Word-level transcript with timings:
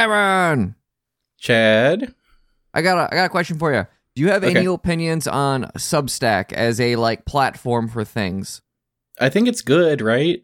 Cameron, 0.00 0.74
Chad. 1.38 2.14
I 2.72 2.80
got 2.82 2.96
a 2.98 3.12
I 3.12 3.16
got 3.16 3.26
a 3.26 3.28
question 3.28 3.58
for 3.58 3.72
you. 3.74 3.86
Do 4.14 4.22
you 4.22 4.28
have 4.30 4.42
Okay. 4.44 4.56
any 4.56 4.64
opinions 4.66 5.26
on 5.28 5.64
Substack 5.76 6.52
as 6.54 6.80
a 6.80 6.96
like 6.96 7.26
platform 7.26 7.86
for 7.88 8.02
things? 8.04 8.62
I 9.18 9.28
think 9.28 9.46
it's 9.46 9.60
good, 9.60 10.00
right? 10.00 10.42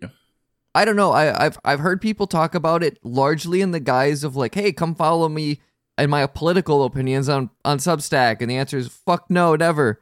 I 0.74 0.84
don't 0.84 0.96
know. 0.96 1.12
I, 1.12 1.46
I've 1.46 1.58
I've 1.64 1.80
heard 1.80 2.02
people 2.02 2.26
talk 2.26 2.54
about 2.54 2.82
it 2.82 2.98
largely 3.02 3.62
in 3.62 3.70
the 3.70 3.80
guise 3.80 4.24
of 4.24 4.36
like, 4.36 4.54
"Hey, 4.54 4.72
come 4.72 4.94
follow 4.94 5.26
me 5.28 5.60
and 5.96 6.10
my 6.10 6.26
political 6.26 6.84
opinions 6.84 7.28
on 7.30 7.48
on 7.64 7.78
Substack," 7.78 8.42
and 8.42 8.50
the 8.50 8.56
answer 8.56 8.76
is 8.76 8.88
"fuck 8.88 9.30
no, 9.30 9.56
never." 9.56 10.00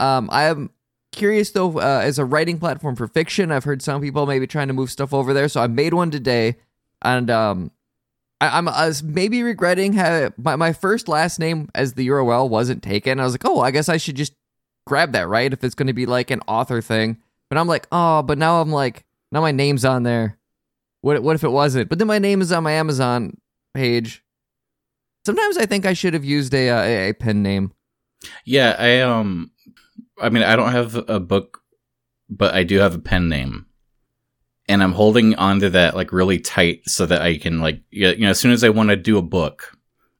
Um, 0.00 0.28
I 0.32 0.44
am 0.44 0.70
curious 1.12 1.52
though, 1.52 1.78
uh, 1.78 2.00
as 2.02 2.18
a 2.18 2.24
writing 2.24 2.58
platform 2.58 2.96
for 2.96 3.06
fiction, 3.06 3.52
I've 3.52 3.64
heard 3.64 3.80
some 3.80 4.00
people 4.00 4.26
maybe 4.26 4.48
trying 4.48 4.68
to 4.68 4.74
move 4.74 4.90
stuff 4.90 5.14
over 5.14 5.32
there, 5.32 5.48
so 5.48 5.60
I 5.60 5.68
made 5.68 5.94
one 5.94 6.10
today, 6.10 6.56
and 7.02 7.30
um, 7.30 7.70
I, 8.40 8.60
was 8.60 9.02
maybe 9.02 9.42
regretting 9.42 9.94
how 9.94 10.30
my 10.36 10.56
my 10.56 10.72
first 10.72 11.08
last 11.08 11.38
name 11.38 11.68
as 11.74 11.94
the 11.94 12.06
URL 12.08 12.48
wasn't 12.48 12.82
taken. 12.82 13.18
I 13.18 13.24
was 13.24 13.34
like, 13.34 13.44
oh, 13.44 13.60
I 13.60 13.70
guess 13.70 13.88
I 13.88 13.96
should 13.96 14.14
just 14.14 14.32
grab 14.86 15.12
that, 15.12 15.28
right? 15.28 15.52
If 15.52 15.64
it's 15.64 15.74
going 15.74 15.88
to 15.88 15.92
be 15.92 16.06
like 16.06 16.30
an 16.30 16.40
author 16.46 16.80
thing, 16.80 17.18
but 17.50 17.58
I'm 17.58 17.66
like, 17.66 17.86
oh, 17.90 18.22
but 18.22 18.38
now 18.38 18.60
I'm 18.60 18.70
like. 18.70 19.04
Now 19.30 19.40
my 19.40 19.52
name's 19.52 19.84
on 19.84 20.04
there. 20.04 20.38
What 21.00 21.22
what 21.22 21.36
if 21.36 21.44
it 21.44 21.50
wasn't? 21.50 21.88
But 21.88 21.98
then 21.98 22.08
my 22.08 22.18
name 22.18 22.40
is 22.40 22.50
on 22.52 22.64
my 22.64 22.72
Amazon 22.72 23.36
page. 23.74 24.24
Sometimes 25.24 25.58
I 25.58 25.66
think 25.66 25.84
I 25.84 25.92
should 25.92 26.14
have 26.14 26.24
used 26.24 26.54
a 26.54 26.70
uh, 26.70 26.82
a, 26.82 27.08
a 27.10 27.12
pen 27.12 27.42
name. 27.42 27.72
Yeah, 28.44 28.74
I 28.78 29.00
um 29.00 29.52
I 30.20 30.30
mean, 30.30 30.42
I 30.42 30.56
don't 30.56 30.72
have 30.72 30.96
a 31.08 31.20
book, 31.20 31.60
but 32.28 32.54
I 32.54 32.64
do 32.64 32.78
have 32.78 32.94
a 32.94 32.98
pen 32.98 33.28
name. 33.28 33.66
And 34.68 34.82
I'm 34.82 34.92
holding 34.92 35.34
onto 35.36 35.70
that 35.70 35.96
like 35.96 36.12
really 36.12 36.38
tight 36.38 36.82
so 36.86 37.06
that 37.06 37.22
I 37.22 37.38
can 37.38 37.60
like 37.60 37.80
you 37.90 38.16
know, 38.18 38.30
as 38.30 38.38
soon 38.38 38.52
as 38.52 38.62
I 38.62 38.68
want 38.68 38.90
to 38.90 38.96
do 38.96 39.16
a 39.16 39.22
book, 39.22 39.76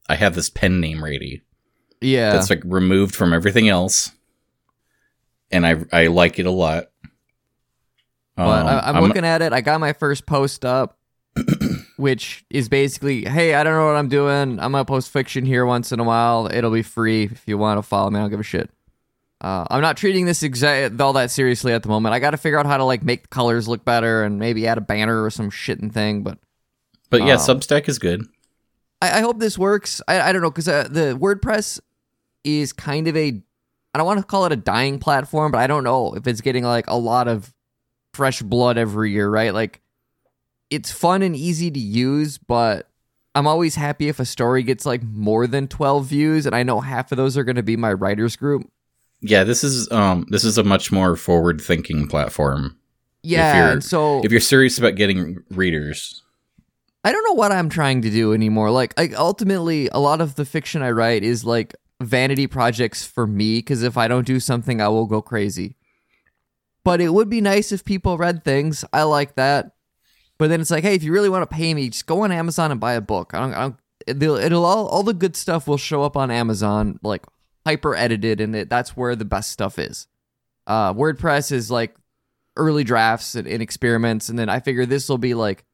I 0.09 0.14
have 0.14 0.34
this 0.34 0.48
pen 0.48 0.81
name 0.81 1.05
ready. 1.05 1.42
Yeah. 2.00 2.33
That's 2.33 2.48
like 2.48 2.62
removed 2.64 3.14
from 3.14 3.33
everything 3.33 3.69
else. 3.69 4.11
And 5.50 5.67
I 5.67 5.84
I 5.92 6.06
like 6.06 6.39
it 6.39 6.47
a 6.47 6.50
lot. 6.50 6.87
but 8.37 8.42
Um, 8.42 8.67
I, 8.67 8.89
I'm, 8.89 9.03
looking 9.03 9.25
at 9.25 9.42
it. 9.42 9.53
I 9.53 9.61
got 9.61 9.81
my 9.81 9.92
first 9.92 10.25
post 10.27 10.65
up, 10.65 10.98
which 11.97 12.44
is 12.48 12.69
basically, 12.69 13.25
hey, 13.25 13.55
I 13.55 13.62
don't 13.65 13.75
know 13.75 13.87
what 13.87 13.97
I'm 13.97 14.09
doing. 14.09 14.61
I'm 14.61 14.72
gonna 14.72 14.84
post 14.84 15.11
fiction 15.11 15.44
here 15.44 15.67
once 15.67 15.92
in 15.92 16.00
a 16.00 16.05
while. 16.05 16.48
It'll 16.53 16.70
be 16.70 16.83
free 16.83 17.25
if 17.25 17.42
you 17.47 17.59
want 17.59 17.78
to 17.78 17.83
follow 17.83 18.11
me. 18.11 18.19
I 18.19 18.22
don't 18.22 18.31
give 18.31 18.41
a 18.41 18.44
shit. 18.44 18.70
Uh, 19.41 19.64
I'm 19.70 19.81
not 19.81 19.97
treating 19.97 20.27
this 20.27 20.42
all 21.00 21.12
that 21.12 21.31
seriously 21.31 21.72
at 21.72 21.83
the 21.83 21.89
moment. 21.89 22.14
I 22.14 22.19
got 22.19 22.33
to 22.33 22.36
figure 22.36 22.58
out 22.58 22.67
how 22.67 22.77
to 22.77 22.84
like 22.84 23.05
make 23.05 23.22
the 23.22 23.28
colors 23.28 23.69
look 23.69 23.84
better 23.84 24.25
and 24.25 24.39
maybe 24.39 24.67
add 24.67 24.78
a 24.78 24.81
banner 24.81 25.22
or 25.22 25.31
some 25.31 25.50
shit 25.50 25.78
and 25.78 25.92
thing. 25.92 26.22
But 26.22 26.39
But 27.11 27.22
yeah, 27.22 27.34
um, 27.34 27.39
Substack 27.39 27.89
is 27.89 27.98
good. 27.98 28.27
I, 29.00 29.19
I 29.19 29.20
hope 29.20 29.39
this 29.39 29.56
works. 29.56 30.03
I, 30.09 30.20
I 30.20 30.33
don't 30.33 30.42
know 30.42 30.50
because 30.50 30.69
uh, 30.69 30.89
the 30.91 31.16
WordPress 31.19 31.81
is 32.42 32.72
kind 32.72 33.06
of 33.06 33.16
a 33.16 33.41
I 33.94 33.98
don't 33.98 34.06
want 34.06 34.20
to 34.20 34.27
call 34.27 34.44
it 34.44 34.53
a 34.53 34.56
dying 34.56 34.98
platform, 34.98 35.53
but 35.53 35.59
I 35.59 35.66
don't 35.66 35.84
know 35.84 36.14
if 36.14 36.27
it's 36.27 36.41
getting 36.41 36.64
like 36.64 36.89
a 36.89 36.97
lot 36.97 37.28
of 37.28 37.55
fresh 38.14 38.42
blood 38.42 38.77
every 38.77 39.12
year, 39.12 39.28
right? 39.28 39.55
Like 39.55 39.81
it's 40.70 40.91
fun 40.91 41.22
and 41.22 41.34
easy 41.34 41.70
to 41.70 41.81
use, 41.81 42.39
but 42.39 42.89
I'm 43.34 43.47
always 43.47 43.77
happy 43.77 44.09
if 44.09 44.20
a 44.20 44.25
story 44.25 44.62
gets 44.62 44.84
like 44.84 45.03
more 45.03 45.47
than 45.47 45.69
12 45.69 46.06
views, 46.06 46.47
and 46.47 46.55
I 46.55 46.64
know 46.64 46.81
half 46.81 47.12
of 47.12 47.16
those 47.16 47.36
are 47.36 47.44
going 47.44 47.56
to 47.56 47.62
be 47.62 47.77
my 47.77 47.92
writers 47.92 48.36
group. 48.36 48.70
Yeah, 49.20 49.44
this 49.44 49.64
is 49.64 49.91
um 49.91 50.27
this 50.30 50.44
is 50.44 50.58
a 50.58 50.64
much 50.64 50.92
more 50.92 51.16
forward 51.16 51.61
thinking 51.61 52.06
platform. 52.06 52.77
Yeah, 53.22 53.70
you're- 53.70 53.80
so 53.80 54.22
If 54.25 54.30
you're 54.30 54.41
serious 54.41 54.78
about 54.78 54.94
getting 54.94 55.38
readers. 55.50 56.22
I 57.05 57.12
don't 57.12 57.25
know 57.25 57.34
what 57.34 57.52
I'm 57.52 57.69
trying 57.69 58.02
to 58.02 58.10
do 58.10 58.33
anymore. 58.33 58.70
Like, 58.70 58.98
like 58.98 59.15
ultimately, 59.16 59.88
a 59.93 59.98
lot 60.00 60.20
of 60.20 60.34
the 60.34 60.44
fiction 60.44 60.82
I 60.82 60.91
write 60.91 61.22
is 61.22 61.44
like 61.44 61.75
vanity 62.00 62.47
projects 62.47 63.04
for 63.06 63.26
me 63.26 63.59
because 63.59 63.82
if 63.82 63.97
I 63.97 64.09
don't 64.09 64.26
do 64.26 64.41
something, 64.41 64.81
I 64.81 64.88
will 64.88 65.06
go 65.06 65.22
crazy. 65.22 65.76
But 66.84 67.00
it 67.00 67.12
would 67.12 67.28
be 67.28 67.41
nice 67.41 67.72
if 67.72 67.84
people 67.84 68.19
read 68.19 68.44
things. 68.44 68.84
I 68.93 69.03
like 69.04 69.37
that. 69.37 69.72
But 70.38 70.48
then 70.50 70.60
it's 70.60 70.70
like, 70.70 70.84
hey, 70.84 70.94
if 70.94 71.03
you 71.03 71.12
really 71.12 71.28
want 71.28 71.48
to 71.48 71.54
pay 71.56 71.72
me, 71.75 71.88
just 71.88 72.06
go 72.06 72.22
on 72.22 72.32
Amazon 72.32 72.70
and 72.70 72.81
buy 72.81 72.93
a 72.94 73.00
book. 73.00 73.32
I 73.34 73.41
don't. 73.41 73.54
I 73.54 73.60
don't 73.62 73.76
it'll, 74.06 74.37
it'll 74.37 74.64
all 74.64 74.87
all 74.87 75.03
the 75.03 75.14
good 75.14 75.37
stuff 75.37 75.66
will 75.66 75.76
show 75.76 76.03
up 76.03 76.16
on 76.16 76.31
Amazon, 76.31 76.98
like 77.03 77.25
hyper 77.69 77.95
edited, 77.95 78.41
and 78.41 78.56
it, 78.56 78.71
that's 78.71 78.97
where 78.97 79.15
the 79.15 79.27
best 79.27 79.53
stuff 79.53 79.79
is. 79.79 80.06
Uh, 80.67 80.95
WordPress 80.95 81.53
is 81.53 81.71
like 81.71 81.95
early 82.56 82.83
drafts 82.83 83.34
and, 83.34 83.47
and 83.47 83.61
experiments, 83.61 84.31
and 84.31 84.39
then 84.39 84.49
I 84.49 84.61
figure 84.61 84.87
this 84.87 85.06
will 85.06 85.19
be 85.19 85.34
like 85.34 85.67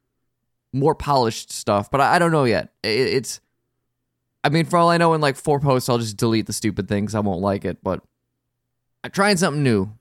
more 0.73 0.97
polished 0.97 1.53
stuff, 1.53 1.93
but 1.93 2.01
I, 2.01 2.17
I 2.17 2.19
don't 2.19 2.33
know 2.33 2.43
yet. 2.43 2.71
It, 2.83 2.89
it's, 2.89 3.41
I 4.43 4.49
mean, 4.49 4.65
for 4.65 4.77
all 4.77 4.91
I 4.91 4.97
know, 4.97 5.15
in 5.15 5.21
like 5.21 5.37
four 5.37 5.61
posts, 5.61 5.89
I'll 5.89 5.99
just 5.99 6.17
delete 6.17 6.47
the 6.47 6.53
stupid 6.53 6.89
things. 6.89 7.15
I 7.15 7.21
won't 7.21 7.41
like 7.41 7.65
it, 7.65 7.79
but 7.81 8.03
I'm 9.05 9.13
trying 9.13 9.37
something 9.37 9.63
new. 9.63 9.93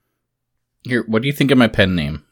Here, 0.83 1.03
what 1.05 1.21
do 1.21 1.27
you 1.27 1.33
think 1.33 1.51
of 1.51 1.59
my 1.59 1.67
pen 1.67 1.93
name? 1.93 2.25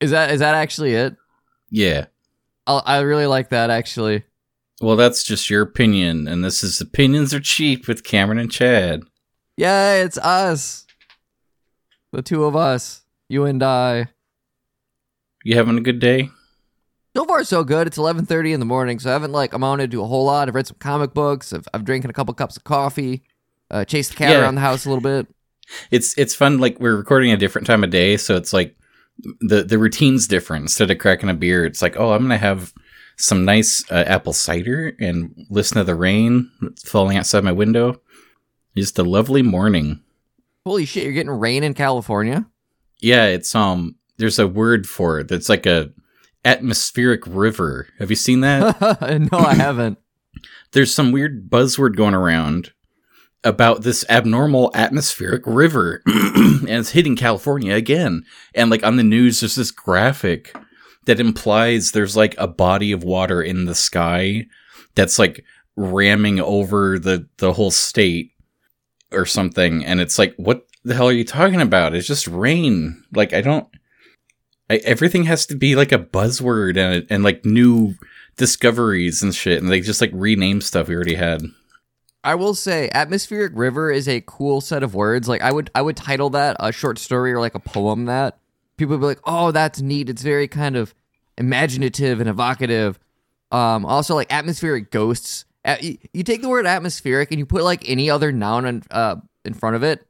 Is 0.00 0.10
that 0.10 0.32
is 0.32 0.40
that 0.40 0.54
actually 0.54 0.94
it? 0.94 1.16
Yeah. 1.70 2.06
i 2.66 2.82
I 2.84 3.00
really 3.00 3.26
like 3.26 3.48
that 3.48 3.70
actually. 3.70 4.24
Well, 4.84 4.96
that's 4.96 5.24
just 5.24 5.48
your 5.48 5.62
opinion, 5.62 6.28
and 6.28 6.44
this 6.44 6.62
is 6.62 6.80
opinions 6.80 7.32
are 7.32 7.40
cheap 7.40 7.88
with 7.88 8.04
Cameron 8.04 8.38
and 8.38 8.52
Chad. 8.52 9.02
Yeah, 9.56 9.94
it's 9.94 10.18
us, 10.18 10.84
the 12.12 12.20
two 12.20 12.44
of 12.44 12.54
us, 12.54 13.02
you 13.28 13.44
and 13.46 13.62
I. 13.62 14.08
You 15.42 15.56
having 15.56 15.78
a 15.78 15.80
good 15.80 16.00
day? 16.00 16.28
So 17.16 17.24
far, 17.24 17.44
so 17.44 17.64
good. 17.64 17.86
It's 17.86 17.96
11:30 17.96 18.52
in 18.52 18.60
the 18.60 18.66
morning, 18.66 18.98
so 18.98 19.08
I 19.08 19.14
haven't 19.14 19.32
like 19.32 19.54
amounted 19.54 19.90
to 19.92 20.02
a 20.02 20.06
whole 20.06 20.24
lot. 20.26 20.48
I've 20.48 20.54
read 20.54 20.66
some 20.66 20.76
comic 20.80 21.14
books. 21.14 21.52
I've 21.52 21.66
I've 21.72 21.84
drinking 21.84 22.10
a 22.10 22.14
couple 22.14 22.34
cups 22.34 22.56
of 22.56 22.64
coffee. 22.64 23.22
Uh, 23.70 23.84
chased 23.86 24.10
the 24.10 24.16
cat 24.16 24.30
Yeah. 24.32 24.42
around 24.42 24.56
the 24.56 24.60
house 24.60 24.84
a 24.84 24.90
little 24.90 25.00
bit. 25.02 25.26
It's 25.90 26.16
it's 26.18 26.34
fun. 26.34 26.58
Like 26.58 26.78
we're 26.78 26.96
recording 26.96 27.32
a 27.32 27.36
different 27.38 27.66
time 27.66 27.84
of 27.84 27.90
day, 27.90 28.16
so 28.18 28.36
it's 28.36 28.52
like 28.52 28.76
the 29.40 29.62
the 29.62 29.78
routine's 29.78 30.26
different. 30.28 30.64
Instead 30.64 30.90
of 30.90 30.98
cracking 30.98 31.30
a 31.30 31.34
beer, 31.34 31.64
it's 31.64 31.80
like, 31.80 31.96
oh, 31.96 32.12
I'm 32.12 32.22
gonna 32.22 32.36
have 32.36 32.74
some 33.16 33.44
nice 33.44 33.84
uh, 33.90 34.04
apple 34.06 34.32
cider 34.32 34.94
and 34.98 35.46
listen 35.50 35.78
to 35.78 35.84
the 35.84 35.94
rain 35.94 36.50
that's 36.60 36.88
falling 36.88 37.16
outside 37.16 37.44
my 37.44 37.52
window. 37.52 38.00
Just 38.76 38.98
a 38.98 39.04
lovely 39.04 39.42
morning. 39.42 40.00
Holy 40.66 40.84
shit! 40.84 41.04
You're 41.04 41.12
getting 41.12 41.30
rain 41.30 41.62
in 41.62 41.74
California. 41.74 42.46
Yeah, 43.00 43.26
it's 43.26 43.54
um. 43.54 43.96
There's 44.16 44.38
a 44.38 44.46
word 44.46 44.88
for 44.88 45.20
it. 45.20 45.28
That's 45.28 45.48
like 45.48 45.66
a 45.66 45.92
atmospheric 46.44 47.26
river. 47.26 47.88
Have 47.98 48.10
you 48.10 48.16
seen 48.16 48.40
that? 48.40 48.80
no, 49.32 49.38
I 49.38 49.54
haven't. 49.54 49.98
there's 50.72 50.94
some 50.94 51.12
weird 51.12 51.48
buzzword 51.48 51.96
going 51.96 52.14
around 52.14 52.72
about 53.42 53.82
this 53.82 54.04
abnormal 54.08 54.70
atmospheric 54.74 55.42
river 55.46 56.02
and 56.06 56.68
it's 56.68 56.90
hitting 56.90 57.14
California 57.14 57.74
again. 57.74 58.24
And 58.54 58.70
like 58.70 58.82
on 58.82 58.96
the 58.96 59.02
news, 59.02 59.40
there's 59.40 59.54
this 59.54 59.70
graphic 59.70 60.56
that 61.06 61.20
implies 61.20 61.92
there's 61.92 62.16
like 62.16 62.34
a 62.38 62.46
body 62.46 62.92
of 62.92 63.04
water 63.04 63.42
in 63.42 63.64
the 63.64 63.74
sky 63.74 64.46
that's 64.94 65.18
like 65.18 65.44
ramming 65.76 66.40
over 66.40 66.98
the, 66.98 67.28
the 67.38 67.52
whole 67.52 67.70
state 67.70 68.32
or 69.12 69.26
something. 69.26 69.84
And 69.84 70.00
it's 70.00 70.18
like, 70.18 70.34
what 70.36 70.66
the 70.84 70.94
hell 70.94 71.08
are 71.08 71.12
you 71.12 71.24
talking 71.24 71.60
about? 71.60 71.94
It's 71.94 72.06
just 72.06 72.26
rain. 72.26 73.02
Like, 73.12 73.32
I 73.32 73.40
don't, 73.40 73.66
I, 74.70 74.76
everything 74.76 75.24
has 75.24 75.46
to 75.46 75.56
be 75.56 75.76
like 75.76 75.92
a 75.92 75.98
buzzword 75.98 76.76
and, 76.76 77.06
and 77.10 77.24
like 77.24 77.44
new 77.44 77.94
discoveries 78.36 79.22
and 79.22 79.34
shit, 79.34 79.62
and 79.62 79.70
they 79.70 79.80
just 79.80 80.00
like 80.00 80.10
rename 80.12 80.60
stuff 80.60 80.88
we 80.88 80.94
already 80.94 81.14
had. 81.14 81.42
I 82.22 82.34
will 82.34 82.54
say, 82.54 82.90
atmospheric 82.94 83.52
river 83.54 83.90
is 83.90 84.08
a 84.08 84.22
cool 84.26 84.62
set 84.62 84.82
of 84.82 84.94
words. 84.94 85.28
Like 85.28 85.42
I 85.42 85.52
would, 85.52 85.70
I 85.74 85.82
would 85.82 85.96
title 85.96 86.30
that 86.30 86.56
a 86.58 86.72
short 86.72 86.98
story 86.98 87.32
or 87.32 87.40
like 87.40 87.54
a 87.54 87.60
poem. 87.60 88.06
That 88.06 88.38
people 88.76 88.96
would 88.96 89.00
be 89.00 89.06
like, 89.06 89.20
"Oh, 89.24 89.50
that's 89.50 89.80
neat." 89.80 90.08
It's 90.08 90.22
very 90.22 90.48
kind 90.48 90.76
of 90.76 90.94
imaginative 91.38 92.20
and 92.20 92.28
evocative. 92.28 92.98
Um, 93.50 93.84
also, 93.84 94.14
like 94.14 94.32
atmospheric 94.32 94.90
ghosts. 94.90 95.44
Uh, 95.64 95.76
you, 95.80 95.98
you 96.12 96.22
take 96.22 96.42
the 96.42 96.48
word 96.48 96.66
atmospheric 96.66 97.30
and 97.30 97.38
you 97.38 97.46
put 97.46 97.64
like 97.64 97.88
any 97.88 98.10
other 98.10 98.30
noun 98.32 98.66
in, 98.66 98.82
uh, 98.90 99.16
in 99.46 99.54
front 99.54 99.76
of 99.76 99.82
it, 99.82 100.06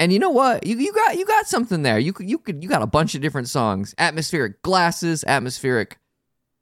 and 0.00 0.12
you 0.12 0.18
know 0.18 0.30
what? 0.30 0.66
You 0.66 0.78
you 0.78 0.92
got 0.92 1.18
you 1.18 1.26
got 1.26 1.46
something 1.46 1.82
there. 1.82 1.98
You 1.98 2.14
you 2.20 2.38
could 2.38 2.62
you 2.62 2.68
got 2.68 2.82
a 2.82 2.86
bunch 2.86 3.14
of 3.14 3.20
different 3.20 3.48
songs. 3.48 3.94
Atmospheric 3.98 4.62
glasses, 4.62 5.24
atmospheric 5.24 5.98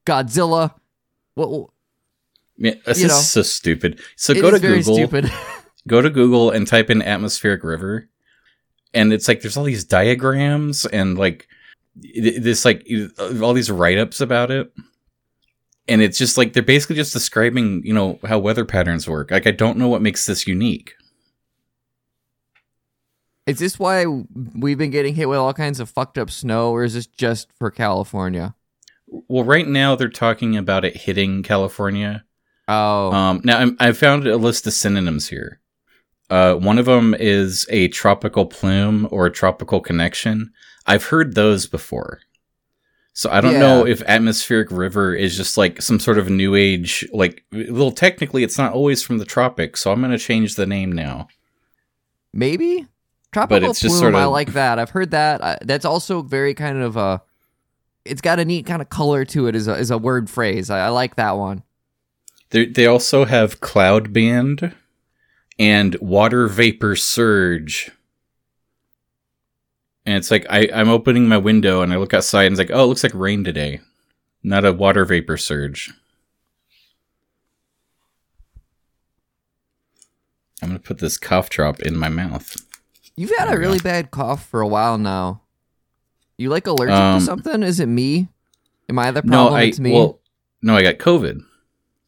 Godzilla. 0.04 0.74
What? 1.34 1.70
Yeah, 2.56 2.74
this 2.84 2.98
is 2.98 3.04
know, 3.04 3.14
so 3.14 3.42
stupid. 3.42 4.00
So 4.16 4.34
go 4.34 4.50
to 4.50 4.58
Google, 4.58 5.28
go 5.86 6.02
to 6.02 6.10
Google 6.10 6.50
and 6.50 6.66
type 6.66 6.90
in 6.90 7.00
atmospheric 7.00 7.62
river, 7.62 8.08
and 8.94 9.12
it's 9.12 9.28
like 9.28 9.40
there's 9.40 9.56
all 9.56 9.64
these 9.64 9.84
diagrams 9.84 10.86
and 10.86 11.18
like 11.18 11.48
this 11.94 12.64
like 12.64 12.86
all 13.42 13.52
these 13.52 13.70
write 13.70 13.98
ups 13.98 14.20
about 14.20 14.50
it. 14.50 14.72
And 15.86 16.02
it's 16.02 16.18
just 16.18 16.36
like 16.36 16.52
they're 16.52 16.62
basically 16.62 16.96
just 16.96 17.14
describing, 17.14 17.82
you 17.84 17.94
know, 17.94 18.18
how 18.26 18.38
weather 18.38 18.64
patterns 18.64 19.08
work. 19.08 19.30
Like 19.30 19.46
I 19.46 19.52
don't 19.52 19.78
know 19.78 19.88
what 19.88 20.02
makes 20.02 20.26
this 20.26 20.46
unique. 20.46 20.94
Is 23.46 23.58
this 23.58 23.78
why 23.78 24.04
we've 24.54 24.76
been 24.76 24.90
getting 24.90 25.14
hit 25.14 25.28
with 25.28 25.38
all 25.38 25.54
kinds 25.54 25.80
of 25.80 25.88
fucked 25.88 26.18
up 26.18 26.30
snow, 26.30 26.70
or 26.70 26.84
is 26.84 26.92
this 26.92 27.06
just 27.06 27.48
for 27.58 27.70
California? 27.70 28.54
Well, 29.06 29.44
right 29.44 29.66
now 29.66 29.96
they're 29.96 30.10
talking 30.10 30.54
about 30.54 30.84
it 30.84 30.94
hitting 30.94 31.42
California. 31.42 32.24
Oh, 32.68 33.10
Um, 33.10 33.40
now 33.44 33.58
I'm, 33.58 33.76
I 33.80 33.92
found 33.92 34.26
a 34.26 34.36
list 34.36 34.66
of 34.66 34.74
synonyms 34.74 35.28
here. 35.28 35.60
Uh, 36.30 36.54
one 36.54 36.78
of 36.78 36.84
them 36.86 37.14
is 37.18 37.66
a 37.70 37.88
tropical 37.88 38.44
plume 38.46 39.08
or 39.10 39.26
a 39.26 39.30
tropical 39.32 39.80
connection. 39.80 40.52
I've 40.86 41.04
heard 41.04 41.34
those 41.34 41.66
before. 41.66 42.20
So 43.14 43.30
I 43.30 43.40
don't 43.40 43.54
Yeah. 43.54 43.58
know 43.60 43.86
if 43.86 44.00
atmospheric 44.02 44.70
river 44.70 45.14
is 45.14 45.36
just 45.36 45.56
like 45.56 45.82
some 45.82 45.98
sort 45.98 46.18
of 46.18 46.30
new 46.30 46.54
age, 46.54 47.04
like, 47.12 47.44
well, 47.70 47.90
technically 47.90 48.44
it's 48.44 48.58
not 48.58 48.72
always 48.72 49.02
from 49.02 49.18
the 49.18 49.24
tropics. 49.24 49.80
So 49.80 49.90
I'm 49.90 50.00
going 50.00 50.12
to 50.12 50.18
change 50.18 50.54
the 50.54 50.66
name 50.66 50.92
now. 50.92 51.26
maybe 52.32 52.86
tropical 53.32 53.70
it's 53.70 53.80
just 53.80 53.92
plume. 53.98 54.12
sort 54.12 54.14
I 54.14 54.26
like 54.26 54.52
that. 54.52 54.78
I've 54.78 54.90
heard 54.90 55.10
that. 55.10 55.42
I, 55.42 55.58
that's 55.62 55.84
also 55.84 56.22
very 56.22 56.54
kind 56.54 56.78
of 56.78 56.96
a. 56.96 57.22
It's 58.04 58.20
got 58.20 58.38
a 58.38 58.44
neat 58.44 58.66
kind 58.66 58.80
of 58.80 58.88
color 58.88 59.24
to 59.26 59.46
it 59.48 59.54
as 59.54 59.66
a 59.68 59.74
as 59.76 59.90
a 59.90 59.98
word 59.98 60.30
phrase. 60.30 60.70
I, 60.70 60.86
I 60.86 60.88
like 60.88 61.16
that 61.16 61.32
one. 61.36 61.62
They 62.50 62.66
they 62.66 62.86
also 62.86 63.24
have 63.24 63.60
cloud 63.60 64.12
band 64.12 64.74
and 65.58 65.96
water 66.00 66.46
vapor 66.48 66.96
surge. 66.96 67.90
And 70.06 70.16
it's 70.16 70.30
like 70.30 70.46
I, 70.48 70.68
I'm 70.72 70.88
opening 70.88 71.28
my 71.28 71.36
window 71.36 71.82
and 71.82 71.92
I 71.92 71.96
look 71.96 72.14
outside 72.14 72.44
and 72.44 72.52
it's 72.52 72.58
like, 72.58 72.76
oh, 72.76 72.84
it 72.84 72.86
looks 72.86 73.02
like 73.02 73.14
rain 73.14 73.44
today. 73.44 73.80
Not 74.42 74.64
a 74.64 74.72
water 74.72 75.04
vapor 75.04 75.36
surge. 75.36 75.92
I'm 80.62 80.68
gonna 80.70 80.78
put 80.80 80.98
this 80.98 81.16
cough 81.18 81.50
drop 81.50 81.80
in 81.80 81.96
my 81.96 82.08
mouth. 82.08 82.56
You've 83.16 83.36
had 83.36 83.52
a 83.52 83.58
really 83.58 83.78
bad 83.78 84.10
cough 84.10 84.46
for 84.46 84.60
a 84.60 84.66
while 84.68 84.98
now. 84.98 85.42
You 86.36 86.50
like 86.50 86.66
allergic 86.66 86.94
Um, 86.94 87.18
to 87.20 87.24
something? 87.24 87.62
Is 87.62 87.80
it 87.80 87.86
me? 87.86 88.28
Am 88.88 88.98
I 88.98 89.10
the 89.10 89.22
problem? 89.22 89.52
No? 89.52 89.56
I 89.56 89.62
it's 89.64 89.80
me. 89.80 89.92
well, 89.92 90.20
no, 90.62 90.76
I 90.76 90.82
got 90.82 90.98
COVID. 90.98 91.40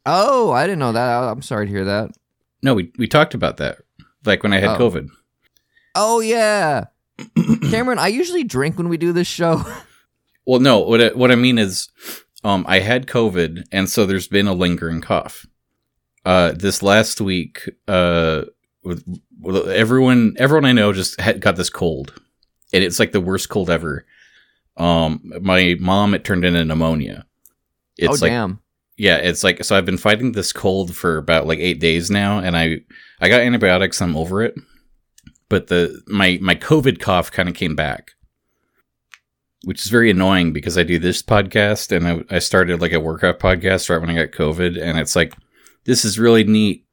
oh, 0.06 0.50
I 0.52 0.66
didn't 0.66 0.78
know 0.78 0.92
that. 0.92 1.22
I'm 1.24 1.42
sorry 1.42 1.66
to 1.66 1.72
hear 1.72 1.84
that. 1.84 2.10
No, 2.62 2.74
we 2.74 2.92
we 2.98 3.06
talked 3.06 3.34
about 3.34 3.56
that, 3.58 3.78
like 4.24 4.42
when 4.42 4.52
I 4.52 4.58
had 4.60 4.70
Oh. 4.70 4.78
COVID. 4.78 5.08
Oh 5.94 6.20
yeah, 6.20 6.86
Cameron. 7.70 7.98
I 7.98 8.08
usually 8.08 8.44
drink 8.44 8.76
when 8.76 8.88
we 8.88 8.96
do 8.96 9.12
this 9.12 9.26
show. 9.28 9.62
Well, 10.46 10.58
no. 10.58 10.80
What 10.80 11.00
I, 11.00 11.08
what 11.08 11.30
I 11.30 11.36
mean 11.36 11.58
is, 11.58 11.90
um, 12.42 12.64
I 12.66 12.80
had 12.80 13.06
COVID, 13.06 13.64
and 13.70 13.88
so 13.88 14.04
there's 14.04 14.26
been 14.26 14.48
a 14.48 14.54
lingering 14.54 15.00
cough. 15.00 15.46
Uh, 16.24 16.52
this 16.52 16.82
last 16.82 17.20
week, 17.20 17.68
uh, 17.86 18.44
with, 18.82 19.04
with 19.38 19.68
everyone, 19.68 20.34
everyone 20.38 20.64
I 20.64 20.72
know 20.72 20.92
just 20.92 21.20
had 21.20 21.40
got 21.40 21.54
this 21.56 21.70
cold, 21.70 22.20
and 22.72 22.82
it's 22.82 22.98
like 22.98 23.12
the 23.12 23.20
worst 23.20 23.48
cold 23.48 23.70
ever. 23.70 24.06
Um, 24.76 25.20
my 25.40 25.76
mom, 25.78 26.14
it 26.14 26.24
turned 26.24 26.44
into 26.44 26.64
pneumonia. 26.64 27.26
It's 27.96 28.08
oh 28.08 28.24
like, 28.24 28.32
damn. 28.32 28.60
Yeah, 29.00 29.16
it's 29.16 29.42
like 29.42 29.64
so. 29.64 29.78
I've 29.78 29.86
been 29.86 29.96
fighting 29.96 30.32
this 30.32 30.52
cold 30.52 30.94
for 30.94 31.16
about 31.16 31.46
like 31.46 31.58
eight 31.58 31.80
days 31.80 32.10
now, 32.10 32.38
and 32.38 32.54
I 32.54 32.80
I 33.18 33.30
got 33.30 33.40
antibiotics. 33.40 34.02
I'm 34.02 34.14
over 34.14 34.42
it, 34.42 34.54
but 35.48 35.68
the 35.68 36.02
my 36.06 36.38
my 36.42 36.54
COVID 36.54 37.00
cough 37.00 37.32
kind 37.32 37.48
of 37.48 37.54
came 37.54 37.74
back, 37.74 38.10
which 39.64 39.80
is 39.80 39.90
very 39.90 40.10
annoying 40.10 40.52
because 40.52 40.76
I 40.76 40.82
do 40.82 40.98
this 40.98 41.22
podcast 41.22 41.96
and 41.96 42.06
I, 42.06 42.36
I 42.36 42.40
started 42.40 42.82
like 42.82 42.92
a 42.92 43.00
workout 43.00 43.38
podcast 43.38 43.88
right 43.88 43.98
when 43.98 44.10
I 44.10 44.26
got 44.26 44.36
COVID, 44.36 44.78
and 44.78 44.98
it's 44.98 45.16
like 45.16 45.32
this 45.84 46.04
is 46.04 46.18
really 46.18 46.44
neat. 46.44 46.84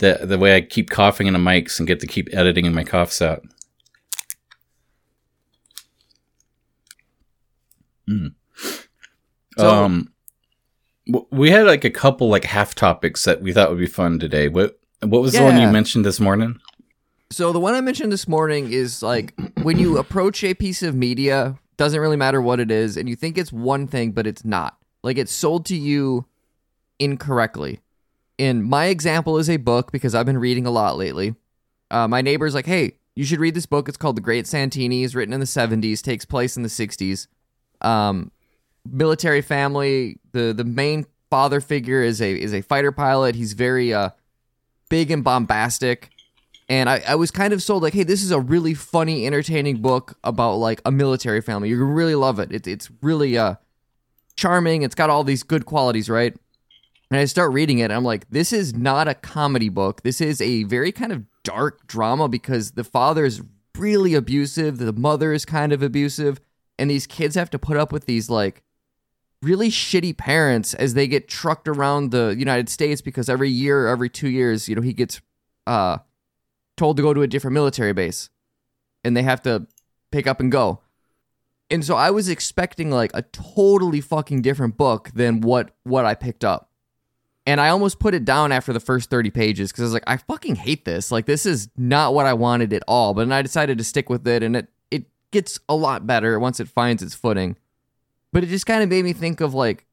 The 0.00 0.20
the 0.22 0.38
way 0.38 0.56
I 0.56 0.62
keep 0.62 0.88
coughing 0.88 1.26
into 1.26 1.40
mics 1.40 1.78
and 1.78 1.86
get 1.86 2.00
to 2.00 2.06
keep 2.06 2.30
editing 2.32 2.64
in 2.64 2.74
my 2.74 2.84
coughs 2.84 3.20
out. 3.20 3.42
Mm. 8.08 8.32
So- 9.58 9.84
um, 9.84 10.13
we 11.30 11.50
had 11.50 11.66
like 11.66 11.84
a 11.84 11.90
couple 11.90 12.28
like 12.28 12.44
half 12.44 12.74
topics 12.74 13.24
that 13.24 13.42
we 13.42 13.52
thought 13.52 13.70
would 13.70 13.78
be 13.78 13.86
fun 13.86 14.18
today. 14.18 14.48
What 14.48 14.78
what 15.00 15.22
was 15.22 15.32
the 15.32 15.42
one 15.42 15.60
you 15.60 15.68
mentioned 15.68 16.04
this 16.04 16.20
morning? 16.20 16.58
So 17.30 17.52
the 17.52 17.60
one 17.60 17.74
I 17.74 17.80
mentioned 17.80 18.12
this 18.12 18.28
morning 18.28 18.72
is 18.72 19.02
like 19.02 19.34
when 19.62 19.78
you 19.78 19.98
approach 19.98 20.44
a 20.44 20.54
piece 20.54 20.82
of 20.82 20.94
media, 20.94 21.58
doesn't 21.76 22.00
really 22.00 22.16
matter 22.16 22.40
what 22.40 22.60
it 22.60 22.70
is, 22.70 22.96
and 22.96 23.08
you 23.08 23.16
think 23.16 23.36
it's 23.36 23.52
one 23.52 23.86
thing, 23.86 24.12
but 24.12 24.26
it's 24.26 24.44
not. 24.44 24.76
Like 25.02 25.18
it's 25.18 25.32
sold 25.32 25.66
to 25.66 25.76
you 25.76 26.26
incorrectly. 26.98 27.80
And 28.38 28.64
my 28.64 28.86
example 28.86 29.38
is 29.38 29.50
a 29.50 29.58
book 29.58 29.92
because 29.92 30.14
I've 30.14 30.26
been 30.26 30.38
reading 30.38 30.66
a 30.66 30.70
lot 30.70 30.96
lately. 30.96 31.34
Uh, 31.90 32.08
my 32.08 32.22
neighbor's 32.22 32.54
like, 32.54 32.66
"Hey, 32.66 32.94
you 33.14 33.24
should 33.24 33.40
read 33.40 33.54
this 33.54 33.66
book. 33.66 33.88
It's 33.88 33.96
called 33.96 34.16
The 34.16 34.22
Great 34.22 34.46
Santini. 34.46 35.04
It's 35.04 35.14
written 35.14 35.34
in 35.34 35.40
the 35.40 35.46
'70s, 35.46 36.02
takes 36.02 36.24
place 36.24 36.56
in 36.56 36.62
the 36.62 36.68
'60s. 36.68 37.28
Um, 37.80 38.32
military 38.90 39.42
family. 39.42 40.18
the 40.32 40.52
The 40.52 40.64
main 40.64 41.06
father 41.30 41.60
figure 41.60 42.02
is 42.02 42.20
a 42.20 42.32
is 42.32 42.54
a 42.54 42.62
fighter 42.62 42.92
pilot. 42.92 43.34
He's 43.34 43.52
very 43.52 43.92
uh 43.92 44.10
big 44.88 45.10
and 45.10 45.24
bombastic." 45.24 46.10
and 46.68 46.88
I, 46.88 47.02
I 47.06 47.14
was 47.14 47.30
kind 47.30 47.52
of 47.52 47.62
sold 47.62 47.82
like, 47.82 47.92
hey, 47.92 48.04
this 48.04 48.22
is 48.22 48.30
a 48.30 48.40
really 48.40 48.74
funny, 48.74 49.26
entertaining 49.26 49.82
book 49.82 50.18
about 50.24 50.54
like 50.54 50.80
a 50.84 50.90
military 50.90 51.40
family. 51.40 51.68
You're 51.68 51.80
gonna 51.80 51.92
really 51.92 52.14
love 52.14 52.38
it. 52.38 52.52
It's 52.52 52.66
it's 52.66 52.90
really 53.02 53.36
uh 53.36 53.56
charming. 54.36 54.82
It's 54.82 54.94
got 54.94 55.10
all 55.10 55.24
these 55.24 55.42
good 55.42 55.66
qualities, 55.66 56.08
right? 56.08 56.34
And 57.10 57.20
I 57.20 57.26
start 57.26 57.52
reading 57.52 57.78
it, 57.78 57.84
and 57.84 57.92
I'm 57.92 58.04
like, 58.04 58.28
this 58.30 58.52
is 58.52 58.74
not 58.74 59.08
a 59.08 59.14
comedy 59.14 59.68
book. 59.68 60.02
This 60.02 60.20
is 60.20 60.40
a 60.40 60.62
very 60.64 60.90
kind 60.90 61.12
of 61.12 61.24
dark 61.42 61.86
drama 61.86 62.28
because 62.28 62.72
the 62.72 62.84
father 62.84 63.24
is 63.26 63.42
really 63.76 64.14
abusive, 64.14 64.78
the 64.78 64.92
mother 64.92 65.32
is 65.32 65.44
kind 65.44 65.72
of 65.72 65.82
abusive, 65.82 66.40
and 66.78 66.90
these 66.90 67.06
kids 67.06 67.34
have 67.34 67.50
to 67.50 67.58
put 67.58 67.76
up 67.76 67.92
with 67.92 68.06
these 68.06 68.30
like 68.30 68.62
really 69.44 69.70
shitty 69.70 70.16
parents 70.16 70.74
as 70.74 70.94
they 70.94 71.06
get 71.06 71.28
trucked 71.28 71.68
around 71.68 72.10
the 72.10 72.34
United 72.36 72.68
States 72.68 73.00
because 73.00 73.28
every 73.28 73.50
year, 73.50 73.86
every 73.86 74.08
two 74.08 74.28
years, 74.28 74.68
you 74.68 74.74
know, 74.74 74.82
he 74.82 74.92
gets 74.92 75.20
uh 75.66 75.98
told 76.76 76.96
to 76.96 77.02
go 77.02 77.14
to 77.14 77.22
a 77.22 77.26
different 77.26 77.54
military 77.54 77.92
base 77.92 78.30
and 79.04 79.16
they 79.16 79.22
have 79.22 79.42
to 79.42 79.66
pick 80.10 80.26
up 80.26 80.40
and 80.40 80.50
go. 80.50 80.80
And 81.70 81.84
so 81.84 81.96
I 81.96 82.10
was 82.10 82.28
expecting 82.28 82.90
like 82.90 83.10
a 83.14 83.22
totally 83.22 84.00
fucking 84.00 84.42
different 84.42 84.76
book 84.76 85.10
than 85.14 85.40
what 85.40 85.70
what 85.84 86.04
I 86.04 86.14
picked 86.14 86.44
up. 86.44 86.70
And 87.46 87.60
I 87.60 87.68
almost 87.68 87.98
put 87.98 88.14
it 88.14 88.24
down 88.24 88.52
after 88.52 88.72
the 88.72 88.80
first 88.80 89.10
30 89.10 89.30
pages 89.30 89.72
cuz 89.72 89.80
I 89.80 89.84
was 89.84 89.92
like 89.92 90.04
I 90.06 90.16
fucking 90.16 90.56
hate 90.56 90.84
this. 90.84 91.10
Like 91.10 91.26
this 91.26 91.46
is 91.46 91.68
not 91.76 92.14
what 92.14 92.26
I 92.26 92.34
wanted 92.34 92.72
at 92.72 92.82
all. 92.88 93.14
But 93.14 93.22
then 93.24 93.32
I 93.32 93.42
decided 93.42 93.78
to 93.78 93.84
stick 93.84 94.08
with 94.08 94.26
it 94.26 94.42
and 94.42 94.56
it 94.56 94.68
it 94.90 95.04
gets 95.30 95.60
a 95.68 95.74
lot 95.74 96.06
better 96.06 96.38
once 96.38 96.60
it 96.60 96.68
finds 96.68 97.02
its 97.02 97.14
footing. 97.14 97.56
But 98.34 98.44
it 98.44 98.48
just 98.48 98.66
kind 98.66 98.82
of 98.82 98.90
made 98.90 99.04
me 99.04 99.14
think 99.14 99.40
of 99.40 99.54
like 99.54 99.86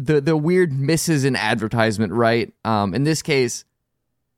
the 0.00 0.20
the 0.20 0.36
weird 0.36 0.72
misses 0.72 1.24
in 1.24 1.36
advertisement, 1.36 2.12
right? 2.12 2.52
Um 2.64 2.92
in 2.94 3.04
this 3.04 3.22
case 3.22 3.64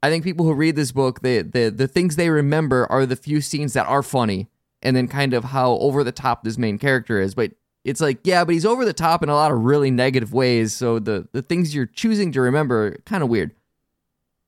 I 0.02 0.10
think 0.10 0.24
people 0.24 0.46
who 0.46 0.54
read 0.54 0.76
this 0.76 0.92
book, 0.92 1.20
they, 1.20 1.42
the 1.42 1.70
the 1.70 1.88
things 1.88 2.16
they 2.16 2.30
remember 2.30 2.86
are 2.90 3.04
the 3.04 3.16
few 3.16 3.40
scenes 3.40 3.72
that 3.72 3.86
are 3.86 4.02
funny, 4.02 4.48
and 4.80 4.96
then 4.96 5.08
kind 5.08 5.34
of 5.34 5.44
how 5.44 5.72
over 5.72 6.04
the 6.04 6.12
top 6.12 6.44
this 6.44 6.58
main 6.58 6.78
character 6.78 7.20
is. 7.20 7.34
But 7.34 7.52
it's 7.84 8.00
like, 8.00 8.20
yeah, 8.24 8.44
but 8.44 8.52
he's 8.52 8.66
over 8.66 8.84
the 8.84 8.92
top 8.92 9.22
in 9.22 9.28
a 9.28 9.34
lot 9.34 9.50
of 9.50 9.64
really 9.64 9.90
negative 9.90 10.32
ways. 10.32 10.72
So 10.72 10.98
the 10.98 11.28
the 11.32 11.42
things 11.42 11.74
you're 11.74 11.86
choosing 11.86 12.30
to 12.32 12.40
remember 12.40 12.98
kind 13.06 13.22
of 13.22 13.28
weird. 13.28 13.54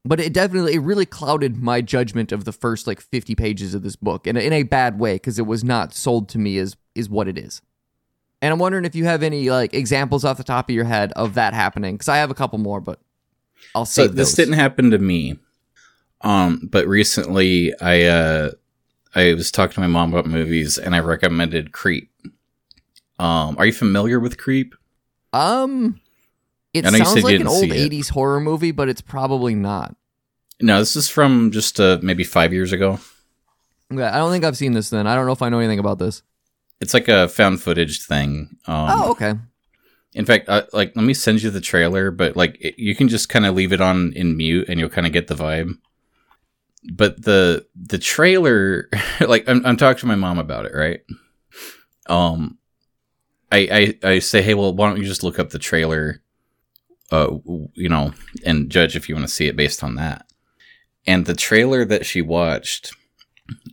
But 0.05 0.21
it 0.21 0.33
definitely 0.33 0.75
it 0.75 0.81
really 0.81 1.07
clouded 1.07 1.57
my 1.57 1.81
judgment 1.81 2.31
of 2.31 2.45
the 2.45 2.53
first 2.53 2.87
like 2.87 3.01
50 3.01 3.35
pages 3.35 3.75
of 3.75 3.83
this 3.83 3.97
book 3.97 4.27
in 4.27 4.37
a, 4.37 4.41
in 4.41 4.53
a 4.53 4.63
bad 4.63 4.99
way 4.99 5.17
because 5.17 5.39
it 5.39 5.47
was 5.47 5.65
not 5.65 5.93
sold 5.93 6.29
to 6.31 6.39
me 6.39 6.59
as 6.59 6.77
is 6.95 7.11
what 7.11 7.29
it 7.29 7.37
is. 7.37 7.61
And 8.43 8.53
I'm 8.53 8.59
wondering 8.59 8.85
if 8.85 8.95
you 8.95 9.05
have 9.05 9.23
any 9.23 9.51
like 9.51 9.75
examples 9.75 10.25
off 10.25 10.37
the 10.39 10.45
top 10.45 10.69
of 10.71 10.75
your 10.75 10.85
head 10.85 11.13
of 11.15 11.35
that 11.35 11.53
happening 11.55 11.95
because 11.95 12.09
I 12.09 12.17
have 12.19 12.31
a 12.31 12.35
couple 12.35 12.59
more, 12.59 12.81
but 12.81 13.01
I'll 13.75 13.85
So 13.85 14.03
save 14.07 14.15
this 14.17 14.29
those. 14.31 14.37
didn't 14.37 14.55
happen 14.55 14.91
to 14.93 14.99
me. 14.99 15.39
Um, 16.23 16.69
but 16.71 16.87
recently 16.87 17.73
I 17.81 18.03
uh 18.05 18.51
I 19.15 19.35
was 19.35 19.51
talking 19.51 19.75
to 19.75 19.81
my 19.81 19.87
mom 19.89 20.13
about 20.13 20.27
movies 20.27 20.79
and 20.79 20.95
I 20.95 21.01
recommended 21.01 21.73
Creep. 21.73 22.11
Um, 23.19 23.57
are 23.59 23.67
you 23.67 23.73
familiar 23.73 24.19
with 24.21 24.39
Creep? 24.39 24.75
Um, 25.33 26.01
it 26.73 26.85
sounds 26.87 27.23
like 27.23 27.41
an 27.41 27.47
old 27.47 27.61
see 27.61 27.71
it. 27.71 27.93
'80s 27.93 28.11
horror 28.11 28.41
movie, 28.41 28.71
but 28.73 28.89
it's 28.89 29.01
probably 29.01 29.55
not. 29.55 29.95
No, 30.63 30.79
this 30.79 30.97
is 30.97 31.09
from 31.09 31.51
just 31.51 31.81
uh, 31.81 31.99
maybe 32.03 32.25
five 32.25 32.53
years 32.53 32.73
ago. 32.73 32.99
Yeah, 33.91 34.15
I 34.15 34.19
don't 34.19 34.31
think 34.31 34.45
I've 34.45 34.57
seen 34.57 34.73
this. 34.73 34.91
Then 34.91 35.07
I 35.07 35.15
don't 35.15 35.27
know 35.27 35.33
if 35.33 35.43
I 35.43 35.49
know 35.49 35.59
anything 35.59 35.79
about 35.81 35.99
this. 35.99 36.23
It's 36.81 36.95
like 36.95 37.09
a 37.09 37.29
found 37.29 37.61
footage 37.63 38.05
thing. 38.07 38.57
Um, 38.67 38.89
oh, 38.91 39.11
okay. 39.11 39.35
In 40.15 40.25
fact, 40.25 40.49
uh, 40.49 40.65
like 40.73 40.97
let 40.97 41.05
me 41.05 41.15
send 41.15 41.43
you 41.43 41.51
the 41.51 41.61
trailer, 41.61 42.11
but 42.11 42.37
like 42.37 42.57
it, 42.61 42.79
you 42.79 42.95
can 42.95 43.09
just 43.09 43.29
kind 43.29 43.47
of 43.47 43.55
leave 43.55 43.73
it 43.73 43.81
on 43.81 44.13
in 44.15 44.37
mute, 44.37 44.69
and 44.69 44.81
you'll 44.81 44.89
kind 44.89 45.07
of 45.07 45.13
get 45.13 45.29
the 45.29 45.35
vibe. 45.35 45.79
But 46.93 47.23
the 47.23 47.67
the 47.77 47.99
trailer, 47.99 48.89
like 49.21 49.49
I'm, 49.49 49.65
I'm 49.65 49.77
talking 49.77 50.01
to 50.01 50.07
my 50.07 50.17
mom 50.17 50.39
about 50.39 50.67
it, 50.67 50.75
right? 50.75 51.01
Um, 52.07 52.59
I, 53.53 53.95
I 54.03 54.09
I 54.09 54.19
say, 54.19 54.43
hey, 54.43 54.55
well, 54.55 54.75
why 54.75 54.89
don't 54.89 54.99
you 54.99 55.05
just 55.05 55.23
look 55.23 55.39
up 55.39 55.51
the 55.51 55.59
trailer, 55.59 56.23
uh, 57.13 57.37
you 57.75 57.89
know, 57.89 58.13
and 58.45 58.71
judge 58.71 58.97
if 58.97 59.09
you 59.09 59.15
want 59.15 59.29
to 59.29 59.33
see 59.33 59.47
it 59.47 59.57
based 59.57 59.85
on 59.85 59.97
that. 59.97 60.27
And 61.07 61.27
the 61.27 61.35
trailer 61.35 61.85
that 61.85 62.07
she 62.07 62.23
watched, 62.23 62.95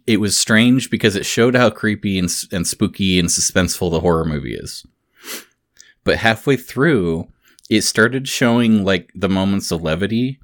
it 0.07 0.21
was 0.21 0.37
strange 0.37 0.89
because 0.89 1.15
it 1.15 1.25
showed 1.25 1.53
how 1.53 1.69
creepy 1.69 2.17
and, 2.17 2.29
and 2.51 2.65
spooky 2.65 3.19
and 3.19 3.27
suspenseful 3.27 3.91
the 3.91 3.99
horror 3.99 4.25
movie 4.25 4.55
is. 4.55 4.85
But 6.05 6.17
halfway 6.17 6.55
through, 6.55 7.27
it 7.69 7.81
started 7.81 8.29
showing 8.29 8.85
like 8.85 9.11
the 9.13 9.27
moments 9.27 9.69
of 9.71 9.81
levity 9.83 10.39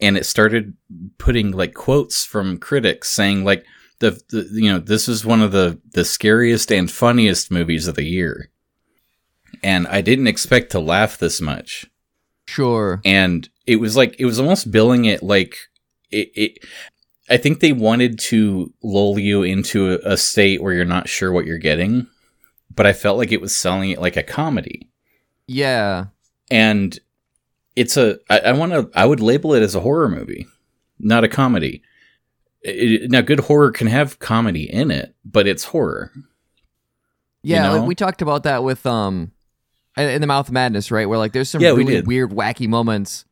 and 0.00 0.16
it 0.16 0.26
started 0.26 0.74
putting 1.16 1.50
like 1.50 1.72
quotes 1.74 2.24
from 2.24 2.58
critics 2.58 3.08
saying 3.08 3.44
like 3.44 3.64
the, 4.00 4.20
the 4.28 4.48
you 4.52 4.70
know 4.70 4.78
this 4.78 5.08
is 5.08 5.24
one 5.24 5.42
of 5.42 5.52
the 5.52 5.80
the 5.92 6.04
scariest 6.04 6.70
and 6.70 6.90
funniest 6.90 7.50
movies 7.50 7.88
of 7.88 7.94
the 7.96 8.04
year. 8.04 8.50
And 9.62 9.88
i 9.88 10.02
didn't 10.02 10.28
expect 10.28 10.70
to 10.72 10.78
laugh 10.80 11.18
this 11.18 11.40
much. 11.40 11.86
Sure. 12.46 13.00
and 13.04 13.48
it 13.66 13.76
was 13.76 13.96
like 13.96 14.14
it 14.18 14.24
was 14.24 14.38
almost 14.38 14.70
billing 14.70 15.04
it 15.04 15.22
like 15.22 15.56
it, 16.10 16.30
it 16.34 16.58
i 17.30 17.36
think 17.36 17.60
they 17.60 17.72
wanted 17.72 18.18
to 18.18 18.72
lull 18.82 19.18
you 19.18 19.42
into 19.42 19.98
a, 20.04 20.16
state 20.16 20.62
where 20.62 20.72
you're 20.72 20.84
not 20.84 21.08
sure 21.08 21.32
what 21.32 21.44
you're 21.46 21.58
getting 21.58 22.06
but 22.74 22.86
i 22.86 22.92
felt 22.92 23.18
like 23.18 23.32
it 23.32 23.40
was 23.40 23.54
selling 23.58 23.90
it 23.90 24.00
like 24.00 24.16
a 24.16 24.22
comedy 24.22 24.88
Yeah. 25.46 26.06
and 26.50 26.98
it's 27.76 27.96
a 27.96 28.18
i, 28.30 28.38
I 28.40 28.52
want 28.52 28.72
to 28.72 28.90
i 28.94 29.04
would 29.06 29.20
label 29.20 29.54
it 29.54 29.62
as 29.62 29.74
a 29.74 29.80
horror 29.80 30.08
movie 30.08 30.46
not 30.98 31.24
a 31.24 31.28
comedy 31.28 31.82
It- 32.62 33.10
now 33.10 33.20
good 33.20 33.40
horror 33.40 33.70
can 33.72 33.86
have 33.86 34.18
comedy 34.18 34.64
in 34.72 34.90
it 34.90 35.14
but 35.24 35.46
it's 35.46 35.64
horror 35.64 36.10
Yeah, 37.42 37.62
know? 37.62 37.78
like 37.78 37.88
we 37.88 37.94
talked 37.94 38.20
about 38.22 38.42
that 38.44 38.62
with 38.64 38.84
um 38.86 39.32
in 39.96 40.20
the 40.20 40.28
Mouth 40.28 40.46
of 40.46 40.52
Madness, 40.54 40.92
right? 40.92 41.08
Where 41.08 41.18
like 41.18 41.32
there's 41.32 41.50
some 41.50 41.60
Yeah, 41.60 41.70
really 41.70 41.94
did. 41.94 42.06
weird, 42.06 42.30
wacky 42.30 42.68
moments. 42.68 43.24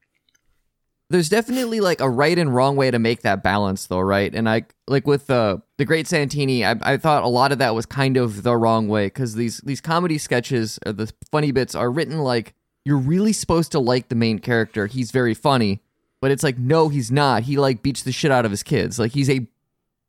There's 1.09 1.29
definitely 1.29 1.79
like 1.79 2.01
a 2.01 2.11
right 2.11 2.37
and 2.37 2.53
wrong 2.53 2.75
way 2.75 2.91
to 2.91 2.99
make 2.99 3.23
that 3.23 3.43
balance, 3.43 3.87
though, 3.87 4.01
right? 4.01 4.35
And 4.35 4.49
I 4.49 4.65
like 4.89 5.07
with 5.07 5.31
uh, 5.31 5.59
the 5.79 5.85
Great 5.85 6.09
Santini, 6.09 6.65
I, 6.65 6.75
I 6.83 6.97
thought 6.97 7.23
a 7.23 7.29
lot 7.29 7.53
of 7.53 7.59
that 7.59 7.77
was 7.77 7.87
kind 7.87 8.17
of 8.17 8.43
the 8.43 8.57
wrong 8.57 8.89
way 8.89 9.07
because 9.07 9.35
these 9.37 9.59
these 9.59 9.81
comedy 9.81 10.19
sketches, 10.19 10.81
or 10.85 10.93
the 10.93 11.13
funny 11.31 11.53
bits, 11.53 11.77
are 11.77 11.91
written 11.91 12.19
like 12.19 12.55
you're 12.85 12.99
really 12.99 13.33
supposed 13.33 13.73
to 13.73 13.79
like 13.79 14.09
the 14.09 14.15
main 14.17 14.41
character. 14.41 14.87
He's 14.89 15.13
very 15.13 15.35
funny, 15.35 15.81
but 16.21 16.33
it's 16.33 16.43
like 16.43 16.59
no, 16.59 16.89
he's 16.89 17.13
not. 17.13 17.45
He 17.45 17.57
like 17.57 17.83
beats 17.83 18.03
the 18.03 18.13
shit 18.13 18.33
out 18.33 18.45
of 18.45 18.51
his 18.51 18.65
kids. 18.65 18.99
Like 18.99 19.13
he's 19.13 19.31
a 19.31 19.47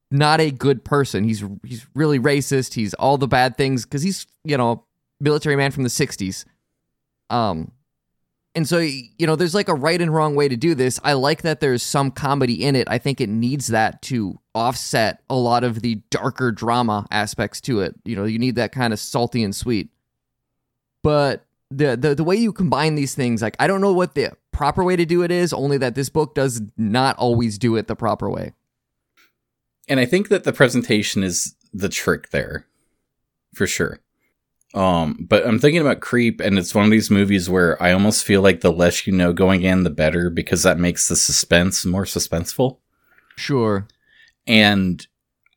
not 0.10 0.40
a 0.40 0.52
good 0.52 0.84
person. 0.84 1.24
He's 1.24 1.44
he's 1.64 1.86
really 1.94 2.20
racist. 2.20 2.74
He's 2.74 2.94
all 2.96 3.18
the 3.18 3.28
bad 3.28 3.58
things 3.58 3.84
because 3.84 4.02
he's 4.02 4.26
you 4.44 4.58
know 4.58 4.84
military 5.20 5.56
man 5.56 5.72
from 5.72 5.84
the 5.84 5.90
'60s. 5.90 6.46
Um, 7.30 7.72
and 8.58 8.68
so 8.68 8.80
you 8.80 9.28
know, 9.28 9.36
there's 9.36 9.54
like 9.54 9.70
a 9.70 9.76
right 9.76 10.02
and 10.02 10.12
wrong 10.12 10.34
way 10.36 10.48
to 10.50 10.58
do 10.58 10.74
this. 10.74 11.00
I 11.04 11.14
like 11.14 11.44
that 11.44 11.60
there's 11.60 11.84
some 11.84 12.10
comedy 12.10 12.64
in 12.66 12.76
it. 12.76 12.88
I 12.90 12.98
think 12.98 13.22
it 13.22 13.30
needs 13.30 13.68
that 13.68 14.02
to 14.04 14.40
offset 14.56 15.22
a 15.30 15.36
lot 15.36 15.64
of 15.64 15.82
the 15.82 16.02
darker 16.10 16.52
drama 16.52 17.06
aspects 17.12 17.62
to 17.62 17.82
it. 17.82 17.94
You 18.04 18.16
know, 18.16 18.26
you 18.26 18.40
need 18.40 18.56
that 18.56 18.72
kind 18.72 18.94
of 18.94 19.00
salty 19.00 19.44
and 19.44 19.56
sweet. 19.56 19.90
But 21.04 21.46
the 21.70 21.96
the 21.96 22.16
the 22.16 22.24
way 22.24 22.36
you 22.36 22.52
combine 22.52 22.96
these 22.96 23.14
things, 23.14 23.44
like 23.44 23.56
I 23.60 23.68
don't 23.68 23.80
know 23.82 23.94
what 23.94 24.16
the 24.16 24.32
proper 24.52 24.84
way 24.84 24.96
to 24.96 25.06
do 25.06 25.22
it 25.22 25.30
is. 25.30 25.54
Only 25.54 25.78
that 25.78 25.94
this 25.94 26.10
book 26.10 26.34
does 26.34 26.60
not 26.78 27.16
always 27.18 27.60
do 27.60 27.76
it 27.76 27.86
the 27.88 27.96
proper 27.96 28.28
way. 28.30 28.54
and 29.88 30.00
i 30.00 30.06
think 30.06 30.30
that 30.30 30.44
the 30.44 30.52
presentation 30.52 31.24
is 31.24 31.56
the 31.74 31.90
trick 31.90 32.30
there 32.32 32.66
for 33.54 33.68
sure 33.68 34.00
um 34.74 35.18
but 35.30 35.46
i'm 35.48 35.60
thinking 35.60 35.82
about 35.82 36.02
creep 36.02 36.42
and 36.42 36.58
it's 36.60 36.76
one 36.76 36.84
of 36.86 36.92
these 36.92 37.10
movies 37.10 37.50
where 37.50 37.82
i 37.82 37.92
almost 37.94 38.26
feel 38.26 38.42
like 38.42 38.62
the 38.62 38.72
less 38.72 39.08
you 39.08 39.14
know 39.14 39.32
going 39.32 39.62
in 39.62 39.84
the 39.84 39.90
better 39.90 40.30
because 40.30 40.64
that 40.64 40.78
makes 40.78 41.08
the 41.08 41.16
suspense 41.16 41.86
more 41.86 42.04
suspenseful. 42.04 42.78
Sure. 43.38 43.88
and 44.46 45.08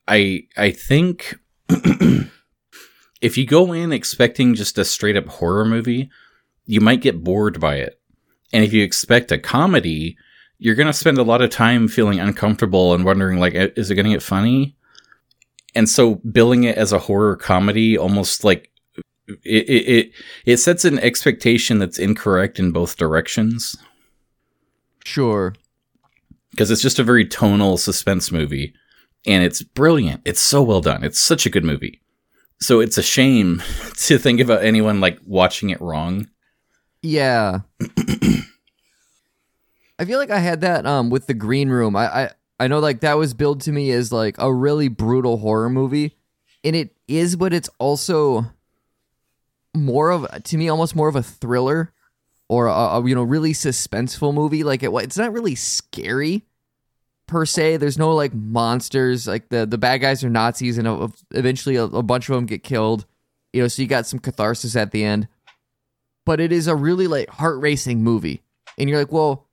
i 0.07 0.43
i 0.55 0.71
think 0.71 1.35
if 3.21 3.37
you 3.37 3.45
go 3.45 3.73
in 3.73 3.91
expecting 3.91 4.55
just 4.55 4.77
a 4.77 4.85
straight 4.85 5.17
up 5.17 5.27
horror 5.27 5.65
movie 5.65 6.09
you 6.65 6.79
might 6.79 7.01
get 7.01 7.23
bored 7.23 7.59
by 7.59 7.75
it. 7.75 7.99
And 8.53 8.63
if 8.63 8.71
you 8.71 8.83
expect 8.83 9.31
a 9.31 9.37
comedy 9.37 10.17
you're 10.57 10.75
going 10.75 10.87
to 10.87 10.93
spend 10.93 11.17
a 11.17 11.23
lot 11.23 11.41
of 11.41 11.49
time 11.49 11.87
feeling 11.87 12.19
uncomfortable 12.19 12.93
and 12.93 13.03
wondering 13.03 13.39
like 13.39 13.55
"Uh, 13.55 13.69
is 13.75 13.89
it 13.89 13.95
going 13.95 14.05
to 14.05 14.11
get 14.11 14.21
funny? 14.21 14.75
And 15.73 15.89
so 15.89 16.15
billing 16.15 16.63
it 16.65 16.77
as 16.77 16.91
a 16.91 16.99
horror 16.99 17.35
comedy 17.35 17.97
almost 17.97 18.43
like 18.43 18.70
it, 19.43 19.69
it 19.69 20.11
it 20.45 20.57
sets 20.57 20.85
an 20.85 20.99
expectation 20.99 21.79
that's 21.79 21.99
incorrect 21.99 22.59
in 22.59 22.71
both 22.71 22.97
directions 22.97 23.75
Sure. 25.03 25.53
because 26.51 26.69
it's 26.71 26.81
just 26.81 26.99
a 26.99 27.03
very 27.03 27.25
tonal 27.25 27.77
suspense 27.77 28.31
movie 28.31 28.73
and 29.25 29.43
it's 29.43 29.61
brilliant 29.63 30.21
it's 30.25 30.41
so 30.41 30.61
well 30.61 30.81
done 30.81 31.03
it's 31.03 31.19
such 31.19 31.45
a 31.45 31.49
good 31.49 31.63
movie 31.63 32.01
so 32.59 32.79
it's 32.79 32.97
a 32.97 33.03
shame 33.03 33.61
to 33.95 34.17
think 34.17 34.39
about 34.39 34.63
anyone 34.63 34.99
like 35.01 35.17
watching 35.25 35.69
it 35.71 35.81
wrong 35.81 36.27
Yeah. 37.01 37.61
I 39.99 40.05
feel 40.05 40.17
like 40.19 40.31
I 40.31 40.39
had 40.39 40.61
that 40.61 40.85
um 40.85 41.09
with 41.09 41.27
the 41.27 41.33
Green 41.33 41.69
Room. 41.69 41.95
I, 41.95 42.23
I 42.25 42.29
I 42.59 42.67
know 42.67 42.79
like 42.79 43.01
that 43.01 43.17
was 43.17 43.33
billed 43.33 43.61
to 43.61 43.71
me 43.71 43.91
as 43.91 44.11
like 44.11 44.35
a 44.37 44.53
really 44.53 44.87
brutal 44.87 45.37
horror 45.37 45.69
movie, 45.69 46.15
and 46.63 46.75
it 46.75 46.95
is, 47.07 47.35
but 47.35 47.53
it's 47.53 47.69
also 47.79 48.45
more 49.73 50.11
of 50.11 50.27
to 50.43 50.57
me 50.57 50.69
almost 50.69 50.95
more 50.95 51.07
of 51.07 51.15
a 51.15 51.23
thriller 51.23 51.93
or 52.49 52.67
a, 52.67 52.73
a 52.73 53.07
you 53.07 53.15
know 53.15 53.23
really 53.23 53.53
suspenseful 53.53 54.33
movie. 54.33 54.63
Like 54.63 54.83
it, 54.83 54.91
it's 54.93 55.17
not 55.17 55.33
really 55.33 55.55
scary 55.55 56.43
per 57.27 57.45
se. 57.45 57.77
There's 57.77 57.97
no 57.97 58.13
like 58.13 58.33
monsters. 58.33 59.27
Like 59.27 59.49
the 59.49 59.65
the 59.65 59.77
bad 59.77 59.97
guys 59.97 60.23
are 60.23 60.29
Nazis, 60.29 60.77
and 60.77 60.87
uh, 60.87 61.07
eventually 61.31 61.75
a, 61.75 61.83
a 61.83 62.03
bunch 62.03 62.29
of 62.29 62.35
them 62.35 62.45
get 62.45 62.63
killed. 62.63 63.05
You 63.53 63.61
know, 63.61 63.67
so 63.67 63.81
you 63.81 63.87
got 63.87 64.05
some 64.05 64.19
catharsis 64.19 64.75
at 64.75 64.91
the 64.91 65.03
end 65.03 65.27
but 66.25 66.39
it 66.39 66.51
is 66.51 66.67
a 66.67 66.75
really 66.75 67.07
like 67.07 67.29
heart 67.29 67.59
racing 67.59 68.03
movie. 68.03 68.41
And 68.77 68.89
you're 68.89 68.99
like, 68.99 69.11
well, 69.11 69.47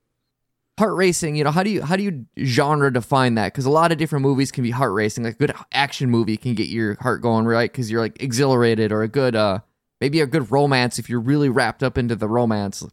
heart 0.77 0.95
racing, 0.95 1.35
you 1.35 1.43
know, 1.43 1.51
how 1.51 1.63
do 1.63 1.69
you 1.69 1.81
how 1.81 1.95
do 1.95 2.03
you 2.03 2.25
genre 2.43 2.91
define 2.91 3.35
that? 3.35 3.53
Because 3.53 3.65
a 3.65 3.69
lot 3.69 3.91
of 3.91 3.97
different 3.97 4.23
movies 4.23 4.51
can 4.51 4.63
be 4.63 4.71
heart 4.71 4.93
racing. 4.93 5.23
Like 5.23 5.35
a 5.35 5.37
good 5.37 5.53
action 5.71 6.09
movie 6.09 6.37
can 6.37 6.53
get 6.55 6.67
your 6.67 6.95
heart 7.01 7.21
going 7.21 7.45
right 7.45 7.71
because 7.71 7.91
you're 7.91 8.01
like 8.01 8.21
exhilarated, 8.21 8.91
or 8.91 9.03
a 9.03 9.07
good 9.07 9.35
uh 9.35 9.59
maybe 10.01 10.21
a 10.21 10.27
good 10.27 10.51
romance 10.51 10.99
if 10.99 11.09
you're 11.09 11.19
really 11.19 11.49
wrapped 11.49 11.83
up 11.83 11.97
into 11.97 12.15
the 12.15 12.27
romance. 12.27 12.85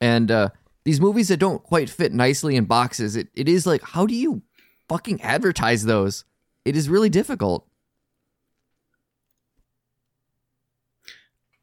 And 0.00 0.30
uh 0.30 0.50
these 0.84 1.00
movies 1.00 1.28
that 1.28 1.36
don't 1.38 1.62
quite 1.62 1.90
fit 1.90 2.12
nicely 2.14 2.56
in 2.56 2.64
boxes, 2.64 3.14
it, 3.14 3.28
it 3.34 3.48
is 3.48 3.66
like, 3.66 3.82
how 3.82 4.06
do 4.06 4.14
you 4.14 4.42
fucking 4.88 5.20
advertise 5.20 5.84
those? 5.84 6.24
It 6.64 6.76
is 6.76 6.88
really 6.88 7.10
difficult. 7.10 7.68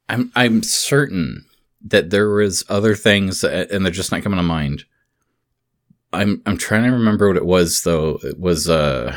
i'm 0.08 0.30
i'm 0.34 0.62
certain 0.62 1.44
that 1.84 2.10
there 2.10 2.28
was 2.28 2.64
other 2.68 2.94
things 2.94 3.40
that, 3.40 3.70
and 3.70 3.84
they're 3.84 3.92
just 3.92 4.12
not 4.12 4.22
coming 4.22 4.38
to 4.38 4.42
mind 4.42 4.84
i'm 6.12 6.42
i'm 6.46 6.56
trying 6.56 6.84
to 6.84 6.90
remember 6.90 7.28
what 7.28 7.36
it 7.36 7.46
was 7.46 7.82
though 7.82 8.18
it 8.22 8.38
was 8.38 8.68
uh 8.68 9.16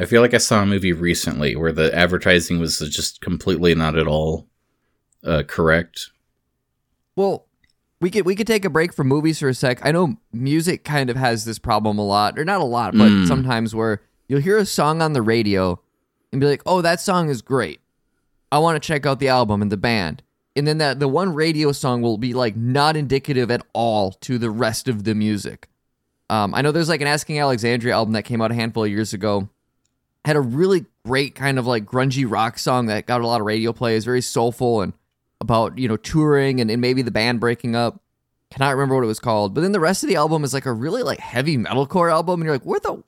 i 0.00 0.04
feel 0.04 0.20
like 0.22 0.34
i 0.34 0.38
saw 0.38 0.62
a 0.62 0.66
movie 0.66 0.92
recently 0.92 1.54
where 1.54 1.70
the 1.72 1.94
advertising 1.94 2.58
was 2.58 2.78
just 2.78 3.20
completely 3.20 3.74
not 3.74 3.96
at 3.96 4.06
all 4.08 4.48
uh 5.24 5.42
correct 5.46 6.10
Well, 7.16 7.46
we 8.00 8.10
could 8.10 8.24
we 8.24 8.34
could 8.34 8.46
take 8.46 8.64
a 8.64 8.70
break 8.70 8.94
from 8.94 9.08
movies 9.08 9.38
for 9.40 9.48
a 9.48 9.54
sec. 9.54 9.84
I 9.84 9.92
know 9.92 10.16
music 10.32 10.84
kind 10.84 11.10
of 11.10 11.16
has 11.16 11.44
this 11.44 11.58
problem 11.58 11.98
a 11.98 12.04
lot, 12.04 12.38
or 12.38 12.44
not 12.46 12.62
a 12.62 12.64
lot, 12.64 12.92
but 12.96 13.10
Mm. 13.10 13.26
sometimes 13.28 13.74
where 13.74 14.00
you'll 14.26 14.40
hear 14.40 14.56
a 14.56 14.64
song 14.64 15.02
on 15.02 15.12
the 15.12 15.20
radio 15.20 15.78
and 16.32 16.40
be 16.40 16.46
like, 16.46 16.62
"Oh, 16.64 16.80
that 16.80 17.00
song 17.00 17.28
is 17.28 17.42
great. 17.42 17.80
I 18.50 18.58
want 18.58 18.80
to 18.82 18.86
check 18.86 19.04
out 19.04 19.18
the 19.20 19.28
album 19.28 19.60
and 19.60 19.70
the 19.70 19.76
band." 19.76 20.22
And 20.56 20.66
then 20.66 20.78
that 20.78 20.98
the 20.98 21.08
one 21.08 21.34
radio 21.34 21.72
song 21.72 22.00
will 22.00 22.16
be 22.16 22.32
like 22.32 22.56
not 22.56 22.96
indicative 22.96 23.50
at 23.50 23.62
all 23.74 24.12
to 24.22 24.38
the 24.38 24.50
rest 24.50 24.88
of 24.88 25.04
the 25.04 25.14
music. 25.14 25.68
Um, 26.30 26.54
I 26.54 26.62
know 26.62 26.72
there's 26.72 26.88
like 26.88 27.02
an 27.02 27.06
Asking 27.06 27.38
Alexandria 27.38 27.92
album 27.94 28.14
that 28.14 28.22
came 28.24 28.40
out 28.40 28.50
a 28.50 28.54
handful 28.54 28.84
of 28.84 28.90
years 28.90 29.12
ago. 29.12 29.50
Had 30.30 30.36
a 30.36 30.40
really 30.40 30.86
great 31.04 31.34
kind 31.34 31.58
of 31.58 31.66
like 31.66 31.84
grungy 31.84 32.24
rock 32.24 32.56
song 32.56 32.86
that 32.86 33.04
got 33.06 33.20
a 33.20 33.26
lot 33.26 33.40
of 33.40 33.46
radio 33.48 33.72
play. 33.72 33.96
It's 33.96 34.04
very 34.04 34.22
soulful 34.22 34.80
and 34.80 34.92
about 35.40 35.76
you 35.76 35.88
know 35.88 35.96
touring 35.96 36.60
and, 36.60 36.70
and 36.70 36.80
maybe 36.80 37.02
the 37.02 37.10
band 37.10 37.40
breaking 37.40 37.74
up. 37.74 38.00
Cannot 38.52 38.76
remember 38.76 38.94
what 38.94 39.02
it 39.02 39.08
was 39.08 39.18
called. 39.18 39.54
But 39.54 39.62
then 39.62 39.72
the 39.72 39.80
rest 39.80 40.04
of 40.04 40.08
the 40.08 40.14
album 40.14 40.44
is 40.44 40.54
like 40.54 40.66
a 40.66 40.72
really 40.72 41.02
like 41.02 41.18
heavy 41.18 41.58
metalcore 41.58 42.12
album, 42.12 42.40
and 42.40 42.46
you're 42.46 42.54
like, 42.54 42.62
where 42.62 42.78
the 42.78 43.02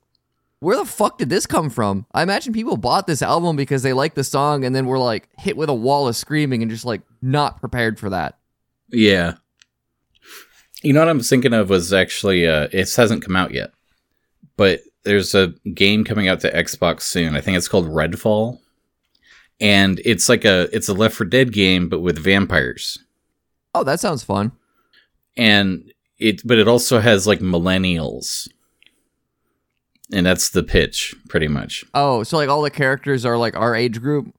where 0.59 0.75
the 0.75 0.83
fuck 0.83 1.17
did 1.17 1.29
this 1.29 1.45
come 1.45 1.69
from? 1.69 2.05
I 2.13 2.23
imagine 2.23 2.51
people 2.51 2.75
bought 2.75 3.07
this 3.07 3.21
album 3.21 3.55
because 3.55 3.83
they 3.83 3.93
liked 3.93 4.15
the 4.15 4.25
song 4.25 4.65
and 4.65 4.75
then 4.75 4.85
were 4.85 4.99
like 4.99 5.29
hit 5.37 5.55
with 5.55 5.69
a 5.69 5.73
wall 5.73 6.09
of 6.09 6.17
screaming 6.17 6.61
and 6.61 6.69
just 6.69 6.83
like 6.83 7.03
not 7.21 7.61
prepared 7.61 8.01
for 8.01 8.09
that. 8.09 8.37
Yeah. 8.89 9.35
You 10.81 10.91
know 10.91 10.99
what 10.99 11.07
I'm 11.07 11.21
thinking 11.21 11.53
of 11.53 11.69
was 11.69 11.93
actually 11.93 12.45
uh 12.45 12.67
it 12.73 12.93
hasn't 12.93 13.23
come 13.23 13.37
out 13.37 13.53
yet. 13.53 13.71
But 14.57 14.81
there's 15.03 15.35
a 15.35 15.53
game 15.73 16.03
coming 16.03 16.27
out 16.27 16.39
to 16.41 16.51
Xbox 16.51 17.01
soon. 17.01 17.35
I 17.35 17.41
think 17.41 17.57
it's 17.57 17.67
called 17.67 17.87
Redfall. 17.87 18.59
And 19.59 20.01
it's 20.03 20.29
like 20.29 20.45
a 20.45 20.67
it's 20.75 20.89
a 20.89 20.93
Left 20.93 21.15
4 21.15 21.27
Dead 21.27 21.53
game 21.53 21.89
but 21.89 21.99
with 22.01 22.17
vampires. 22.17 22.97
Oh, 23.75 23.83
that 23.83 23.99
sounds 23.99 24.23
fun. 24.23 24.51
And 25.37 25.91
it 26.17 26.45
but 26.45 26.59
it 26.59 26.67
also 26.67 26.99
has 26.99 27.27
like 27.27 27.39
millennials. 27.39 28.47
And 30.11 30.25
that's 30.25 30.49
the 30.49 30.63
pitch 30.63 31.15
pretty 31.29 31.47
much. 31.47 31.85
Oh, 31.93 32.23
so 32.23 32.37
like 32.37 32.49
all 32.49 32.61
the 32.61 32.69
characters 32.69 33.25
are 33.25 33.37
like 33.37 33.55
our 33.55 33.75
age 33.75 34.01
group. 34.01 34.33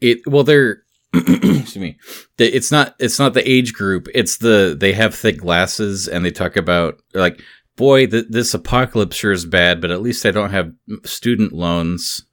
It 0.00 0.26
well 0.26 0.44
they're 0.44 0.82
excuse 1.14 1.76
me. 1.76 1.98
It's 2.38 2.72
not 2.72 2.94
it's 2.98 3.18
not 3.18 3.34
the 3.34 3.48
age 3.48 3.72
group. 3.72 4.08
It's 4.14 4.38
the 4.38 4.76
they 4.78 4.92
have 4.92 5.14
thick 5.14 5.38
glasses 5.38 6.08
and 6.08 6.24
they 6.24 6.30
talk 6.30 6.56
about 6.56 7.00
like 7.14 7.40
boy 7.76 8.06
th- 8.06 8.26
this 8.28 8.54
apocalypse 8.54 9.16
sure 9.16 9.32
is 9.32 9.44
bad, 9.44 9.80
but 9.80 9.90
at 9.90 10.02
least 10.02 10.26
I 10.26 10.30
don't 10.30 10.50
have 10.50 10.72
student 11.04 11.52
loans. 11.52 12.24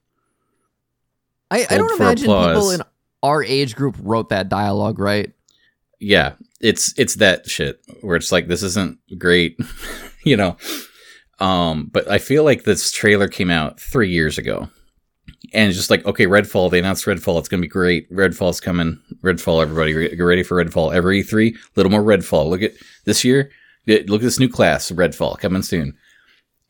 I, 1.50 1.66
I 1.68 1.78
don't 1.78 2.00
imagine 2.00 2.26
people 2.26 2.70
in 2.70 2.82
our 3.22 3.42
age 3.42 3.74
group 3.74 3.96
wrote 4.00 4.28
that 4.28 4.48
dialogue, 4.48 4.98
right? 4.98 5.32
Yeah, 5.98 6.34
it's 6.60 6.94
it's 6.98 7.16
that 7.16 7.48
shit 7.48 7.80
where 8.00 8.16
it's 8.16 8.32
like 8.32 8.46
this 8.46 8.62
isn't 8.62 8.98
great, 9.18 9.58
you 10.24 10.36
know. 10.36 10.56
Um, 11.38 11.88
but 11.92 12.08
I 12.08 12.18
feel 12.18 12.44
like 12.44 12.64
this 12.64 12.92
trailer 12.92 13.28
came 13.28 13.50
out 13.50 13.80
three 13.80 14.10
years 14.10 14.38
ago, 14.38 14.68
and 15.52 15.68
it's 15.68 15.76
just 15.76 15.90
like 15.90 16.06
okay, 16.06 16.26
Redfall. 16.26 16.70
They 16.70 16.78
announced 16.78 17.04
Redfall. 17.04 17.38
It's 17.38 17.48
gonna 17.48 17.60
be 17.60 17.68
great. 17.68 18.10
Redfall's 18.10 18.60
coming. 18.60 19.00
Redfall, 19.22 19.60
everybody, 19.60 19.92
get 19.92 20.22
ready 20.22 20.42
for 20.42 20.62
Redfall. 20.62 20.94
Every 20.94 21.22
E3, 21.22 21.54
little 21.76 21.90
more 21.90 22.02
Redfall. 22.02 22.48
Look 22.48 22.62
at 22.62 22.72
this 23.04 23.24
year. 23.24 23.50
Look 23.90 24.20
at 24.20 24.24
this 24.24 24.40
new 24.40 24.48
class, 24.48 24.90
Redfall, 24.90 25.38
coming 25.38 25.62
soon. 25.62 25.96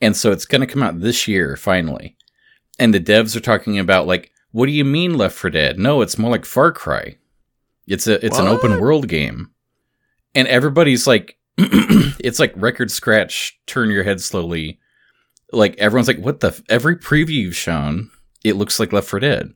And 0.00 0.16
so 0.16 0.32
it's 0.32 0.44
gonna 0.44 0.66
come 0.66 0.82
out 0.82 1.00
this 1.00 1.28
year 1.28 1.56
finally. 1.56 2.16
And 2.78 2.94
the 2.94 3.00
devs 3.00 3.36
are 3.36 3.40
talking 3.40 3.78
about 3.78 4.06
like, 4.06 4.32
what 4.52 4.66
do 4.66 4.72
you 4.72 4.84
mean 4.84 5.16
Left 5.16 5.36
4 5.36 5.50
Dead? 5.50 5.78
No, 5.78 6.00
it's 6.00 6.18
more 6.18 6.30
like 6.30 6.44
Far 6.44 6.72
Cry. 6.72 7.16
It's 7.86 8.06
a 8.06 8.24
it's 8.24 8.38
an 8.38 8.46
open 8.46 8.80
world 8.80 9.08
game. 9.08 9.50
And 10.34 10.48
everybody's 10.48 11.06
like 11.06 11.38
it's 11.58 12.38
like 12.38 12.52
record 12.56 12.90
scratch 12.90 13.60
turn 13.66 13.90
your 13.90 14.04
head 14.04 14.20
slowly. 14.20 14.80
Like 15.52 15.76
everyone's 15.76 16.08
like 16.08 16.18
what 16.18 16.40
the 16.40 16.48
f-? 16.48 16.62
every 16.68 16.96
preview 16.96 17.30
you've 17.30 17.56
shown 17.56 18.10
it 18.44 18.56
looks 18.56 18.80
like 18.80 18.92
Left 18.92 19.08
4 19.08 19.20
Dead. 19.20 19.54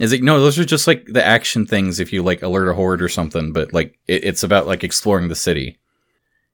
It's 0.00 0.12
like 0.12 0.22
no, 0.22 0.40
those 0.40 0.58
are 0.58 0.64
just 0.64 0.86
like 0.86 1.06
the 1.06 1.24
action 1.24 1.66
things 1.66 2.00
if 2.00 2.12
you 2.12 2.22
like 2.22 2.42
alert 2.42 2.68
a 2.68 2.74
horde 2.74 3.02
or 3.02 3.08
something, 3.08 3.52
but 3.52 3.72
like 3.72 3.98
it, 4.06 4.24
it's 4.24 4.42
about 4.42 4.66
like 4.66 4.84
exploring 4.84 5.28
the 5.28 5.34
city. 5.34 5.78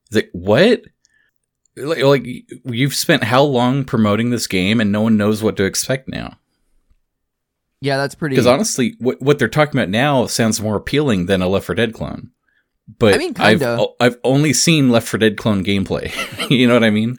It's 0.06 0.16
like 0.16 0.30
what? 0.32 0.82
Like, 1.76 2.02
like 2.02 2.26
you've 2.64 2.94
spent 2.94 3.24
how 3.24 3.42
long 3.42 3.84
promoting 3.84 4.30
this 4.30 4.46
game 4.46 4.80
and 4.80 4.92
no 4.92 5.00
one 5.00 5.16
knows 5.16 5.42
what 5.42 5.56
to 5.56 5.64
expect 5.64 6.08
now? 6.08 6.38
Yeah, 7.80 7.96
that's 7.96 8.14
pretty. 8.14 8.34
Because 8.34 8.46
honestly, 8.46 8.94
what 8.98 9.20
what 9.20 9.38
they're 9.38 9.48
talking 9.48 9.78
about 9.78 9.90
now 9.90 10.26
sounds 10.26 10.60
more 10.60 10.76
appealing 10.76 11.26
than 11.26 11.42
a 11.42 11.48
Left 11.48 11.66
4 11.66 11.74
Dead 11.74 11.92
clone. 11.92 12.30
But 12.98 13.14
I 13.14 13.18
mean, 13.18 13.34
I've 13.38 13.60
kinda. 13.60 13.86
I've 14.00 14.16
only 14.24 14.52
seen 14.52 14.90
Left 14.90 15.06
4 15.08 15.18
Dead 15.18 15.36
clone 15.36 15.64
gameplay. 15.64 16.10
you 16.50 16.66
know 16.66 16.74
what 16.74 16.84
I 16.84 16.90
mean? 16.90 17.16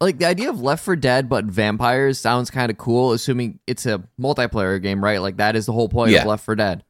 like 0.00 0.18
the 0.18 0.26
idea 0.26 0.48
of 0.48 0.60
Left 0.60 0.84
4 0.84 0.94
Dead 0.94 1.28
but 1.28 1.46
vampires 1.46 2.20
sounds 2.20 2.50
kind 2.50 2.70
of 2.70 2.78
cool, 2.78 3.12
assuming 3.12 3.58
it's 3.66 3.84
a 3.86 4.04
multiplayer 4.20 4.80
game, 4.80 5.02
right? 5.02 5.20
Like 5.20 5.38
that 5.38 5.56
is 5.56 5.66
the 5.66 5.72
whole 5.72 5.88
point 5.88 6.12
Yeah. 6.12 6.20
of 6.20 6.26
Left 6.26 6.44
4 6.44 6.54
Dead. 6.54 6.84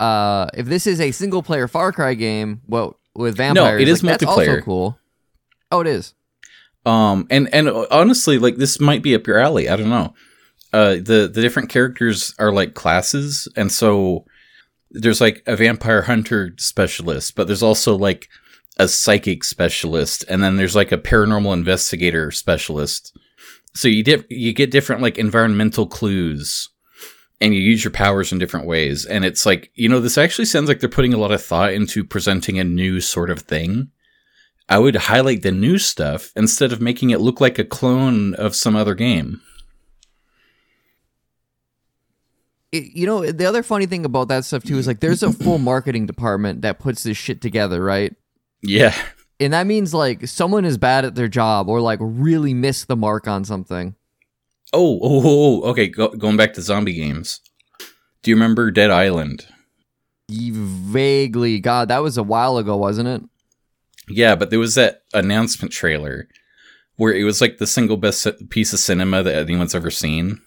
Uh, 0.00 0.46
if 0.54 0.64
this 0.66 0.86
is 0.86 1.00
a 1.00 1.10
single 1.10 1.42
player 1.42 1.68
Far 1.68 1.92
Cry 1.92 2.14
game, 2.14 2.62
well, 2.66 2.98
with 3.18 3.36
vampires, 3.36 3.82
it 3.82 3.88
is 3.88 4.02
like, 4.02 4.12
that's 4.20 4.24
also 4.24 4.42
multiplayer. 4.42 4.62
cool. 4.64 4.98
Oh, 5.70 5.80
it 5.80 5.86
is. 5.86 6.14
Um, 6.86 7.26
and 7.28 7.52
and 7.52 7.68
honestly, 7.90 8.38
like 8.38 8.56
this 8.56 8.80
might 8.80 9.02
be 9.02 9.14
up 9.14 9.26
your 9.26 9.38
alley. 9.38 9.68
I 9.68 9.76
don't 9.76 9.90
know. 9.90 10.14
Uh, 10.72 10.94
the 10.94 11.30
the 11.32 11.42
different 11.42 11.68
characters 11.68 12.34
are 12.38 12.52
like 12.52 12.74
classes, 12.74 13.48
and 13.56 13.70
so 13.70 14.24
there's 14.90 15.20
like 15.20 15.42
a 15.46 15.56
vampire 15.56 16.02
hunter 16.02 16.54
specialist, 16.56 17.34
but 17.34 17.46
there's 17.46 17.62
also 17.62 17.96
like 17.96 18.28
a 18.78 18.88
psychic 18.88 19.44
specialist, 19.44 20.24
and 20.28 20.42
then 20.42 20.56
there's 20.56 20.76
like 20.76 20.92
a 20.92 20.98
paranormal 20.98 21.52
investigator 21.52 22.30
specialist. 22.30 23.16
So 23.74 23.88
you 23.88 24.02
dip, 24.02 24.26
you 24.30 24.52
get 24.52 24.70
different 24.70 25.02
like 25.02 25.18
environmental 25.18 25.86
clues, 25.86 26.70
and 27.40 27.54
you 27.54 27.60
use 27.60 27.84
your 27.84 27.90
powers 27.92 28.32
in 28.32 28.38
different 28.38 28.66
ways. 28.66 29.04
And 29.06 29.24
it's 29.24 29.46
like 29.46 29.70
you 29.74 29.88
know, 29.88 30.00
this 30.00 30.18
actually 30.18 30.46
sounds 30.46 30.68
like 30.68 30.80
they're 30.80 30.88
putting 30.88 31.14
a 31.14 31.18
lot 31.18 31.32
of 31.32 31.42
thought 31.42 31.72
into 31.72 32.04
presenting 32.04 32.58
a 32.58 32.64
new 32.64 33.00
sort 33.00 33.30
of 33.30 33.40
thing. 33.40 33.90
I 34.68 34.78
would 34.78 34.96
highlight 34.96 35.42
the 35.42 35.52
new 35.52 35.78
stuff 35.78 36.30
instead 36.36 36.72
of 36.72 36.80
making 36.80 37.10
it 37.10 37.20
look 37.20 37.40
like 37.40 37.58
a 37.58 37.64
clone 37.64 38.34
of 38.34 38.54
some 38.54 38.76
other 38.76 38.94
game. 38.94 39.40
It- 42.70 42.92
you 42.94 43.06
know, 43.06 43.24
the 43.32 43.46
other 43.46 43.62
funny 43.62 43.86
thing 43.86 44.04
about 44.04 44.28
that 44.28 44.44
stuff 44.44 44.62
too 44.64 44.76
is 44.76 44.86
like 44.86 45.00
there's 45.00 45.22
a 45.22 45.32
full 45.32 45.58
marketing 45.58 46.06
department 46.06 46.62
that 46.62 46.78
puts 46.78 47.02
this 47.02 47.16
shit 47.16 47.40
together, 47.40 47.82
right? 47.82 48.14
Yeah. 48.62 48.94
And 49.40 49.52
that 49.52 49.66
means 49.66 49.94
like 49.94 50.26
someone 50.26 50.64
is 50.64 50.76
bad 50.76 51.04
at 51.04 51.14
their 51.14 51.28
job 51.28 51.68
or 51.68 51.80
like 51.80 51.98
really 52.02 52.52
missed 52.52 52.88
the 52.88 52.96
mark 52.96 53.26
on 53.26 53.44
something. 53.44 53.94
Oh, 54.72 54.98
oh, 55.02 55.22
oh, 55.24 55.62
oh, 55.64 55.70
okay. 55.70 55.88
Go, 55.88 56.08
going 56.08 56.36
back 56.36 56.54
to 56.54 56.62
zombie 56.62 56.94
games. 56.94 57.40
Do 58.22 58.30
you 58.30 58.36
remember 58.36 58.70
Dead 58.70 58.90
Island? 58.90 59.46
Vaguely, 60.30 61.58
God, 61.60 61.88
that 61.88 62.02
was 62.02 62.18
a 62.18 62.22
while 62.22 62.58
ago, 62.58 62.76
wasn't 62.76 63.08
it? 63.08 63.22
Yeah, 64.08 64.34
but 64.34 64.50
there 64.50 64.58
was 64.58 64.74
that 64.74 65.02
announcement 65.14 65.72
trailer 65.72 66.28
where 66.96 67.14
it 67.14 67.24
was 67.24 67.40
like 67.40 67.58
the 67.58 67.66
single 67.66 67.96
best 67.96 68.26
piece 68.50 68.72
of 68.72 68.78
cinema 68.78 69.22
that 69.22 69.34
anyone's 69.36 69.74
ever 69.74 69.90
seen. 69.90 70.40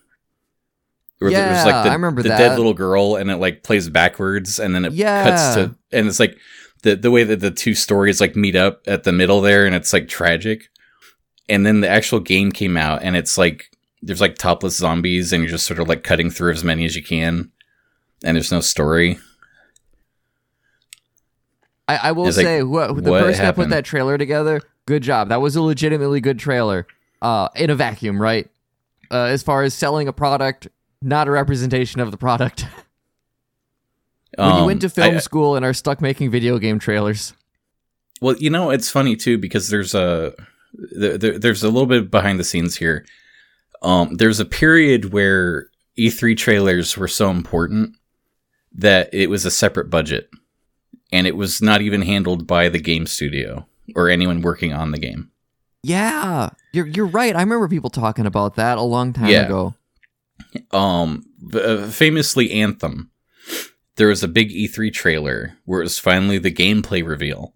Where 1.19 1.31
there 1.31 1.47
was 1.49 1.57
Yeah, 1.57 1.65
like 1.65 1.84
the, 1.86 1.89
I 1.89 1.93
remember 1.93 2.21
the 2.23 2.29
that. 2.29 2.38
dead 2.38 2.57
little 2.57 2.73
girl, 2.73 3.15
and 3.15 3.29
it 3.31 3.38
like 3.38 3.63
plays 3.63 3.89
backwards, 3.89 4.60
and 4.60 4.73
then 4.75 4.86
it 4.86 4.93
Yeah. 4.93 5.23
cuts 5.23 5.55
to, 5.55 5.75
and 5.91 6.07
it's 6.07 6.19
like 6.19 6.38
the 6.84 6.95
the 6.95 7.12
way 7.12 7.23
that 7.23 7.39
the 7.39 7.51
two 7.51 7.73
stories 7.75 8.19
like 8.19 8.36
meet 8.36 8.55
up 8.55 8.81
at 8.88 9.03
the 9.03 9.12
middle 9.12 9.41
there, 9.41 9.65
and 9.65 9.73
it's 9.75 9.93
like 9.93 10.07
tragic. 10.07 10.67
And 11.49 11.65
then 11.65 11.81
the 11.81 11.89
actual 11.89 12.19
game 12.19 12.51
came 12.51 12.77
out, 12.77 13.01
and 13.03 13.15
it's 13.15 13.38
like 13.38 13.70
there's 14.01 14.21
like 14.21 14.35
topless 14.37 14.77
zombies, 14.77 15.31
and 15.33 15.43
you're 15.43 15.51
just 15.51 15.65
sort 15.67 15.79
of 15.79 15.87
like 15.87 16.03
cutting 16.03 16.29
through 16.29 16.51
as 16.53 16.63
many 16.63 16.85
as 16.85 16.95
you 16.95 17.03
can, 17.03 17.51
and 18.23 18.35
there's 18.35 18.51
no 18.51 18.59
story. 18.61 19.19
I, 21.87 21.95
I 21.97 22.11
will 22.11 22.27
It's 22.27 22.35
say, 22.37 22.59
who- 22.59 23.01
the 23.01 23.11
person 23.11 23.43
that 23.43 23.55
put 23.55 23.69
that 23.69 23.85
trailer 23.85 24.17
together, 24.17 24.61
good 24.85 25.03
job. 25.03 25.29
That 25.29 25.41
was 25.41 25.55
a 25.55 25.61
legitimately 25.61 26.21
good 26.21 26.39
trailer. 26.39 26.87
Uh, 27.21 27.49
in 27.55 27.69
a 27.69 27.75
vacuum, 27.75 28.19
right? 28.19 28.49
Uh, 29.11 29.25
as 29.25 29.43
far 29.43 29.61
as 29.61 29.75
selling 29.75 30.07
a 30.07 30.13
product, 30.13 30.67
not 31.03 31.27
a 31.27 31.31
representation 31.31 32.01
of 32.01 32.09
the 32.09 32.17
product. 32.17 32.61
when 34.37 34.47
you 34.47 34.53
Um, 34.55 34.65
went 34.65 34.81
to 34.81 34.89
film 34.89 35.17
I- 35.17 35.19
school 35.19 35.55
and 35.55 35.63
are 35.63 35.73
stuck 35.73 36.01
making 36.01 36.31
video 36.31 36.57
game 36.57 36.79
trailers. 36.79 37.33
Well, 38.21 38.35
you 38.37 38.49
know, 38.49 38.71
it's 38.71 38.89
funny 38.89 39.15
too 39.15 39.37
because 39.37 39.69
there's 39.69 39.93
a 39.93 40.33
there- 40.73 41.17
there's 41.37 41.61
a 41.63 41.67
little 41.69 41.85
bit 41.85 42.09
behind 42.09 42.39
the 42.39 42.43
scenes 42.43 42.75
here. 42.77 43.05
Um, 43.81 44.15
there's 44.15 44.39
a 44.39 44.45
period 44.45 45.11
where 45.13 45.67
E3 45.97 46.37
trailers 46.37 46.97
were 46.97 47.07
so 47.07 47.29
important 47.29 47.95
that 48.73 49.09
it 49.13 49.29
was 49.29 49.45
a 49.45 49.51
separate 49.51 49.89
budget, 49.89 50.29
and 51.11 51.27
it 51.27 51.35
was 51.35 51.61
not 51.61 51.81
even 51.81 52.01
handled 52.03 52.47
by 52.47 52.69
the 52.69 52.79
game 52.79 53.05
studio 53.05 53.67
or 53.95 54.09
anyone 54.09 54.41
working 54.41 54.71
on 54.73 54.91
the 54.91 54.99
game. 54.99 55.29
Yeah, 55.83 56.49
you're 56.73 56.85
you're 56.87 57.07
right. 57.07 57.35
I 57.35 57.39
remember 57.41 57.67
people 57.67 57.89
talking 57.89 58.25
about 58.27 58.55
that 58.55 58.77
a 58.77 58.81
long 58.83 59.13
time 59.13 59.29
Yeah. 59.29 59.45
ago. 59.45 59.73
um 60.71 61.23
uh, 61.53 61.87
famously 61.87 62.51
anthem 62.51 63.09
there 63.95 64.07
was 64.07 64.23
a 64.23 64.27
big 64.27 64.49
e3 64.49 64.91
trailer 64.91 65.53
where 65.65 65.81
it 65.81 65.83
was 65.83 65.99
finally 65.99 66.37
the 66.39 66.51
gameplay 66.51 67.05
reveal 67.05 67.53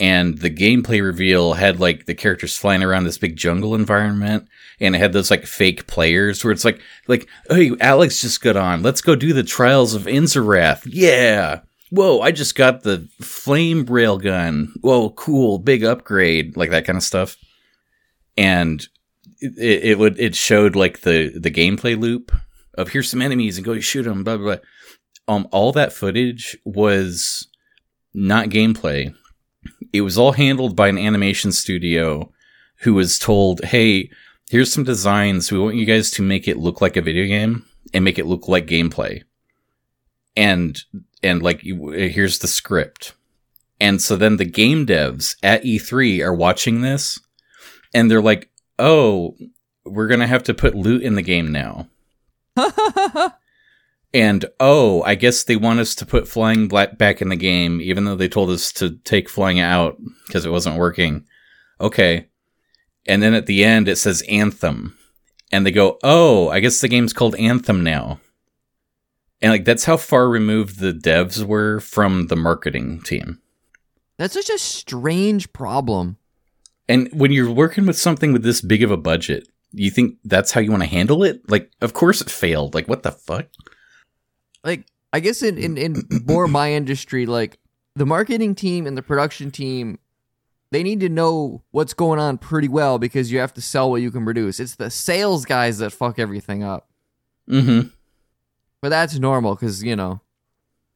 and 0.00 0.38
the 0.38 0.50
gameplay 0.50 1.02
reveal 1.02 1.52
had 1.52 1.78
like 1.78 2.06
the 2.06 2.14
characters 2.14 2.56
flying 2.56 2.82
around 2.82 3.04
this 3.04 3.18
big 3.18 3.36
jungle 3.36 3.74
environment 3.74 4.48
and 4.80 4.96
it 4.96 4.98
had 4.98 5.12
those 5.12 5.30
like 5.30 5.44
fake 5.44 5.86
players 5.86 6.42
where 6.42 6.52
it's 6.52 6.64
like 6.64 6.80
like 7.06 7.28
hey 7.50 7.70
alex 7.80 8.20
just 8.20 8.40
got 8.40 8.56
on. 8.56 8.82
Let's 8.82 9.02
go 9.02 9.14
do 9.14 9.32
the 9.32 9.44
trials 9.44 9.94
of 9.94 10.04
inzerath. 10.04 10.82
Yeah. 10.86 11.60
Whoa 11.90 12.20
i 12.20 12.32
just 12.32 12.54
got 12.54 12.82
the 12.82 13.08
flame 13.20 13.84
railgun 13.86 14.68
whoa 14.80 15.10
cool. 15.10 15.58
Big 15.58 15.84
upgrade. 15.84 16.56
Like 16.56 16.70
that 16.70 16.86
kind 16.86 16.96
of 16.96 17.04
stuff. 17.04 17.36
And 18.36 18.84
it, 19.40 19.84
it 19.84 19.98
would 19.98 20.18
it 20.18 20.34
showed 20.34 20.74
like 20.74 21.02
the 21.02 21.38
the 21.38 21.50
gameplay 21.50 21.98
loop 22.00 22.32
of 22.74 22.88
here's 22.88 23.10
some 23.10 23.20
enemies 23.20 23.58
and 23.58 23.66
go 23.66 23.78
shoot 23.80 24.04
them 24.04 24.24
blah 24.24 24.38
blah 24.38 24.56
blah. 24.56 24.64
Um, 25.28 25.46
all 25.52 25.72
that 25.72 25.92
footage 25.92 26.56
was 26.64 27.48
not 28.14 28.48
gameplay. 28.48 29.14
It 29.92 30.02
was 30.02 30.18
all 30.18 30.32
handled 30.32 30.76
by 30.76 30.88
an 30.88 30.98
animation 30.98 31.52
studio 31.52 32.32
who 32.82 32.94
was 32.94 33.18
told, 33.18 33.64
"Hey, 33.64 34.10
here's 34.48 34.72
some 34.72 34.84
designs. 34.84 35.50
We 35.50 35.58
want 35.58 35.76
you 35.76 35.84
guys 35.84 36.10
to 36.12 36.22
make 36.22 36.48
it 36.48 36.58
look 36.58 36.80
like 36.80 36.96
a 36.96 37.02
video 37.02 37.26
game 37.26 37.64
and 37.92 38.04
make 38.04 38.18
it 38.18 38.26
look 38.26 38.48
like 38.48 38.66
gameplay." 38.66 39.22
And 40.36 40.82
and 41.22 41.42
like 41.42 41.62
here's 41.62 42.38
the 42.38 42.48
script. 42.48 43.14
And 43.80 44.00
so 44.00 44.16
then 44.16 44.36
the 44.36 44.44
game 44.44 44.86
devs 44.86 45.36
at 45.42 45.64
E3 45.64 46.22
are 46.22 46.34
watching 46.34 46.82
this 46.82 47.18
and 47.94 48.10
they're 48.10 48.22
like, 48.22 48.50
"Oh, 48.78 49.36
we're 49.84 50.08
going 50.08 50.20
to 50.20 50.26
have 50.26 50.42
to 50.44 50.54
put 50.54 50.74
loot 50.74 51.02
in 51.02 51.14
the 51.14 51.22
game 51.22 51.50
now." 51.50 51.88
And 54.12 54.44
oh, 54.58 55.02
I 55.02 55.14
guess 55.14 55.44
they 55.44 55.56
want 55.56 55.80
us 55.80 55.94
to 55.96 56.06
put 56.06 56.26
flying 56.26 56.66
black 56.66 56.98
back 56.98 57.22
in 57.22 57.28
the 57.28 57.36
game, 57.36 57.80
even 57.80 58.04
though 58.04 58.16
they 58.16 58.28
told 58.28 58.50
us 58.50 58.72
to 58.74 58.96
take 58.98 59.28
flying 59.28 59.60
out 59.60 59.98
because 60.26 60.44
it 60.44 60.50
wasn't 60.50 60.78
working. 60.78 61.24
Okay. 61.80 62.28
And 63.06 63.22
then 63.22 63.34
at 63.34 63.46
the 63.46 63.64
end, 63.64 63.88
it 63.88 63.96
says 63.96 64.22
Anthem. 64.28 64.96
And 65.52 65.64
they 65.64 65.70
go, 65.70 65.98
oh, 66.02 66.48
I 66.48 66.60
guess 66.60 66.80
the 66.80 66.88
game's 66.88 67.12
called 67.12 67.34
Anthem 67.36 67.82
now. 67.82 68.20
And 69.42 69.52
like 69.52 69.64
that's 69.64 69.84
how 69.84 69.96
far 69.96 70.28
removed 70.28 70.78
the 70.78 70.92
devs 70.92 71.44
were 71.44 71.80
from 71.80 72.26
the 72.26 72.36
marketing 72.36 73.00
team. 73.02 73.40
That's 74.18 74.34
such 74.34 74.50
a 74.50 74.58
strange 74.58 75.52
problem. 75.52 76.18
And 76.88 77.08
when 77.12 77.32
you're 77.32 77.50
working 77.50 77.86
with 77.86 77.96
something 77.96 78.32
with 78.32 78.42
this 78.42 78.60
big 78.60 78.82
of 78.82 78.90
a 78.90 78.96
budget, 78.96 79.48
you 79.72 79.90
think 79.90 80.16
that's 80.24 80.52
how 80.52 80.60
you 80.60 80.70
want 80.70 80.82
to 80.82 80.88
handle 80.88 81.22
it? 81.22 81.48
Like, 81.48 81.70
of 81.80 81.94
course 81.94 82.20
it 82.20 82.28
failed. 82.28 82.74
Like, 82.74 82.88
what 82.88 83.02
the 83.02 83.12
fuck? 83.12 83.46
Like, 84.64 84.86
I 85.12 85.20
guess 85.20 85.42
in, 85.42 85.58
in, 85.58 85.76
in 85.76 86.02
more 86.26 86.46
my 86.46 86.72
industry, 86.72 87.26
like 87.26 87.58
the 87.96 88.06
marketing 88.06 88.54
team 88.54 88.86
and 88.86 88.96
the 88.96 89.02
production 89.02 89.50
team, 89.50 89.98
they 90.70 90.82
need 90.82 91.00
to 91.00 91.08
know 91.08 91.62
what's 91.72 91.94
going 91.94 92.20
on 92.20 92.38
pretty 92.38 92.68
well 92.68 92.98
because 92.98 93.32
you 93.32 93.38
have 93.40 93.52
to 93.54 93.60
sell 93.60 93.90
what 93.90 94.02
you 94.02 94.10
can 94.10 94.24
produce. 94.24 94.60
It's 94.60 94.76
the 94.76 94.90
sales 94.90 95.44
guys 95.44 95.78
that 95.78 95.90
fuck 95.90 96.18
everything 96.18 96.62
up. 96.62 96.88
Mm-hmm. 97.48 97.88
But 98.80 98.88
that's 98.90 99.18
normal 99.18 99.54
because, 99.56 99.82
you 99.82 99.96
know, 99.96 100.20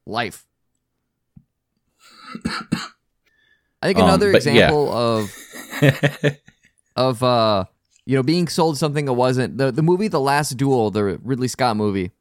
life. 0.07 0.47
I 3.83 3.87
think 3.87 3.99
Um, 3.99 4.05
another 4.05 4.31
yeah. 4.31 4.37
example 4.37 4.93
of 4.93 5.37
of 6.97 7.23
uh 7.23 7.65
you 8.07 8.17
know 8.17 8.23
being 8.23 8.49
sold 8.49 8.79
something 8.79 9.05
that 9.05 9.13
wasn't 9.13 9.59
the 9.59 9.71
the 9.73 9.83
movie 9.83 10.09
The 10.09 10.21
Last 10.21 10.57
Duel, 10.57 10.91
the 10.91 11.19
Ridley 11.23 11.49
Scott 11.49 11.77
movie. 11.77 12.13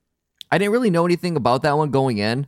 I 0.54 0.60
didn't 0.60 0.72
really 0.72 0.92
know 0.92 1.06
anything 1.06 1.36
about 1.36 1.64
that 1.64 1.76
one 1.76 1.90
going 1.90 2.20
in, 2.20 2.46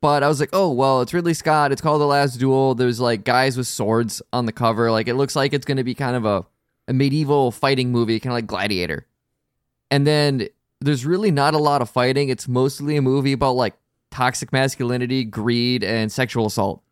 but 0.00 0.24
I 0.24 0.28
was 0.28 0.40
like, 0.40 0.48
oh 0.52 0.72
well, 0.72 1.02
it's 1.02 1.14
Ridley 1.14 1.34
Scott. 1.34 1.70
It's 1.70 1.80
called 1.80 2.00
The 2.00 2.06
Last 2.06 2.40
Duel. 2.40 2.74
There's 2.74 2.98
like 2.98 3.22
guys 3.22 3.56
with 3.56 3.68
swords 3.68 4.20
on 4.32 4.46
the 4.46 4.52
cover. 4.52 4.90
Like 4.90 5.06
it 5.06 5.14
looks 5.14 5.36
like 5.36 5.52
it's 5.52 5.64
going 5.64 5.76
to 5.76 5.84
be 5.84 5.94
kind 5.94 6.16
of 6.16 6.24
a 6.24 6.44
a 6.88 6.92
medieval 6.92 7.52
fighting 7.52 7.92
movie, 7.92 8.18
kind 8.18 8.32
of 8.32 8.38
like 8.38 8.48
Gladiator. 8.48 9.06
And 9.88 10.04
then 10.04 10.48
there's 10.80 11.06
really 11.06 11.30
not 11.30 11.54
a 11.54 11.58
lot 11.58 11.80
of 11.80 11.88
fighting. 11.88 12.28
It's 12.28 12.48
mostly 12.48 12.96
a 12.96 13.02
movie 13.02 13.32
about 13.32 13.52
like 13.52 13.74
toxic 14.10 14.52
masculinity, 14.52 15.22
greed, 15.22 15.84
and 15.84 16.10
sexual 16.10 16.46
assault 16.46 16.82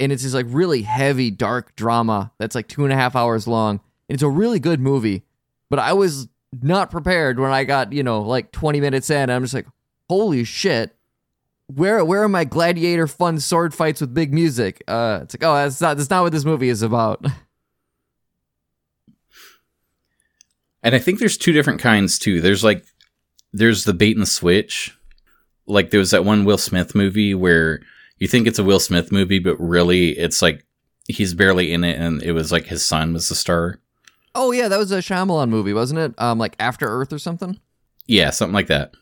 and 0.00 0.10
it's 0.10 0.24
this 0.24 0.34
like 0.34 0.46
really 0.48 0.82
heavy 0.82 1.30
dark 1.30 1.76
drama 1.76 2.32
that's 2.38 2.56
like 2.56 2.66
two 2.66 2.82
and 2.82 2.92
a 2.92 2.96
half 2.96 3.14
hours 3.14 3.46
long 3.46 3.78
and 4.08 4.14
it's 4.14 4.22
a 4.22 4.28
really 4.28 4.58
good 4.58 4.80
movie 4.80 5.22
but 5.70 5.78
i 5.78 5.92
was 5.92 6.26
not 6.60 6.90
prepared 6.90 7.38
when 7.38 7.52
i 7.52 7.64
got 7.64 7.92
you 7.92 8.02
know 8.02 8.20
like 8.20 8.52
20 8.52 8.80
minutes 8.80 9.08
in 9.10 9.30
i'm 9.30 9.42
just 9.42 9.54
like 9.54 9.66
holy 10.08 10.44
shit 10.44 10.94
where 11.66 12.04
where 12.04 12.22
are 12.22 12.28
my 12.28 12.44
gladiator 12.44 13.06
fun 13.06 13.40
sword 13.40 13.72
fights 13.72 14.00
with 14.00 14.12
big 14.12 14.34
music 14.34 14.82
uh 14.88 15.20
it's 15.22 15.34
like 15.34 15.44
oh 15.44 15.54
that's 15.54 15.80
not 15.80 15.96
that's 15.96 16.10
not 16.10 16.22
what 16.22 16.32
this 16.32 16.44
movie 16.44 16.68
is 16.68 16.82
about 16.82 17.24
And 20.82 20.94
I 20.94 20.98
think 20.98 21.18
there's 21.18 21.36
two 21.36 21.52
different 21.52 21.80
kinds 21.80 22.18
too. 22.18 22.40
There's 22.40 22.64
like 22.64 22.84
there's 23.52 23.84
the 23.84 23.94
bait 23.94 24.16
and 24.16 24.26
switch. 24.26 24.96
Like 25.66 25.90
there 25.90 26.00
was 26.00 26.10
that 26.10 26.24
one 26.24 26.44
Will 26.44 26.58
Smith 26.58 26.94
movie 26.94 27.34
where 27.34 27.80
you 28.18 28.26
think 28.26 28.46
it's 28.46 28.58
a 28.58 28.64
Will 28.64 28.80
Smith 28.80 29.12
movie, 29.12 29.38
but 29.38 29.58
really 29.60 30.10
it's 30.10 30.42
like 30.42 30.66
he's 31.06 31.34
barely 31.34 31.72
in 31.72 31.84
it 31.84 31.98
and 31.98 32.22
it 32.22 32.32
was 32.32 32.50
like 32.50 32.66
his 32.66 32.84
son 32.84 33.12
was 33.12 33.28
the 33.28 33.34
star. 33.34 33.78
Oh 34.34 34.52
yeah 34.52 34.68
that 34.68 34.78
was 34.78 34.92
a 34.92 34.98
Shyamalan 34.98 35.48
movie 35.48 35.72
wasn't 35.72 36.00
it 36.00 36.14
um 36.18 36.38
like 36.38 36.56
after 36.58 36.86
earth 36.86 37.12
or 37.12 37.18
something 37.18 37.58
Yeah, 38.06 38.30
something 38.30 38.54
like 38.54 38.68
that. 38.68 38.92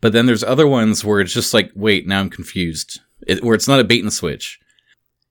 But 0.00 0.12
then 0.12 0.26
there's 0.26 0.42
other 0.42 0.66
ones 0.66 1.04
where 1.04 1.20
it's 1.20 1.32
just 1.32 1.54
like, 1.54 1.70
wait, 1.76 2.06
now 2.06 2.18
I'm 2.18 2.30
confused. 2.30 3.00
It, 3.26 3.44
where 3.44 3.54
it's 3.54 3.68
not 3.68 3.78
a 3.78 3.84
bait 3.84 4.02
and 4.02 4.12
switch. 4.12 4.58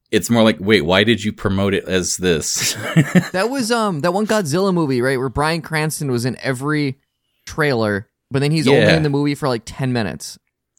It's 0.10 0.30
more 0.30 0.44
like, 0.44 0.58
wait, 0.62 0.82
why 0.86 1.04
did 1.04 1.22
you 1.22 1.34
promote 1.34 1.74
it 1.74 1.84
as 1.84 2.16
this? 2.16 2.74
that 3.34 3.50
was 3.50 3.72
um 3.72 4.00
that 4.02 4.14
one 4.14 4.26
godzilla 4.26 4.74
movie 4.74 5.02
right 5.02 5.18
where 5.20 5.30
bryan 5.30 5.62
cranston 5.62 6.12
was 6.12 6.24
in 6.26 6.38
every 6.42 6.98
trailer 7.46 8.10
but 8.32 8.40
then 8.40 8.52
he's 8.52 8.68
only 8.68 8.94
in 8.94 9.04
the 9.04 9.10
movie 9.10 9.36
for 9.36 9.48
like 9.48 9.64
10 9.66 9.92
minutes 9.94 10.38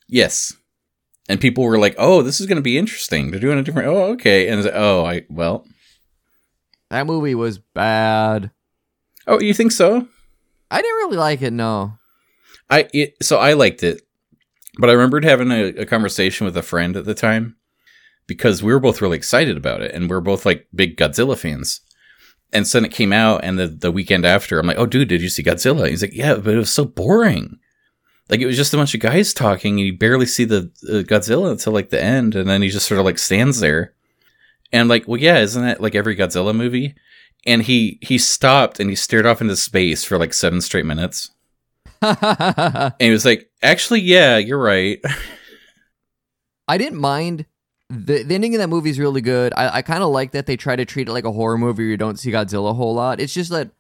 yes. 0.09 0.55
And 1.31 1.39
people 1.41 1.63
were 1.65 1.79
like, 1.79 1.95
oh, 1.99 2.23
this 2.23 2.41
is 2.41 2.47
going 2.47 2.57
to 2.57 2.63
be 2.63 2.79
interesting. 2.79 3.31
They're 3.31 3.39
doing 3.41 3.59
a 3.59 3.63
different. 3.63 3.89
Oh, 3.89 4.05
okay. 4.13 4.49
And 4.49 4.59
it's 4.59 4.65
like, 4.65 4.75
oh, 4.75 5.05
I 5.05 5.27
well. 5.29 5.67
That 6.91 7.07
movie 7.07 7.35
was 7.35 7.59
bad. 7.59 8.51
Oh, 9.27 9.41
you 9.41 9.53
think 9.53 9.73
so? 9.73 10.09
I 10.71 10.83
didn't 10.83 10.97
really 10.97 11.17
like 11.17 11.43
it. 11.43 11.53
No. 11.53 11.95
I 12.71 12.89
it, 12.93 13.17
so 13.23 13.39
I 13.39 13.55
liked 13.55 13.83
it, 13.83 14.03
but 14.79 14.91
I 14.91 14.93
remembered 14.93 15.25
having 15.25 15.51
a, 15.51 15.69
a 15.69 15.87
conversation 15.87 16.45
with 16.45 16.57
a 16.57 16.63
friend 16.63 16.97
at 16.97 17.05
the 17.05 17.15
time 17.15 17.57
because 18.27 18.63
we 18.63 18.73
were 18.73 18.81
both 18.81 19.01
really 19.01 19.17
excited 19.17 19.57
about 19.57 19.83
it, 19.83 19.95
and 19.95 20.09
we 20.09 20.17
are 20.17 20.21
both 20.21 20.45
like 20.45 20.69
big 20.75 20.97
Godzilla 20.97 21.37
fans. 21.37 21.81
And 22.53 22.67
so 22.67 22.79
then 22.79 22.87
it 22.87 22.95
came 22.95 23.13
out, 23.13 23.43
and 23.45 23.59
the 23.59 23.67
the 23.67 23.93
weekend 23.93 24.25
after, 24.25 24.59
I'm 24.59 24.67
like, 24.67 24.79
"Oh, 24.79 24.87
dude, 24.87 25.09
did 25.09 25.23
you 25.23 25.29
see 25.29 25.43
Godzilla?" 25.43 25.89
He's 25.89 26.03
like, 26.03 26.15
"Yeah, 26.15 26.35
but 26.37 26.55
it 26.55 26.59
was 26.59 26.73
so 26.73 26.85
boring. 26.85 27.59
Like 28.29 28.41
it 28.41 28.47
was 28.47 28.57
just 28.57 28.75
a 28.75 28.77
bunch 28.77 28.95
of 28.95 29.01
guys 29.01 29.33
talking, 29.33 29.79
and 29.79 29.87
you 29.87 29.97
barely 29.97 30.27
see 30.27 30.45
the 30.45 30.71
uh, 30.89 31.03
Godzilla 31.03 31.51
until 31.51 31.73
like 31.73 31.91
the 31.91 32.03
end, 32.03 32.35
and 32.35 32.49
then 32.49 32.63
he 32.63 32.69
just 32.69 32.87
sort 32.87 32.99
of 32.99 33.05
like 33.07 33.19
stands 33.19 33.61
there." 33.61 33.95
And 34.73 34.81
I'm 34.83 34.89
like, 34.89 35.07
"Well, 35.09 35.21
yeah, 35.21 35.39
isn't 35.39 35.63
that 35.63 35.81
like 35.81 35.95
every 35.95 36.15
Godzilla 36.17 36.55
movie?" 36.55 36.95
And 37.47 37.63
he 37.63 37.99
he 38.03 38.19
stopped 38.19 38.81
and 38.81 38.91
he 38.91 38.97
stared 38.97 39.27
off 39.27 39.41
into 39.41 39.57
space 39.57 40.05
for 40.05 40.19
like 40.19 40.35
seven 40.35 40.61
straight 40.61 40.87
minutes. 40.87 41.31
And 42.03 42.95
he 43.01 43.11
was 43.11 43.25
like, 43.25 43.51
actually, 43.63 44.01
yeah, 44.01 44.37
you're 44.39 44.61
right. 44.61 45.01
I 46.69 46.79
didn't 46.79 47.01
mind. 47.01 47.47
The, 47.91 48.23
the 48.23 48.35
ending 48.35 48.55
of 48.55 48.59
that 48.61 48.69
movie 48.69 48.91
is 48.91 48.99
really 48.99 49.23
good. 49.23 49.55
I, 49.57 49.79
I 49.79 49.83
kind 49.83 50.03
of 50.03 50.11
like 50.11 50.33
that 50.33 50.45
they 50.47 50.57
try 50.59 50.77
to 50.77 50.85
treat 50.85 51.09
it 51.09 51.13
like 51.13 51.25
a 51.25 51.33
horror 51.33 51.57
movie 51.57 51.85
where 51.85 51.91
you 51.91 51.97
don't 51.97 52.19
see 52.19 52.31
Godzilla 52.31 52.71
a 52.71 52.75
whole 52.75 52.95
lot. 52.95 53.19
It's 53.19 53.33
just 53.33 53.51
that 53.51 53.71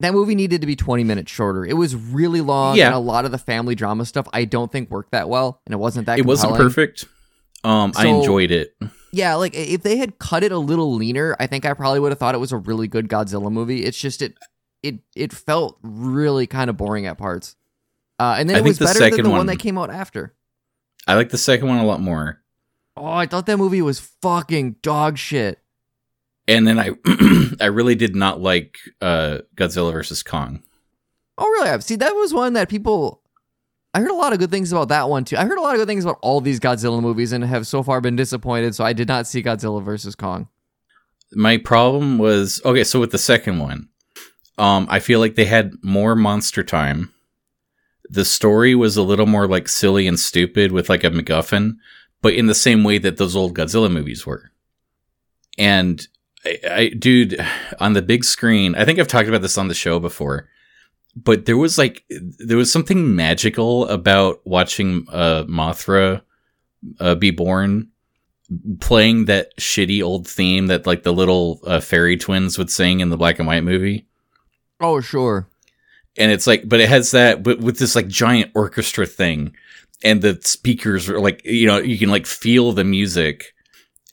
that 0.00 0.12
movie 0.12 0.34
needed 0.34 0.60
to 0.60 0.66
be 0.66 0.74
20 0.76 1.04
minutes 1.04 1.30
shorter. 1.30 1.64
It 1.64 1.74
was 1.74 1.94
really 1.94 2.40
long, 2.40 2.76
Yeah. 2.76 2.86
and 2.86 2.94
a 2.96 2.98
lot 2.98 3.24
of 3.24 3.30
the 3.30 3.38
family 3.38 3.74
drama 3.76 4.04
stuff 4.06 4.26
I 4.32 4.44
don't 4.44 4.70
think 4.72 4.90
worked 4.90 5.12
that 5.12 5.28
well, 5.28 5.60
and 5.66 5.72
it 5.72 5.78
wasn't 5.78 6.06
that 6.06 6.18
it 6.18 6.26
wasn't 6.26 6.56
perfect. 6.56 7.04
Um, 7.64 7.92
I 7.96 8.06
enjoyed 8.08 8.50
it. 8.50 8.76
Yeah, 9.10 9.34
like 9.34 9.54
if 9.54 9.82
they 9.82 9.96
had 9.96 10.18
cut 10.18 10.42
it 10.44 10.52
a 10.52 10.58
little 10.58 10.94
leaner, 10.94 11.34
I 11.40 11.46
think 11.46 11.64
I 11.64 11.72
probably 11.74 12.00
would 12.00 12.12
have 12.12 12.18
thought 12.18 12.34
it 12.34 12.38
was 12.38 12.52
a 12.52 12.58
really 12.58 12.88
good 12.88 13.08
Godzilla 13.08 13.50
movie. 13.50 13.84
It's 13.84 13.98
just 13.98 14.22
it 14.22 14.34
it 14.82 15.00
it 15.16 15.32
felt 15.32 15.78
really 15.82 16.46
kind 16.46 16.68
of 16.70 16.76
boring 16.76 17.06
at 17.06 17.18
parts. 17.18 17.56
Uh, 18.18 18.36
and 18.38 18.48
then 18.48 18.56
I 18.56 18.58
it 18.60 18.64
was 18.64 18.78
the 18.78 18.84
better 18.86 18.98
than 19.10 19.22
the 19.22 19.30
one 19.30 19.38
one- 19.38 19.46
that 19.46 19.58
came 19.58 19.78
out 19.78 19.90
after. 19.90 20.34
I 21.06 21.14
like 21.14 21.30
the 21.30 21.38
second 21.38 21.68
one 21.68 21.78
a 21.78 21.86
lot 21.86 22.00
more. 22.00 22.42
Oh, 22.96 23.06
I 23.06 23.26
thought 23.26 23.46
that 23.46 23.56
movie 23.56 23.80
was 23.80 24.00
fucking 24.00 24.76
dog 24.82 25.16
shit. 25.16 25.60
And 26.48 26.66
then 26.66 26.78
I, 26.78 26.90
I 27.60 27.66
really 27.66 27.94
did 27.94 28.16
not 28.16 28.40
like 28.40 28.78
uh, 29.00 29.38
Godzilla 29.54 29.92
versus 29.92 30.22
Kong. 30.22 30.62
Oh, 31.38 31.46
really? 31.46 31.80
See, 31.80 31.96
that 31.96 32.14
was 32.14 32.34
one 32.34 32.54
that 32.54 32.68
people. 32.68 33.22
I 33.94 34.00
heard 34.00 34.10
a 34.10 34.14
lot 34.14 34.32
of 34.32 34.38
good 34.38 34.50
things 34.50 34.70
about 34.70 34.88
that 34.88 35.08
one 35.08 35.24
too. 35.24 35.36
I 35.36 35.44
heard 35.44 35.58
a 35.58 35.62
lot 35.62 35.74
of 35.74 35.80
good 35.80 35.88
things 35.88 36.04
about 36.04 36.18
all 36.20 36.40
these 36.40 36.60
Godzilla 36.60 37.00
movies 37.00 37.32
and 37.32 37.42
have 37.44 37.66
so 37.66 37.82
far 37.82 38.00
been 38.00 38.16
disappointed. 38.16 38.74
So 38.74 38.84
I 38.84 38.92
did 38.92 39.08
not 39.08 39.26
see 39.26 39.42
Godzilla 39.42 39.82
versus 39.82 40.14
Kong. 40.14 40.48
My 41.32 41.56
problem 41.56 42.18
was 42.18 42.60
okay. 42.64 42.84
So 42.84 43.00
with 43.00 43.12
the 43.12 43.18
second 43.18 43.58
one, 43.58 43.88
um, 44.58 44.86
I 44.90 44.98
feel 44.98 45.20
like 45.20 45.34
they 45.34 45.44
had 45.44 45.72
more 45.82 46.14
monster 46.14 46.62
time. 46.62 47.12
The 48.10 48.24
story 48.24 48.74
was 48.74 48.96
a 48.96 49.02
little 49.02 49.26
more 49.26 49.46
like 49.46 49.68
silly 49.68 50.06
and 50.06 50.18
stupid 50.18 50.72
with 50.72 50.88
like 50.88 51.04
a 51.04 51.10
MacGuffin, 51.10 51.76
but 52.22 52.34
in 52.34 52.46
the 52.46 52.54
same 52.54 52.84
way 52.84 52.98
that 52.98 53.16
those 53.16 53.36
old 53.36 53.54
Godzilla 53.54 53.90
movies 53.90 54.26
were. 54.26 54.50
And 55.58 56.06
I, 56.44 56.58
I, 56.70 56.88
dude, 56.88 57.38
on 57.80 57.92
the 57.92 58.02
big 58.02 58.24
screen, 58.24 58.74
I 58.74 58.84
think 58.84 58.98
I've 58.98 59.08
talked 59.08 59.28
about 59.28 59.42
this 59.42 59.58
on 59.58 59.68
the 59.68 59.74
show 59.74 59.98
before, 59.98 60.48
but 61.24 61.46
there 61.46 61.56
was 61.56 61.78
like 61.78 62.04
there 62.38 62.56
was 62.56 62.70
something 62.72 63.14
magical 63.16 63.86
about 63.88 64.40
watching 64.46 65.06
uh, 65.10 65.44
Mothra 65.44 66.22
uh, 67.00 67.14
be 67.14 67.30
born 67.30 67.88
playing 68.80 69.26
that 69.26 69.54
shitty 69.58 70.02
old 70.02 70.26
theme 70.26 70.68
that 70.68 70.86
like 70.86 71.02
the 71.02 71.12
little 71.12 71.60
uh, 71.66 71.80
fairy 71.80 72.16
twins 72.16 72.56
would 72.56 72.70
sing 72.70 73.00
in 73.00 73.10
the 73.10 73.16
black 73.16 73.38
and 73.38 73.46
white 73.48 73.64
movie 73.64 74.06
Oh, 74.80 75.00
sure. 75.00 75.48
and 76.16 76.30
it's 76.32 76.46
like 76.46 76.68
but 76.68 76.80
it 76.80 76.88
has 76.88 77.10
that 77.10 77.42
but 77.42 77.58
with 77.60 77.78
this 77.78 77.94
like 77.96 78.08
giant 78.08 78.52
orchestra 78.54 79.06
thing 79.06 79.54
and 80.04 80.22
the 80.22 80.38
speakers 80.42 81.08
are 81.10 81.20
like 81.20 81.44
you 81.44 81.66
know 81.66 81.78
you 81.78 81.98
can 81.98 82.08
like 82.10 82.26
feel 82.26 82.72
the 82.72 82.84
music 82.84 83.54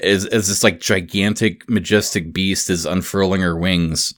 as 0.01 0.25
as 0.25 0.47
this 0.49 0.63
like 0.63 0.79
gigantic 0.81 1.69
majestic 1.69 2.33
beast 2.33 2.69
is 2.69 2.85
unfurling 2.85 3.41
her 3.41 3.55
wings 3.57 4.13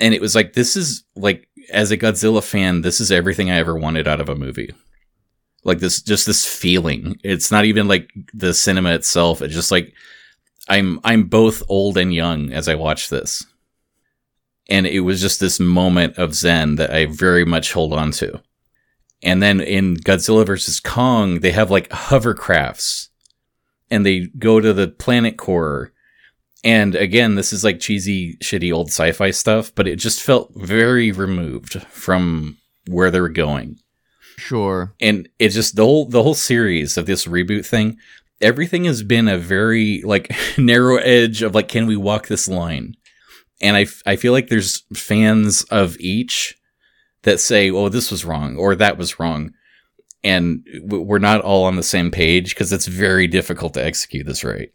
and 0.00 0.12
it 0.12 0.20
was 0.20 0.34
like 0.34 0.52
this 0.52 0.76
is 0.76 1.04
like 1.16 1.47
as 1.70 1.90
a 1.90 1.98
godzilla 1.98 2.42
fan 2.42 2.82
this 2.82 3.00
is 3.00 3.12
everything 3.12 3.50
i 3.50 3.56
ever 3.56 3.76
wanted 3.76 4.08
out 4.08 4.20
of 4.20 4.28
a 4.28 4.34
movie. 4.34 4.72
Like 5.64 5.78
this 5.78 6.00
just 6.00 6.26
this 6.26 6.46
feeling. 6.46 7.18
It's 7.22 7.50
not 7.50 7.64
even 7.64 7.88
like 7.88 8.10
the 8.32 8.54
cinema 8.54 8.94
itself. 8.94 9.42
It's 9.42 9.54
just 9.54 9.70
like 9.70 9.92
i'm 10.68 11.00
i'm 11.04 11.24
both 11.24 11.62
old 11.68 11.96
and 11.96 12.12
young 12.12 12.52
as 12.52 12.68
i 12.68 12.74
watch 12.74 13.08
this. 13.08 13.44
And 14.70 14.86
it 14.86 15.00
was 15.00 15.20
just 15.20 15.40
this 15.40 15.58
moment 15.58 16.18
of 16.18 16.34
zen 16.34 16.76
that 16.76 16.90
i 16.90 17.06
very 17.06 17.44
much 17.44 17.72
hold 17.72 17.92
on 17.92 18.12
to. 18.12 18.40
And 19.22 19.42
then 19.42 19.60
in 19.60 19.96
godzilla 19.96 20.46
versus 20.46 20.80
kong 20.80 21.40
they 21.40 21.52
have 21.52 21.70
like 21.70 21.88
hovercrafts. 21.90 23.08
And 23.90 24.04
they 24.04 24.26
go 24.38 24.60
to 24.60 24.72
the 24.72 24.88
planet 24.88 25.38
core 25.38 25.92
and 26.64 26.94
again 26.94 27.34
this 27.34 27.52
is 27.52 27.62
like 27.64 27.80
cheesy 27.80 28.36
shitty 28.36 28.72
old 28.72 28.88
sci-fi 28.88 29.30
stuff 29.30 29.72
but 29.74 29.86
it 29.86 29.96
just 29.96 30.22
felt 30.22 30.50
very 30.56 31.12
removed 31.12 31.82
from 31.84 32.56
where 32.88 33.10
they 33.10 33.20
were 33.20 33.28
going. 33.28 33.78
Sure. 34.36 34.94
and 35.00 35.28
it's 35.38 35.54
just 35.54 35.76
the 35.76 35.84
whole 35.84 36.06
the 36.06 36.22
whole 36.22 36.34
series 36.34 36.96
of 36.96 37.06
this 37.06 37.26
reboot 37.26 37.66
thing 37.66 37.98
everything 38.40 38.84
has 38.84 39.02
been 39.02 39.26
a 39.28 39.36
very 39.36 40.00
like 40.02 40.32
narrow 40.58 40.96
edge 40.98 41.42
of 41.42 41.54
like 41.54 41.68
can 41.68 41.86
we 41.86 41.96
walk 41.96 42.28
this 42.28 42.48
line? 42.48 42.94
And 43.60 43.76
i, 43.76 43.86
I 44.06 44.16
feel 44.16 44.32
like 44.32 44.48
there's 44.48 44.84
fans 44.94 45.64
of 45.64 45.96
each 45.98 46.56
that 47.22 47.40
say 47.40 47.70
oh 47.70 47.88
this 47.88 48.10
was 48.10 48.24
wrong 48.24 48.56
or 48.56 48.74
that 48.76 48.96
was 48.98 49.18
wrong. 49.18 49.52
And 50.24 50.64
w- 50.86 51.04
we're 51.04 51.18
not 51.18 51.42
all 51.42 51.64
on 51.64 51.76
the 51.76 51.82
same 51.82 52.10
page 52.10 52.50
because 52.50 52.72
it's 52.72 52.86
very 52.86 53.26
difficult 53.26 53.74
to 53.74 53.84
execute 53.84 54.26
this 54.26 54.44
right 54.44 54.70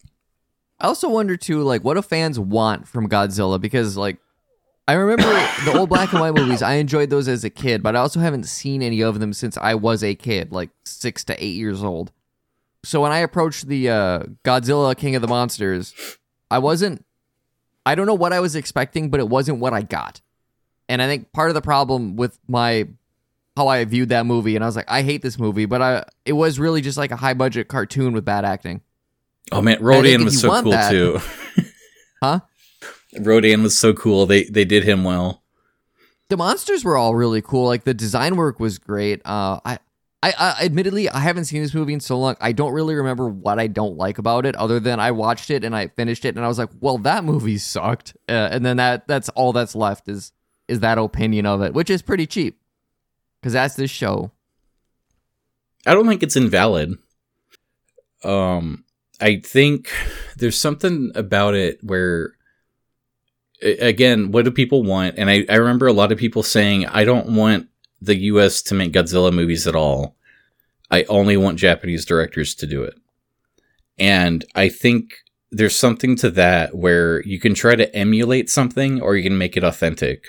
I 0.83 0.87
also 0.87 1.07
wonder 1.07 1.37
too, 1.37 1.63
like, 1.63 1.81
what 1.81 1.93
do 1.93 2.01
fans 2.01 2.37
want 2.37 2.89
from 2.89 3.07
Godzilla? 3.07 3.59
Because 3.59 3.95
like, 3.95 4.17
I 4.85 4.93
remember 4.93 5.31
the 5.63 5.77
old 5.77 5.87
black 5.87 6.11
and 6.11 6.19
white 6.19 6.33
movies. 6.33 6.61
I 6.61 6.73
enjoyed 6.73 7.09
those 7.09 7.29
as 7.29 7.45
a 7.45 7.49
kid, 7.49 7.81
but 7.81 7.95
I 7.95 7.99
also 7.99 8.19
haven't 8.19 8.43
seen 8.43 8.81
any 8.81 9.01
of 9.01 9.21
them 9.21 9.31
since 9.31 9.57
I 9.57 9.75
was 9.75 10.03
a 10.03 10.13
kid, 10.13 10.51
like 10.51 10.71
six 10.83 11.23
to 11.25 11.43
eight 11.43 11.55
years 11.55 11.81
old. 11.81 12.11
So 12.83 13.01
when 13.01 13.13
I 13.13 13.19
approached 13.19 13.67
the 13.67 13.89
uh, 13.89 14.19
Godzilla 14.43 14.95
King 14.97 15.15
of 15.15 15.21
the 15.21 15.27
Monsters, 15.29 15.93
I 16.51 16.59
wasn't. 16.59 17.05
I 17.85 17.95
don't 17.95 18.05
know 18.05 18.13
what 18.13 18.33
I 18.33 18.41
was 18.41 18.55
expecting, 18.57 19.09
but 19.09 19.21
it 19.21 19.29
wasn't 19.29 19.59
what 19.59 19.73
I 19.73 19.83
got. 19.83 20.19
And 20.89 21.01
I 21.01 21.07
think 21.07 21.31
part 21.31 21.49
of 21.49 21.55
the 21.55 21.61
problem 21.61 22.17
with 22.17 22.37
my 22.49 22.89
how 23.55 23.69
I 23.69 23.85
viewed 23.85 24.09
that 24.09 24.25
movie, 24.25 24.55
and 24.55 24.65
I 24.65 24.67
was 24.67 24.75
like, 24.75 24.91
I 24.91 25.01
hate 25.01 25.21
this 25.21 25.39
movie, 25.39 25.65
but 25.65 25.81
I 25.81 26.03
it 26.25 26.33
was 26.33 26.59
really 26.59 26.81
just 26.81 26.97
like 26.97 27.11
a 27.11 27.15
high 27.15 27.33
budget 27.33 27.69
cartoon 27.69 28.11
with 28.11 28.25
bad 28.25 28.43
acting. 28.43 28.81
Oh 29.51 29.61
man 29.61 29.77
rodan 29.81 30.23
was 30.23 30.39
so 30.39 30.61
cool 30.61 30.71
that- 30.71 30.91
too 30.91 31.19
Huh? 32.23 32.39
rodan 33.19 33.63
was 33.63 33.77
so 33.77 33.93
cool 33.93 34.25
they 34.25 34.45
they 34.45 34.63
did 34.65 34.83
him 34.83 35.03
well 35.03 35.43
the 36.33 36.37
monsters 36.37 36.83
were 36.83 36.97
all 36.97 37.13
really 37.13 37.43
cool. 37.43 37.67
Like 37.67 37.83
the 37.83 37.93
design 37.93 38.35
work 38.35 38.59
was 38.59 38.79
great. 38.79 39.21
Uh, 39.23 39.59
I, 39.63 39.77
I, 40.23 40.33
I, 40.39 40.65
admittedly, 40.65 41.07
I 41.07 41.19
haven't 41.19 41.45
seen 41.45 41.61
this 41.61 41.75
movie 41.75 41.93
in 41.93 41.99
so 41.99 42.17
long. 42.17 42.35
I 42.41 42.53
don't 42.53 42.73
really 42.73 42.95
remember 42.95 43.27
what 43.29 43.59
I 43.59 43.67
don't 43.67 43.97
like 43.97 44.17
about 44.17 44.47
it, 44.47 44.55
other 44.55 44.79
than 44.79 44.99
I 44.99 45.11
watched 45.11 45.51
it 45.51 45.63
and 45.63 45.75
I 45.75 45.89
finished 45.89 46.25
it, 46.25 46.35
and 46.35 46.43
I 46.43 46.47
was 46.47 46.57
like, 46.57 46.69
"Well, 46.79 46.97
that 46.99 47.23
movie 47.23 47.59
sucked." 47.59 48.17
Uh, 48.27 48.49
and 48.51 48.65
then 48.65 48.77
that 48.77 49.07
that's 49.07 49.29
all 49.29 49.53
that's 49.53 49.75
left 49.75 50.07
is 50.07 50.31
is 50.67 50.79
that 50.79 50.97
opinion 50.97 51.45
of 51.45 51.61
it, 51.61 51.75
which 51.75 51.91
is 51.91 52.01
pretty 52.01 52.25
cheap, 52.25 52.57
because 53.39 53.53
that's 53.53 53.75
this 53.75 53.91
show. 53.91 54.31
I 55.85 55.93
don't 55.93 56.07
think 56.07 56.23
it's 56.23 56.35
invalid. 56.35 56.97
Um, 58.23 58.82
I 59.23 59.39
think 59.39 59.89
there's 60.35 60.59
something 60.59 61.11
about 61.15 61.53
it 61.55 61.79
where, 61.81 62.33
again, 63.61 64.31
what 64.31 64.45
do 64.45 64.51
people 64.51 64.83
want? 64.83 65.17
And 65.17 65.29
I, 65.29 65.45
I 65.49 65.55
remember 65.55 65.87
a 65.87 65.93
lot 65.93 66.11
of 66.11 66.17
people 66.17 66.43
saying, 66.43 66.85
I 66.87 67.05
don't 67.05 67.35
want 67.35 67.69
the 68.01 68.17
US 68.17 68.61
to 68.63 68.75
make 68.75 68.91
Godzilla 68.91 69.33
movies 69.33 69.65
at 69.65 69.75
all. 69.75 70.17
I 70.91 71.03
only 71.03 71.37
want 71.37 71.57
Japanese 71.57 72.05
directors 72.05 72.53
to 72.55 72.67
do 72.67 72.83
it. 72.83 72.95
And 73.97 74.43
I 74.55 74.69
think 74.69 75.19
there's 75.51 75.75
something 75.75 76.15
to 76.17 76.29
that 76.31 76.75
where 76.75 77.23
you 77.23 77.39
can 77.39 77.53
try 77.53 77.75
to 77.75 77.95
emulate 77.95 78.49
something 78.49 79.01
or 79.01 79.15
you 79.15 79.23
can 79.23 79.37
make 79.37 79.55
it 79.55 79.63
authentic 79.63 80.25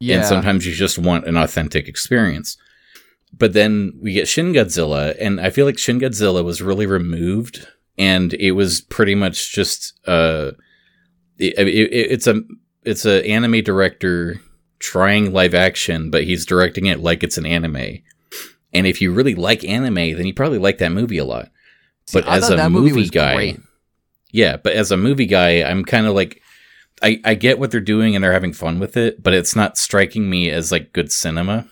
Yeah, 0.00 0.16
and 0.16 0.24
sometimes 0.24 0.66
you 0.66 0.72
just 0.72 0.98
want 0.98 1.26
an 1.26 1.36
authentic 1.36 1.88
experience. 1.88 2.56
But 3.36 3.52
then 3.52 3.98
we 4.00 4.12
get 4.12 4.28
Shin 4.28 4.52
Godzilla, 4.52 5.16
and 5.20 5.40
I 5.40 5.50
feel 5.50 5.66
like 5.66 5.78
Shin 5.78 5.98
Godzilla 5.98 6.44
was 6.44 6.62
really 6.62 6.86
removed, 6.86 7.66
and 7.98 8.34
it 8.34 8.52
was 8.52 8.80
pretty 8.80 9.14
much 9.14 9.52
just 9.52 9.98
uh, 10.06 10.52
it, 11.38 11.58
it, 11.58 11.68
it's 11.92 12.26
a 12.26 12.42
it's 12.84 13.04
a 13.06 13.24
anime 13.26 13.62
director 13.62 14.40
trying 14.78 15.32
live 15.32 15.54
action, 15.54 16.10
but 16.10 16.24
he's 16.24 16.44
directing 16.44 16.86
it 16.86 17.00
like 17.00 17.22
it's 17.22 17.38
an 17.38 17.46
anime. 17.46 17.98
And 18.72 18.86
if 18.86 19.00
you 19.00 19.12
really 19.12 19.34
like 19.34 19.64
anime, 19.64 19.94
then 19.94 20.26
you 20.26 20.34
probably 20.34 20.58
like 20.58 20.78
that 20.78 20.90
movie 20.92 21.18
a 21.18 21.24
lot. 21.24 21.50
See, 22.06 22.20
but 22.20 22.28
I 22.28 22.36
as 22.36 22.50
a 22.50 22.56
that 22.56 22.70
movie, 22.72 23.08
guy, 23.08 23.34
great. 23.34 23.60
yeah, 24.32 24.56
but 24.56 24.74
as 24.74 24.90
a 24.90 24.96
movie 24.96 25.26
guy, 25.26 25.62
I'm 25.62 25.84
kind 25.84 26.06
of 26.06 26.14
like, 26.14 26.42
I, 27.02 27.20
I 27.24 27.34
get 27.34 27.58
what 27.58 27.70
they're 27.70 27.80
doing 27.80 28.14
and 28.14 28.22
they're 28.22 28.32
having 28.32 28.52
fun 28.52 28.78
with 28.80 28.96
it, 28.96 29.22
but 29.22 29.32
it's 29.32 29.54
not 29.56 29.78
striking 29.78 30.28
me 30.28 30.50
as 30.50 30.70
like 30.72 30.92
good 30.92 31.10
cinema. 31.12 31.66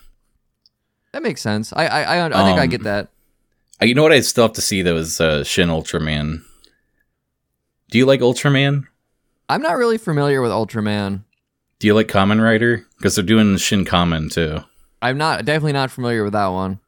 that 1.12 1.22
makes 1.22 1.42
sense. 1.42 1.72
I, 1.74 1.87
I, 1.87 2.02
I, 2.02 2.26
I 2.26 2.44
think 2.46 2.58
I 2.58 2.62
Um, 2.64 2.68
get 2.70 2.82
that. 2.85 3.08
You 3.80 3.94
know 3.94 4.02
what 4.02 4.12
I 4.12 4.20
still 4.20 4.44
have 4.44 4.52
to 4.54 4.61
see 4.61 4.82
though 4.82 4.96
is 4.96 5.20
uh, 5.20 5.44
Shin 5.44 5.68
Ultraman. 5.68 6.42
Do 7.90 7.98
you 7.98 8.06
like 8.06 8.20
Ultraman? 8.20 8.85
I'm 9.48 9.62
not 9.62 9.76
really 9.76 9.98
familiar 9.98 10.40
with 10.40 10.50
Ultraman. 10.50 11.24
Do 11.78 11.87
you 11.87 11.94
like 11.94 12.08
Kamen 12.08 12.42
Rider? 12.42 12.87
Because 12.96 13.16
they're 13.16 13.24
doing 13.24 13.56
Shin 13.56 13.85
Kamen 13.85 14.32
too. 14.32 14.61
I'm 15.02 15.18
not 15.18 15.44
definitely 15.44 15.72
not 15.72 15.90
familiar 15.90 16.22
with 16.22 16.32
that 16.32 16.46
one. 16.46 16.78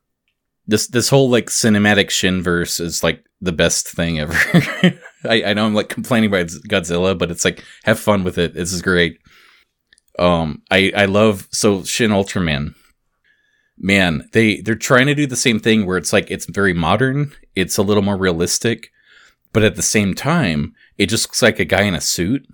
This 0.67 0.87
this 0.87 1.09
whole 1.09 1.29
like 1.29 1.47
cinematic 1.47 2.11
Shin 2.11 2.43
verse 2.43 2.81
is 2.81 3.03
like 3.03 3.25
the 3.41 3.53
best 3.53 3.89
thing 3.89 4.21
ever. 4.21 4.35
I, 5.29 5.43
I 5.45 5.53
know 5.53 5.67
I'm 5.67 5.75
like 5.75 5.89
complaining 5.89 6.31
about 6.31 6.47
Godzilla, 6.47 7.19
but 7.19 7.31
it's 7.31 7.45
like 7.45 7.65
have 7.83 7.99
fun 7.99 8.25
with 8.25 8.39
it. 8.39 8.55
This 8.55 8.73
is 8.73 8.83
great. 8.83 9.19
Um, 10.19 10.63
I 10.71 10.93
I 10.97 11.05
love 11.07 11.49
so 11.51 11.83
Shin 11.83 12.13
Ultraman. 12.13 12.75
Man, 13.77 14.29
they 14.33 14.61
they're 14.61 14.77
trying 14.77 15.07
to 15.07 15.15
do 15.15 15.27
the 15.27 15.37
same 15.37 15.59
thing 15.59 15.85
where 15.85 15.99
it's 15.99 16.13
like 16.13 16.31
it's 16.31 16.47
very 16.47 16.73
modern, 16.73 17.33
it's 17.57 17.77
a 17.77 17.83
little 17.83 18.03
more 18.03 18.17
realistic, 18.17 18.91
but 19.53 19.65
at 19.65 19.77
the 19.77 19.83
same 19.83 20.15
time, 20.15 20.75
it 20.97 21.07
just 21.07 21.27
looks 21.27 21.43
like 21.43 21.59
a 21.59 21.65
guy 21.65 21.83
in 21.83 21.95
a 21.95 22.01
suit, 22.01 22.47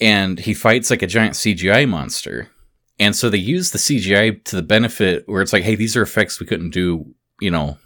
and 0.00 0.38
he 0.38 0.54
fights 0.54 0.90
like 0.90 1.02
a 1.02 1.08
giant 1.08 1.34
CGI 1.34 1.88
monster. 1.88 2.50
And 2.98 3.16
so 3.16 3.28
they 3.28 3.38
use 3.38 3.70
the 3.70 3.78
CGI 3.78 4.44
to 4.44 4.56
the 4.56 4.62
benefit 4.62 5.24
where 5.26 5.42
it's 5.42 5.52
like, 5.52 5.64
hey, 5.64 5.74
these 5.74 5.96
are 5.96 6.02
effects 6.02 6.38
we 6.38 6.46
couldn't 6.46 6.70
do, 6.70 7.12
you 7.40 7.50
know, 7.50 7.78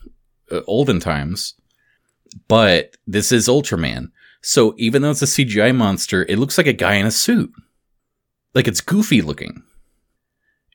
uh, 0.50 0.60
olden 0.66 1.00
times. 1.00 1.54
But 2.46 2.96
this 3.06 3.32
is 3.32 3.48
Ultraman. 3.48 4.10
So 4.42 4.74
even 4.76 5.02
though 5.02 5.10
it's 5.10 5.22
a 5.22 5.26
CGI 5.26 5.74
monster, 5.74 6.24
it 6.28 6.38
looks 6.38 6.58
like 6.58 6.66
a 6.66 6.74
guy 6.74 6.94
in 6.94 7.06
a 7.06 7.10
suit. 7.10 7.50
Like 8.54 8.68
it's 8.68 8.80
goofy 8.80 9.22
looking. 9.22 9.62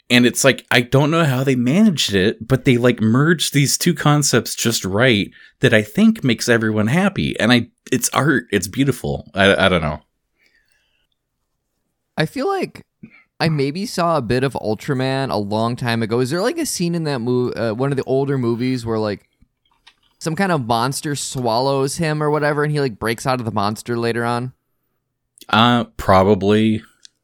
And 0.09 0.25
it's 0.25 0.43
like, 0.43 0.65
I 0.69 0.81
don't 0.81 1.11
know 1.11 1.23
how 1.23 1.43
they 1.43 1.55
managed 1.55 2.13
it, 2.13 2.47
but 2.47 2.65
they 2.65 2.77
like 2.77 3.01
merged 3.01 3.53
these 3.53 3.77
two 3.77 3.93
concepts 3.93 4.53
just 4.53 4.85
right 4.85 5.31
that 5.61 5.73
I 5.73 5.81
think 5.81 6.23
makes 6.23 6.49
everyone 6.49 6.87
happy. 6.87 7.39
And 7.39 7.51
I, 7.51 7.69
it's 7.91 8.09
art. 8.09 8.45
It's 8.51 8.67
beautiful. 8.67 9.31
I, 9.33 9.55
I 9.65 9.69
don't 9.69 9.81
know. 9.81 10.01
I 12.17 12.25
feel 12.25 12.47
like 12.47 12.85
I 13.39 13.49
maybe 13.49 13.85
saw 13.85 14.17
a 14.17 14.21
bit 14.21 14.43
of 14.43 14.53
Ultraman 14.53 15.31
a 15.31 15.37
long 15.37 15.75
time 15.75 16.03
ago. 16.03 16.19
Is 16.19 16.29
there 16.29 16.41
like 16.41 16.57
a 16.57 16.65
scene 16.65 16.95
in 16.95 17.05
that 17.05 17.19
movie, 17.19 17.55
uh, 17.55 17.73
one 17.73 17.91
of 17.91 17.97
the 17.97 18.03
older 18.03 18.37
movies, 18.37 18.85
where 18.85 18.99
like 18.99 19.27
some 20.19 20.35
kind 20.35 20.51
of 20.51 20.65
monster 20.65 21.15
swallows 21.15 21.97
him 21.97 22.21
or 22.21 22.29
whatever, 22.29 22.63
and 22.63 22.71
he 22.71 22.79
like 22.79 22.99
breaks 22.99 23.25
out 23.25 23.39
of 23.39 23.45
the 23.45 23.51
monster 23.51 23.97
later 23.97 24.23
on? 24.23 24.53
Uh, 25.49 25.85
probably. 25.97 26.83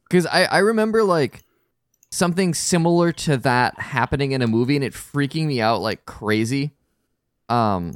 Because 0.09 0.25
I 0.25 0.45
I 0.45 0.57
remember 0.57 1.03
like 1.03 1.43
something 2.11 2.53
similar 2.53 3.11
to 3.11 3.37
that 3.37 3.79
happening 3.79 4.31
in 4.31 4.41
a 4.41 4.47
movie, 4.47 4.75
and 4.75 4.83
it 4.83 4.93
freaking 4.93 5.45
me 5.47 5.61
out 5.61 5.81
like 5.81 6.05
crazy. 6.05 6.71
Um. 7.47 7.95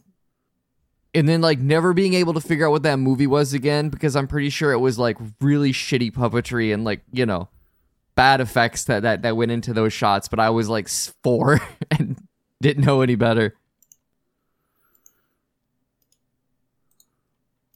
And 1.15 1.29
then, 1.29 1.41
like, 1.41 1.59
never 1.59 1.93
being 1.93 2.15
able 2.15 2.33
to 2.33 2.41
figure 2.41 2.65
out 2.65 2.71
what 2.71 2.81
that 2.83 2.97
movie 2.97 3.27
was 3.27 3.53
again 3.53 3.89
because 3.89 4.15
I'm 4.15 4.27
pretty 4.27 4.49
sure 4.49 4.71
it 4.71 4.79
was 4.79 4.97
like 4.97 5.15
really 5.39 5.71
shitty 5.71 6.11
puppetry 6.11 6.73
and 6.73 6.83
like 6.83 7.01
you 7.11 7.23
know 7.23 7.49
bad 8.15 8.41
effects 8.41 8.85
that 8.85 9.03
that 9.03 9.21
that 9.21 9.37
went 9.37 9.51
into 9.51 9.73
those 9.73 9.93
shots. 9.93 10.27
But 10.27 10.39
I 10.39 10.49
was 10.49 10.69
like 10.69 10.87
four 10.89 11.59
and 11.91 12.17
didn't 12.61 12.85
know 12.85 13.01
any 13.01 13.15
better. 13.15 13.55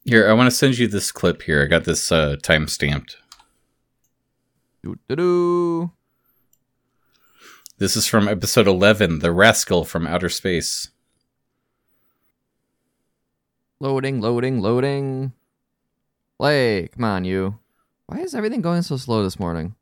Here, 0.05 0.29
I 0.29 0.33
want 0.33 0.49
to 0.49 0.55
send 0.55 0.77
you 0.77 0.87
this 0.87 1.11
clip 1.11 1.41
here. 1.41 1.61
I 1.61 1.65
got 1.65 1.83
this 1.83 2.11
uh, 2.13 2.37
time 2.41 2.69
stamped. 2.69 3.17
This 7.79 7.95
is 7.95 8.07
from 8.07 8.27
episode 8.27 8.65
11 8.65 9.19
The 9.19 9.31
Rascal 9.31 9.85
from 9.85 10.07
Outer 10.07 10.29
Space. 10.29 10.89
Loading, 13.79 14.19
loading, 14.19 14.61
loading. 14.61 15.31
Play, 16.39 16.87
come 16.87 17.03
on, 17.03 17.23
you. 17.23 17.59
Why 18.07 18.21
is 18.21 18.33
everything 18.33 18.61
going 18.61 18.81
so 18.81 18.97
slow 18.97 19.21
this 19.21 19.39
morning? 19.39 19.75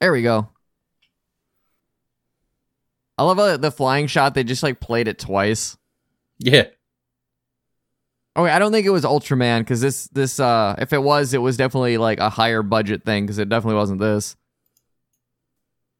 There 0.00 0.12
we 0.12 0.22
go. 0.22 0.48
I 3.18 3.24
love 3.24 3.36
how 3.38 3.56
the 3.56 3.72
flying 3.72 4.06
shot. 4.06 4.34
They 4.34 4.44
just 4.44 4.62
like 4.62 4.78
played 4.78 5.08
it 5.08 5.18
twice. 5.18 5.76
Yeah. 6.38 6.66
Okay, 8.36 8.50
I 8.50 8.60
don't 8.60 8.70
think 8.70 8.86
it 8.86 8.90
was 8.90 9.02
Ultraman 9.02 9.62
because 9.62 9.80
this 9.80 10.06
this 10.08 10.38
uh 10.38 10.76
if 10.78 10.92
it 10.92 11.02
was, 11.02 11.34
it 11.34 11.38
was 11.38 11.56
definitely 11.56 11.98
like 11.98 12.20
a 12.20 12.30
higher 12.30 12.62
budget 12.62 13.04
thing 13.04 13.24
because 13.24 13.38
it 13.38 13.48
definitely 13.48 13.76
wasn't 13.76 14.00
this. 14.00 14.36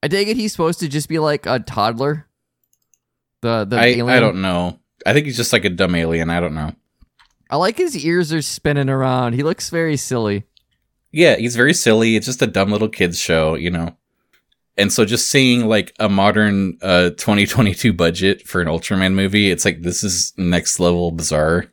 I 0.03 0.09
take 0.09 0.29
it 0.29 0.37
he's 0.37 0.53
supposed 0.53 0.81
to 0.81 0.89
just 0.89 1.09
be 1.09 1.19
like 1.19 1.47
a 1.47 1.61
toddler. 1.61 2.27
The 3.41 3.65
the 3.65 3.77
I, 3.77 3.87
alien. 3.87 4.09
I 4.09 4.21
don't 4.21 4.43
know. 4.43 4.79
I 5.07 5.13
think 5.13 5.27
he's 5.27 5.37
just 5.37 5.53
like 5.53 5.65
a 5.65 5.71
dumb 5.71 5.95
alien. 5.95 6.31
I 6.31 6.41
don't 6.41 6.55
know. 6.55 6.73
I 7.51 7.57
like 7.57 7.77
his 7.77 7.97
ears 7.97 8.33
are 8.33 8.43
spinning 8.43 8.89
around. 8.89 9.35
He 9.35 9.43
looks 9.43 9.69
very 9.69 9.97
silly. 9.97 10.45
Yeah, 11.11 11.37
he's 11.37 11.55
very 11.55 11.75
silly. 11.75 12.17
It's 12.17 12.27
just 12.27 12.41
a 12.41 12.47
dumb 12.47 12.71
little 12.71 12.89
kids 12.89 13.19
show, 13.19 13.55
you 13.55 13.71
know. 13.71 13.97
And 14.79 14.91
so 14.91 15.05
just 15.05 15.29
seeing 15.31 15.67
like 15.69 15.95
a 16.01 16.09
modern 16.09 16.79
uh 16.81 17.11
2022 17.11 17.93
budget 17.93 18.47
for 18.49 18.61
an 18.61 18.69
Ultraman 18.69 19.13
movie, 19.13 19.51
it's 19.51 19.65
like 19.65 19.83
this 19.83 20.03
is 20.03 20.33
next 20.37 20.81
level 20.81 21.11
bizarre. 21.11 21.67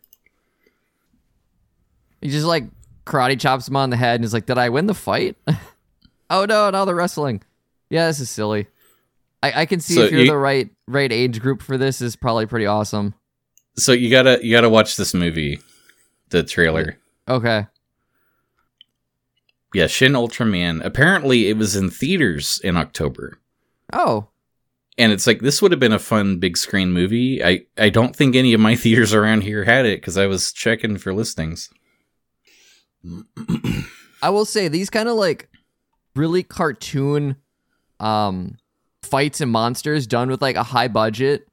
He 2.22 2.30
just 2.30 2.46
like 2.46 2.66
karate 3.06 3.40
chops 3.40 3.68
him 3.68 3.78
on 3.78 3.90
the 3.90 3.98
head 3.98 4.16
and 4.16 4.26
is 4.26 4.34
like, 4.34 4.46
"Did 4.46 4.58
I 4.58 4.70
win 4.70 4.88
the 4.88 4.94
fight?" 4.94 5.38
oh 6.30 6.46
no, 6.46 6.70
now 6.70 6.84
they're 6.84 6.96
wrestling. 6.96 7.42
Yeah, 7.90 8.08
this 8.08 8.20
is 8.20 8.30
silly. 8.30 8.68
I, 9.42 9.62
I 9.62 9.66
can 9.66 9.80
see 9.80 9.96
So 9.96 10.02
if 10.02 10.12
you're 10.12 10.22
you- 10.22 10.28
the 10.32 10.38
right 10.38 10.70
right 10.88 11.12
age 11.12 11.40
group 11.42 11.62
for 11.62 11.78
this 11.78 12.02
is 12.02 12.16
probably 12.16 12.46
pretty 12.46 12.66
awesome. 12.66 13.14
So 13.78 13.92
you 13.94 14.10
gotta 14.10 14.40
you 14.44 14.52
gotta 14.52 14.70
watch 14.70 14.98
this 14.98 15.14
movie, 15.14 15.60
the 16.30 16.44
trailer. 16.44 16.98
Okay. 17.28 17.68
Yeah, 19.74 19.88
Shin 19.88 20.14
Ultraman. 20.14 20.84
Apparently, 20.84 21.48
it 21.48 21.56
was 21.58 21.76
in 21.76 21.90
theaters 21.92 22.60
in 22.64 22.76
October, 22.76 23.38
Oh, 23.94 24.28
and 24.98 25.12
it's 25.12 25.28
like 25.28 25.40
this 25.42 25.62
would 25.62 25.72
have 25.72 25.80
been 25.80 25.94
a 25.94 26.00
fun 26.00 26.40
big 26.40 26.58
screen 26.58 26.92
movie. 26.92 27.44
I 27.44 27.62
I 27.78 27.90
don't 27.90 28.16
think 28.16 28.36
any 28.36 28.54
of 28.54 28.60
my 28.60 28.76
theaters 28.84 29.14
around 29.14 29.42
here 29.44 29.64
had 29.66 29.86
it 29.86 30.02
because 30.02 30.18
I 30.18 30.26
was 30.26 30.52
checking 30.52 30.98
for 30.98 31.14
listings. 31.14 31.70
I 34.22 34.30
will 34.30 34.46
say 34.46 34.68
these 34.68 34.90
kind 34.90 35.08
of 35.08 35.16
like 35.16 35.50
really 36.16 36.44
cartoon 36.44 37.38
um 38.00 38.58
fights 39.04 39.42
and 39.42 39.52
monsters 39.52 40.08
done 40.08 40.30
with 40.30 40.42
like 40.42 40.56
a 40.56 40.64
high 40.64 40.88
budget 40.88 41.48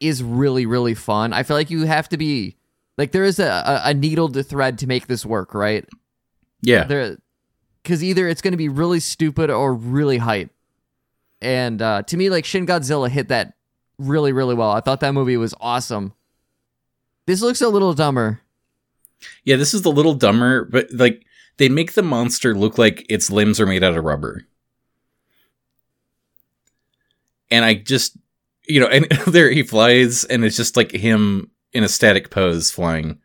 is 0.00 0.22
really 0.22 0.66
really 0.66 0.94
fun. 0.94 1.32
I 1.32 1.42
feel 1.42 1.56
like 1.56 1.70
you 1.70 1.84
have 1.86 2.08
to 2.10 2.16
be 2.16 2.56
like 2.98 3.12
there 3.12 3.24
is 3.24 3.38
a, 3.38 3.82
a, 3.84 3.92
needle 3.92 4.28
to 4.30 4.42
thread 4.42 4.78
to 4.78 4.86
make 4.86 5.06
this 5.06 5.26
work, 5.26 5.54
right? 5.54 5.86
Yeah, 6.62 6.84
There 6.84 7.16
cuz 7.84 8.02
either 8.02 8.28
it's 8.28 8.42
going 8.42 8.52
to 8.52 8.58
be 8.58 8.68
really 8.68 9.00
stupid 9.00 9.50
or 9.50 9.74
really 9.74 10.18
hype. 10.18 10.50
And 11.40 11.80
uh 11.82 12.02
to 12.02 12.16
me 12.16 12.30
like 12.30 12.44
Shin 12.44 12.66
Godzilla 12.66 13.08
hit 13.08 13.28
that 13.28 13.54
really 13.98 14.32
really 14.32 14.54
well. 14.54 14.70
I 14.70 14.80
thought 14.80 15.00
that 15.00 15.14
movie 15.14 15.36
was 15.36 15.54
awesome. 15.60 16.12
This 17.26 17.42
looks 17.42 17.60
a 17.60 17.68
little 17.68 17.92
dumber. 17.92 18.40
yeah. 19.44 19.56
This 19.56 19.74
is 19.74 19.84
a 19.84 19.90
little 19.90 20.14
dumber, 20.14 20.64
but 20.64 20.88
like 20.92 21.24
they 21.58 21.68
make 21.68 21.94
the 21.94 22.02
monster 22.02 22.54
look 22.54 22.78
like 22.78 23.06
its 23.08 23.30
limbs 23.30 23.60
are 23.60 23.66
made 23.66 23.82
out 23.82 23.96
of 23.96 24.04
rubber, 24.04 24.46
and 27.50 27.64
I 27.64 27.74
just 27.74 28.16
you 28.68 28.80
know, 28.80 28.88
and 28.88 29.04
there 29.26 29.50
he 29.50 29.62
flies, 29.62 30.24
and 30.24 30.44
it's 30.44 30.56
just 30.56 30.76
like 30.76 30.92
him 30.92 31.50
in 31.72 31.84
a 31.84 31.88
static 31.88 32.30
pose 32.30 32.70
flying. 32.70 33.18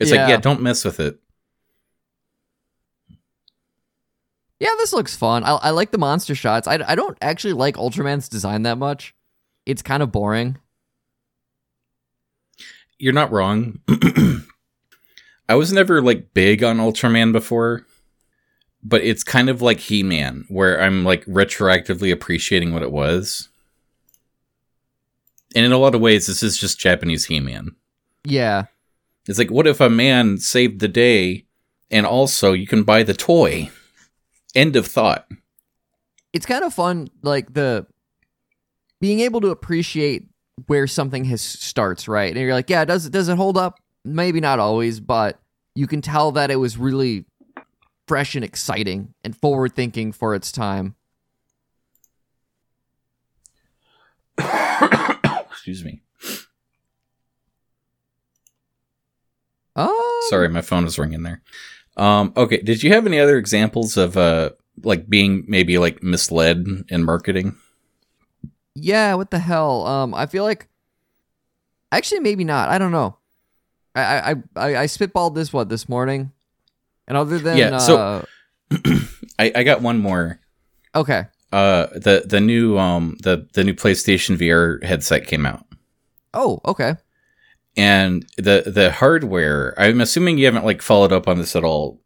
It's 0.00 0.10
Yeah. 0.12 0.22
like, 0.22 0.28
yeah, 0.30 0.36
don't 0.38 0.60
mess 0.62 0.84
with 0.84 1.00
it. 1.00 1.18
Yeah, 4.58 4.70
this 4.78 4.92
looks 4.92 5.14
fun. 5.16 5.44
I, 5.44 5.52
I 5.56 5.70
like 5.70 5.90
the 5.90 5.98
monster 5.98 6.34
shots. 6.34 6.66
I, 6.66 6.78
I 6.86 6.94
don't 6.94 7.16
actually 7.20 7.52
like 7.52 7.76
Ultraman's 7.76 8.28
design 8.28 8.62
that 8.62 8.78
much. 8.78 9.14
It's 9.66 9.82
kind 9.82 10.02
of 10.02 10.10
boring. 10.12 10.56
You're 12.98 13.12
not 13.12 13.30
wrong. 13.30 13.80
I 15.48 15.54
was 15.54 15.72
never 15.72 16.00
like 16.00 16.32
big 16.32 16.64
on 16.64 16.78
Ultraman 16.78 17.32
before, 17.32 17.85
but 18.82 19.02
it's 19.02 19.24
kind 19.24 19.48
of 19.48 19.62
like 19.62 19.80
He 19.80 20.02
Man, 20.02 20.44
where 20.48 20.80
I'm 20.80 21.04
like 21.04 21.24
retroactively 21.26 22.12
appreciating 22.12 22.72
what 22.72 22.82
it 22.82 22.92
was. 22.92 23.48
And 25.54 25.64
in 25.64 25.72
a 25.72 25.78
lot 25.78 25.94
of 25.94 26.00
ways, 26.00 26.26
this 26.26 26.42
is 26.42 26.58
just 26.58 26.78
Japanese 26.78 27.26
He 27.26 27.40
Man. 27.40 27.74
Yeah. 28.24 28.66
It's 29.28 29.38
like, 29.38 29.50
what 29.50 29.66
if 29.66 29.80
a 29.80 29.90
man 29.90 30.38
saved 30.38 30.80
the 30.80 30.88
day 30.88 31.46
and 31.90 32.06
also 32.06 32.52
you 32.52 32.66
can 32.66 32.82
buy 32.84 33.02
the 33.02 33.14
toy? 33.14 33.70
End 34.54 34.76
of 34.76 34.86
thought. 34.86 35.26
It's 36.32 36.46
kind 36.46 36.64
of 36.64 36.74
fun, 36.74 37.08
like 37.22 37.54
the 37.54 37.86
being 39.00 39.20
able 39.20 39.40
to 39.40 39.48
appreciate 39.48 40.28
where 40.66 40.86
something 40.86 41.24
has 41.24 41.42
starts, 41.42 42.08
right? 42.08 42.30
And 42.30 42.40
you're 42.40 42.54
like, 42.54 42.70
yeah, 42.70 42.84
does 42.84 43.06
it 43.06 43.12
does 43.12 43.28
it 43.28 43.36
hold 43.36 43.56
up? 43.56 43.78
Maybe 44.04 44.40
not 44.40 44.58
always, 44.58 45.00
but 45.00 45.40
you 45.74 45.86
can 45.86 46.00
tell 46.00 46.32
that 46.32 46.50
it 46.50 46.56
was 46.56 46.78
really 46.78 47.24
fresh 48.06 48.34
and 48.34 48.44
exciting 48.44 49.14
and 49.24 49.36
forward 49.36 49.74
thinking 49.74 50.12
for 50.12 50.34
its 50.34 50.52
time. 50.52 50.94
Excuse 55.50 55.84
me. 55.84 56.02
Oh, 59.74 60.26
Sorry, 60.30 60.48
my 60.48 60.62
phone 60.62 60.84
was 60.84 60.98
ringing 60.98 61.22
there. 61.22 61.42
Um, 61.96 62.32
okay, 62.36 62.58
did 62.58 62.82
you 62.82 62.92
have 62.92 63.06
any 63.06 63.18
other 63.18 63.36
examples 63.36 63.96
of 63.96 64.16
uh 64.16 64.50
like 64.82 65.08
being 65.08 65.44
maybe 65.48 65.78
like 65.78 66.02
misled 66.02 66.66
in 66.88 67.04
marketing? 67.04 67.56
Yeah, 68.74 69.14
what 69.14 69.30
the 69.30 69.38
hell? 69.38 69.86
Um, 69.86 70.14
I 70.14 70.26
feel 70.26 70.44
like 70.44 70.68
actually 71.90 72.20
maybe 72.20 72.44
not. 72.44 72.68
I 72.68 72.78
don't 72.78 72.92
know. 72.92 73.18
I 73.94 74.02
I 74.02 74.34
I, 74.56 74.76
I 74.82 74.86
spitballed 74.86 75.34
this 75.34 75.52
what 75.52 75.68
this 75.68 75.88
morning, 75.88 76.32
and 77.08 77.16
other 77.16 77.38
than 77.38 77.56
Yeah, 77.56 77.78
so- 77.78 77.98
uh, 77.98 78.22
I, 79.38 79.52
I 79.54 79.62
got 79.64 79.80
one 79.82 79.98
more. 79.98 80.40
okay, 80.94 81.26
Uh, 81.52 81.86
the 81.94 82.24
the 82.26 82.40
new 82.40 82.76
um 82.78 83.16
the 83.22 83.46
the 83.54 83.62
new 83.64 83.74
PlayStation 83.74 84.36
VR 84.36 84.82
headset 84.82 85.26
came 85.26 85.46
out, 85.46 85.64
oh 86.34 86.60
okay, 86.64 86.96
and 87.76 88.26
the 88.36 88.64
the 88.66 88.90
hardware. 88.90 89.74
I'm 89.78 90.00
assuming 90.00 90.38
you 90.38 90.46
haven't 90.46 90.64
like 90.64 90.82
followed 90.82 91.12
up 91.12 91.28
on 91.28 91.38
this 91.38 91.54
at 91.54 91.64
all. 91.64 92.00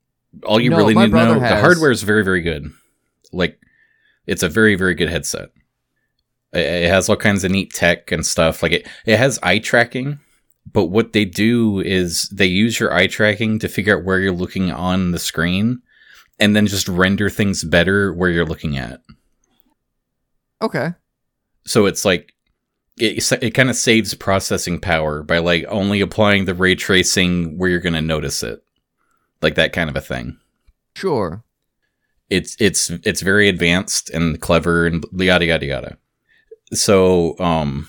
All 0.45 0.61
you 0.61 0.71
No, 0.71 0.77
really 0.77 0.95
need 0.95 1.01
to 1.01 1.09
know, 1.09 1.25
brother 1.39 1.41
the 1.41 1.61
hardware 1.61 1.91
is 1.91 2.03
very 2.03 2.23
very 2.25 2.41
good. 2.43 2.71
Like, 3.33 3.59
it's 4.27 4.43
a 4.43 4.49
very 4.49 4.75
very 4.77 4.95
good 4.95 5.09
headset. 5.09 5.49
It, 6.53 6.61
it 6.85 6.91
has 6.91 7.09
all 7.09 7.17
kinds 7.17 7.43
of 7.45 7.51
neat 7.51 7.73
tech 7.73 8.13
and 8.13 8.25
stuff. 8.27 8.63
Like 8.63 8.73
it 8.73 8.87
it 9.07 9.19
has 9.19 9.39
eye 9.43 9.59
tracking, 9.61 10.19
but 10.73 10.87
what 10.87 11.13
they 11.13 11.25
do 11.25 11.81
is 11.81 12.29
they 12.29 12.47
use 12.47 12.79
your 12.79 12.93
eye 12.93 13.07
tracking 13.07 13.59
to 13.59 13.69
figure 13.69 13.97
out 13.97 14.05
where 14.05 14.19
you're 14.21 14.33
looking 14.33 14.71
on 14.71 15.13
the 15.13 15.19
screen, 15.19 15.83
and 16.39 16.55
then 16.55 16.67
just 16.67 16.89
render 16.89 17.31
things 17.31 17.65
better 17.65 18.13
where 18.13 18.31
you're 18.31 18.47
looking 18.47 18.77
at. 18.77 19.01
okay, 20.63 20.95
so 21.65 21.87
it's 21.87 22.05
like 22.05 22.35
it, 23.01 23.33
it 23.43 23.51
kind 23.53 23.71
of 23.71 23.77
saves 23.77 24.15
processing 24.15 24.79
power 24.79 25.23
by 25.23 25.39
like 25.39 25.65
only 25.69 26.01
applying 26.01 26.45
the 26.45 26.55
ray 26.55 26.75
tracing 26.75 27.57
where 27.57 27.71
you're 27.71 27.81
going 27.81 27.95
to 27.95 28.03
notice 28.03 28.43
it 28.43 28.63
like 29.43 29.55
that 29.55 29.73
kind 29.73 29.89
of 29.89 29.97
a 29.97 30.01
thing 30.01 30.39
sure. 30.95 31.43
it's 32.29 32.57
it's 32.61 32.91
it's 32.91 33.23
very 33.23 33.49
advanced 33.49 34.11
and 34.11 34.41
clever 34.41 34.87
and 34.87 35.05
yada 35.13 35.47
yada 35.47 35.67
yada 35.67 35.97
so 36.73 37.39
um 37.39 37.89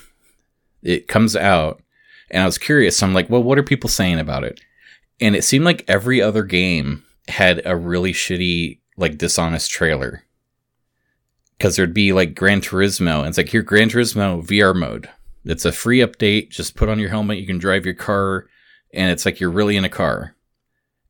it 0.81 1.07
comes 1.07 1.35
out 1.35 1.81
and 2.31 2.41
i 2.41 2.45
was 2.45 2.57
curious. 2.57 2.97
So 2.97 3.05
i'm 3.05 3.13
like 3.13 3.29
well 3.29 3.43
what 3.43 3.59
are 3.59 3.63
people 3.63 3.89
saying 3.89 4.19
about 4.19 4.43
it? 4.43 4.59
And 5.19 5.35
it 5.35 5.43
seemed 5.43 5.65
like 5.65 5.85
every 5.87 6.21
other 6.21 6.43
game 6.43 7.03
had 7.27 7.61
a 7.63 7.75
really 7.75 8.11
shitty 8.11 8.79
like 8.97 9.17
dishonest 9.17 9.69
trailer. 9.69 10.23
Because 11.57 11.75
there'd 11.75 11.93
be 11.93 12.11
like 12.11 12.33
gran 12.33 12.61
turismo 12.61 13.19
and 13.19 13.27
it's 13.27 13.37
like 13.37 13.49
here 13.49 13.61
gran 13.61 13.89
turismo 13.89 14.43
vr 14.43 14.75
mode. 14.75 15.09
It's 15.45 15.65
a 15.65 15.71
free 15.71 15.99
update. 15.99 16.49
Just 16.49 16.75
put 16.75 16.89
on 16.89 16.99
your 16.99 17.09
helmet. 17.09 17.39
You 17.39 17.47
can 17.47 17.57
drive 17.57 17.85
your 17.85 17.95
car. 17.95 18.47
And 18.93 19.11
it's 19.11 19.25
like 19.25 19.39
you're 19.39 19.51
really 19.51 19.77
in 19.77 19.85
a 19.85 19.89
car. 19.89 20.35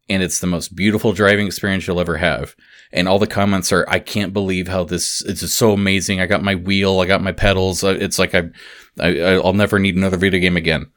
And 0.10 0.22
it's 0.22 0.40
the 0.40 0.48
most 0.48 0.76
beautiful 0.76 1.14
driving 1.14 1.48
experience 1.48 1.88
you'll 1.88 2.00
ever 2.00 2.18
have. 2.18 2.56
And 2.92 3.08
all 3.08 3.20
the 3.20 3.28
comments 3.28 3.72
are 3.72 3.86
i 3.88 4.00
can't 4.00 4.34
believe 4.34 4.68
how 4.68 4.84
this 4.84 5.22
is 5.22 5.54
so 5.54 5.72
amazing. 5.72 6.20
I 6.20 6.26
got 6.26 6.44
my 6.44 6.56
wheel. 6.56 7.00
I 7.00 7.06
got 7.06 7.24
my 7.24 7.32
pedals. 7.32 7.82
Uh, 7.84 7.98
it's 7.98 8.20
like 8.20 8.36
I, 8.36 8.50
I 9.00 9.36
i'll 9.36 9.54
never 9.54 9.80
need 9.80 9.96
another 9.96 10.18
video 10.18 10.42
game 10.42 10.58
again 10.58 10.92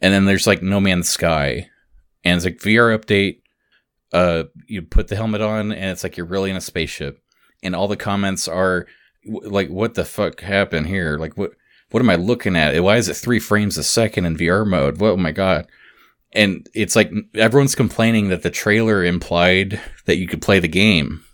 and 0.00 0.12
then 0.12 0.24
there's 0.24 0.46
like 0.46 0.62
no 0.62 0.80
man's 0.80 1.08
sky. 1.08 1.68
And 2.24 2.36
it's 2.36 2.44
like 2.44 2.58
vr 2.58 2.96
update 2.98 3.40
uh 4.12 4.44
you 4.66 4.82
put 4.82 5.08
the 5.08 5.16
helmet 5.16 5.40
on 5.40 5.72
and 5.72 5.90
it's 5.90 6.02
like 6.02 6.16
you're 6.16 6.26
really 6.26 6.50
in 6.50 6.56
a 6.56 6.60
spaceship. 6.60 7.22
And 7.62 7.74
all 7.74 7.88
the 7.88 7.96
comments 7.96 8.48
are 8.48 8.86
like 9.24 9.68
what 9.68 9.94
the 9.94 10.04
fuck 10.04 10.40
happened 10.40 10.86
here? 10.86 11.16
Like 11.18 11.36
what 11.36 11.52
what 11.90 12.00
am 12.00 12.10
i 12.10 12.16
looking 12.16 12.56
at? 12.56 12.80
Why 12.82 12.96
is 12.96 13.08
it 13.08 13.14
three 13.14 13.40
frames 13.40 13.76
a 13.76 13.84
second 13.84 14.24
in 14.24 14.36
vr 14.36 14.66
mode? 14.66 15.00
Oh 15.02 15.16
my 15.16 15.32
god. 15.32 15.66
And 16.32 16.68
it's 16.74 16.94
like 16.94 17.12
everyone's 17.34 17.74
complaining 17.74 18.28
that 18.28 18.42
the 18.42 18.50
trailer 18.50 19.04
implied 19.04 19.80
that 20.06 20.18
you 20.18 20.28
could 20.28 20.40
play 20.42 20.60
the 20.60 20.68
game. 20.68 21.24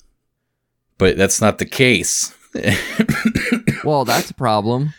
But 0.98 1.18
that's 1.18 1.40
not 1.40 1.58
the 1.58 1.66
case. 1.66 2.34
Well, 3.86 4.04
that's 4.04 4.30
a 4.30 4.34
problem. 4.34 4.94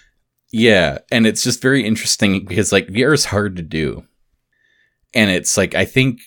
Yeah 0.51 0.97
and 1.11 1.27
it's 1.27 1.43
just 1.43 1.61
very 1.61 1.85
interesting 1.85 2.45
because 2.45 2.71
like 2.71 2.87
vr 2.87 3.13
is 3.13 3.25
hard 3.25 3.55
to 3.55 3.61
do 3.61 4.05
and 5.13 5.29
it's 5.29 5.57
like 5.57 5.75
i 5.75 5.85
think 5.85 6.19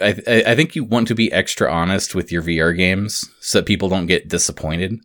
I, 0.00 0.42
I 0.46 0.54
think 0.54 0.74
you 0.74 0.84
want 0.84 1.08
to 1.08 1.14
be 1.14 1.32
extra 1.32 1.70
honest 1.70 2.14
with 2.14 2.32
your 2.32 2.42
VR 2.42 2.76
games 2.76 3.28
so 3.40 3.58
that 3.58 3.66
people 3.66 3.88
don't 3.88 4.06
get 4.06 4.28
disappointed 4.28 4.98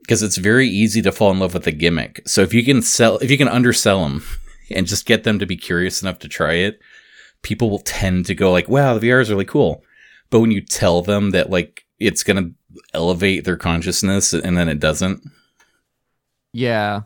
because 0.00 0.22
it's 0.22 0.36
very 0.36 0.68
easy 0.68 1.02
to 1.02 1.12
fall 1.12 1.30
in 1.30 1.38
love 1.38 1.54
with 1.54 1.66
a 1.66 1.72
gimmick. 1.72 2.22
So 2.26 2.42
if 2.42 2.54
you 2.54 2.64
can 2.64 2.82
sell, 2.82 3.18
if 3.18 3.30
you 3.30 3.38
can 3.38 3.48
undersell 3.48 4.02
them 4.02 4.24
and 4.70 4.86
just 4.86 5.06
get 5.06 5.24
them 5.24 5.38
to 5.38 5.46
be 5.46 5.56
curious 5.56 6.02
enough 6.02 6.18
to 6.20 6.28
try 6.28 6.54
it, 6.54 6.80
people 7.42 7.70
will 7.70 7.80
tend 7.80 8.26
to 8.26 8.34
go 8.34 8.52
like, 8.52 8.68
"Wow, 8.68 8.96
the 8.96 9.08
VR 9.08 9.20
is 9.20 9.30
really 9.30 9.44
cool." 9.44 9.82
But 10.30 10.40
when 10.40 10.50
you 10.50 10.60
tell 10.60 11.02
them 11.02 11.30
that 11.30 11.50
like 11.50 11.84
it's 11.98 12.22
gonna 12.22 12.50
elevate 12.92 13.44
their 13.44 13.56
consciousness 13.56 14.32
and 14.32 14.56
then 14.56 14.68
it 14.68 14.80
doesn't. 14.80 15.22
Yeah. 16.52 17.02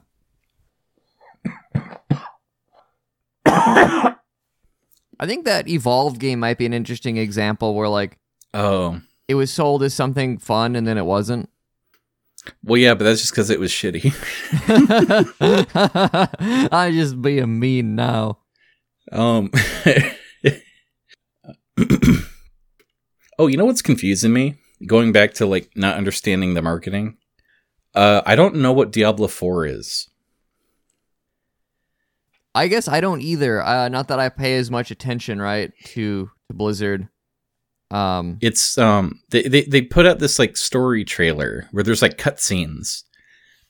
I 5.20 5.26
think 5.26 5.44
that 5.46 5.68
Evolved 5.68 6.20
game 6.20 6.40
might 6.40 6.58
be 6.58 6.66
an 6.66 6.72
interesting 6.72 7.16
example 7.16 7.74
where 7.74 7.88
like 7.88 8.18
Oh. 8.54 9.00
it 9.26 9.34
was 9.34 9.50
sold 9.52 9.82
as 9.82 9.92
something 9.94 10.38
fun 10.38 10.76
and 10.76 10.86
then 10.86 10.96
it 10.98 11.04
wasn't. 11.06 11.48
Well, 12.64 12.78
yeah, 12.78 12.94
but 12.94 13.04
that's 13.04 13.20
just 13.20 13.32
because 13.32 13.50
it 13.50 13.60
was 13.60 13.70
shitty. 13.70 14.14
I 16.72 16.90
just 16.92 17.20
being 17.20 17.58
mean 17.58 17.94
now. 17.94 18.38
Um. 19.12 19.50
oh, 23.38 23.46
you 23.46 23.56
know 23.56 23.64
what's 23.64 23.82
confusing 23.82 24.32
me? 24.32 24.54
Going 24.86 25.12
back 25.12 25.34
to 25.34 25.46
like 25.46 25.70
not 25.74 25.96
understanding 25.96 26.54
the 26.54 26.62
marketing. 26.62 27.16
Uh, 27.94 28.22
I 28.24 28.36
don't 28.36 28.56
know 28.56 28.72
what 28.72 28.92
Diablo 28.92 29.26
Four 29.28 29.66
is. 29.66 30.08
I 32.58 32.66
guess 32.66 32.88
I 32.88 33.00
don't 33.00 33.20
either. 33.20 33.62
Uh, 33.62 33.88
not 33.88 34.08
that 34.08 34.18
I 34.18 34.30
pay 34.30 34.56
as 34.56 34.68
much 34.68 34.90
attention, 34.90 35.40
right, 35.40 35.72
to 35.86 36.28
to 36.48 36.54
Blizzard. 36.54 37.08
Um, 37.92 38.38
It's 38.40 38.76
um 38.76 39.20
they, 39.30 39.42
they 39.42 39.62
they 39.62 39.82
put 39.82 40.06
out 40.06 40.18
this 40.18 40.40
like 40.40 40.56
story 40.56 41.04
trailer 41.04 41.68
where 41.70 41.84
there's 41.84 42.02
like 42.02 42.18
cutscenes. 42.18 43.04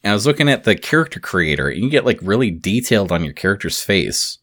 And 0.02 0.12
I 0.12 0.14
was 0.14 0.26
looking 0.26 0.48
at 0.48 0.64
the 0.64 0.74
character 0.74 1.20
creator, 1.20 1.68
and 1.68 1.82
you 1.82 1.90
get 1.90 2.06
like 2.06 2.18
really 2.22 2.50
detailed 2.50 3.12
on 3.12 3.24
your 3.24 3.34
character's 3.34 3.82
face. 3.82 4.38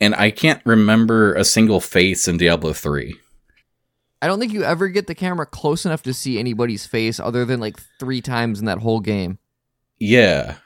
And 0.00 0.16
I 0.16 0.32
can't 0.32 0.62
remember 0.64 1.34
a 1.34 1.44
single 1.44 1.80
face 1.80 2.26
in 2.26 2.38
Diablo 2.38 2.72
3. 2.72 3.14
I 4.20 4.26
don't 4.26 4.40
think 4.40 4.52
you 4.52 4.64
ever 4.64 4.88
get 4.88 5.06
the 5.06 5.14
camera 5.14 5.46
close 5.46 5.86
enough 5.86 6.02
to 6.02 6.12
see 6.12 6.38
anybody's 6.38 6.86
face 6.86 7.20
other 7.20 7.44
than 7.44 7.60
like 7.60 7.78
three 8.00 8.20
times 8.20 8.58
in 8.58 8.66
that 8.66 8.78
whole 8.78 9.00
game. 9.00 9.38
Yeah. 10.00 10.56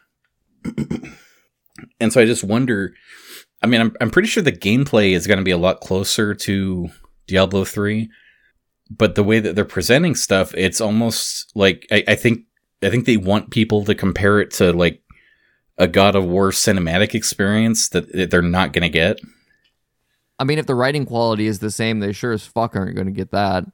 And 2.01 2.13
so 2.13 2.21
I 2.21 2.25
just 2.25 2.45
wonder 2.45 2.95
I 3.63 3.67
mean, 3.67 3.81
I'm 3.81 3.97
I'm 4.01 4.11
pretty 4.11 4.29
sure 4.29 4.43
the 4.43 4.53
gameplay 4.53 5.13
is 5.13 5.27
going 5.27 5.39
to 5.39 5.45
be 5.45 5.51
a 5.51 5.59
lot 5.59 5.81
closer 5.81 6.35
to 6.35 6.89
Diablo 7.27 7.65
3, 7.65 8.09
but 8.91 9.15
the 9.15 9.25
way 9.25 9.41
that 9.41 9.55
they're 9.55 9.65
presenting 9.65 10.15
stuff, 10.15 10.55
it's 10.55 10.81
almost 10.81 11.53
like 11.55 11.87
I, 11.91 12.05
I 12.09 12.15
think 12.15 12.45
I 12.83 12.91
think 12.91 13.05
they 13.05 13.19
want 13.19 13.51
people 13.51 13.85
to 13.85 13.95
compare 13.95 14.41
it 14.41 14.51
to 14.53 14.73
like 14.73 15.03
a 15.77 15.87
God 15.87 16.17
of 16.17 16.25
War 16.25 16.51
cinematic 16.51 17.15
experience 17.15 17.91
that 17.91 18.11
that 18.13 18.31
they're 18.31 18.43
not 18.43 18.73
going 18.73 18.83
to 18.83 18.89
get. 18.89 19.21
I 20.39 20.45
mean, 20.45 20.59
if 20.59 20.67
the 20.67 20.75
writing 20.75 21.05
quality 21.05 21.47
is 21.47 21.59
the 21.59 21.71
same, 21.71 22.01
they 22.01 22.13
sure 22.13 22.33
as 22.33 22.47
fuck 22.47 22.75
aren't 22.75 22.95
going 22.95 23.09
to 23.09 23.13
get 23.13 23.33
that. 23.33 23.67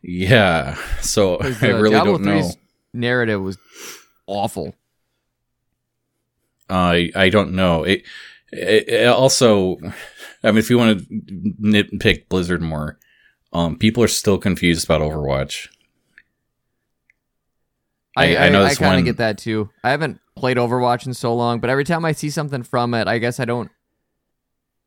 Yeah. 0.00 0.76
So 1.00 1.38
I 1.40 1.48
uh, 1.48 1.80
really 1.80 1.90
Diablo 1.90 2.18
don't 2.18 2.24
know. 2.24 2.50
Narrative 2.92 3.42
was 3.42 3.58
awful. 4.28 4.76
I 6.74 7.10
I 7.14 7.28
don't 7.28 7.52
know. 7.52 7.84
It, 7.84 8.02
it, 8.52 8.88
it 8.88 9.06
also, 9.08 9.76
I 10.42 10.50
mean, 10.50 10.58
if 10.58 10.70
you 10.70 10.78
want 10.78 10.98
to 10.98 11.04
nitpick 11.60 12.28
Blizzard 12.28 12.62
more, 12.62 12.98
um, 13.52 13.76
people 13.78 14.02
are 14.02 14.08
still 14.08 14.38
confused 14.38 14.84
about 14.84 15.00
Overwatch. 15.00 15.68
I, 18.16 18.36
I- 18.36 18.42
I, 18.42 18.46
I 18.46 18.48
know 18.50 18.62
I 18.64 18.68
this 18.68 18.78
kind 18.78 18.98
of 19.00 19.04
get 19.04 19.16
that 19.18 19.38
too. 19.38 19.70
I 19.82 19.90
haven't 19.90 20.20
played 20.36 20.56
Overwatch 20.56 21.06
in 21.06 21.14
so 21.14 21.34
long, 21.34 21.58
but 21.60 21.70
every 21.70 21.84
time 21.84 22.04
I 22.04 22.12
see 22.12 22.30
something 22.30 22.62
from 22.62 22.94
it, 22.94 23.08
I 23.08 23.18
guess 23.18 23.40
I 23.40 23.44
don't. 23.44 23.70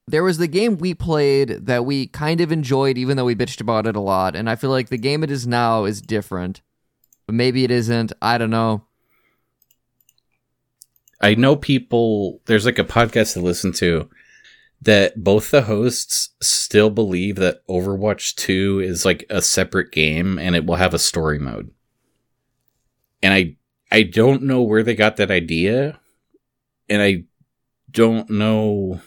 There 0.09 0.23
was 0.23 0.37
the 0.37 0.47
game 0.47 0.77
we 0.77 0.93
played 0.93 1.49
that 1.65 1.83
we 1.85 2.07
kind 2.07 2.39
of 2.39 2.51
enjoyed, 2.53 2.97
even 2.97 3.17
though 3.17 3.25
we 3.25 3.35
bitched 3.35 3.59
about 3.59 3.85
it 3.87 3.97
a 3.97 3.99
lot, 4.01 4.35
and 4.37 4.49
I 4.49 4.55
feel 4.55 4.69
like 4.69 4.87
the 4.87 4.97
game 4.97 5.21
it 5.23 5.29
is 5.31 5.45
now 5.45 5.83
is 5.83 6.01
different. 6.01 6.61
But 7.25 7.35
maybe 7.35 7.65
it 7.65 7.71
isn't. 7.71 8.13
I 8.21 8.37
don't 8.37 8.49
know. 8.49 8.85
I 11.19 11.35
know 11.35 11.55
people. 11.55 12.41
There's 12.45 12.65
like 12.65 12.79
a 12.79 12.83
podcast 12.83 13.33
to 13.33 13.41
listen 13.41 13.71
to 13.73 14.09
that 14.81 15.23
both 15.23 15.49
the 15.49 15.63
hosts 15.63 16.29
still 16.41 16.89
believe 16.89 17.37
that 17.37 17.65
Overwatch 17.67 18.35
Two 18.35 18.79
is 18.79 19.05
like 19.05 19.25
a 19.29 19.41
separate 19.41 19.91
game 19.91 20.37
and 20.37 20.55
it 20.55 20.65
will 20.65 20.75
have 20.75 20.93
a 20.93 20.99
story 20.99 21.39
mode. 21.39 21.71
And 23.23 23.33
I 23.33 23.55
I 23.91 24.03
don't 24.03 24.43
know 24.43 24.61
where 24.61 24.83
they 24.83 24.95
got 24.95 25.17
that 25.17 25.31
idea, 25.31 25.99
and 26.89 27.01
I 27.01 27.23
don't 27.89 28.29
know. 28.29 29.01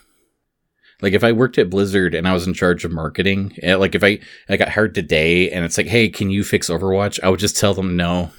Like 1.02 1.14
if 1.14 1.24
I 1.24 1.32
worked 1.32 1.56
at 1.56 1.70
Blizzard 1.70 2.14
and 2.14 2.28
I 2.28 2.34
was 2.34 2.46
in 2.46 2.52
charge 2.52 2.84
of 2.84 2.92
marketing, 2.92 3.56
eh, 3.62 3.76
like 3.76 3.94
if 3.94 4.02
I 4.02 4.18
I 4.48 4.56
got 4.56 4.70
hired 4.70 4.94
today 4.94 5.50
and 5.50 5.64
it's 5.64 5.78
like, 5.78 5.86
hey, 5.86 6.08
can 6.08 6.28
you 6.28 6.42
fix 6.44 6.68
Overwatch? 6.68 7.20
I 7.22 7.28
would 7.30 7.40
just 7.40 7.56
tell 7.56 7.72
them 7.72 7.96
no. 7.96 8.32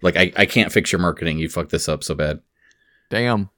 Like 0.00 0.16
I, 0.16 0.32
I 0.36 0.46
can't 0.46 0.72
fix 0.72 0.90
your 0.90 1.00
marketing. 1.00 1.38
You 1.38 1.48
fucked 1.48 1.70
this 1.70 1.88
up 1.88 2.02
so 2.02 2.14
bad 2.14 2.40
Damn. 3.12 3.50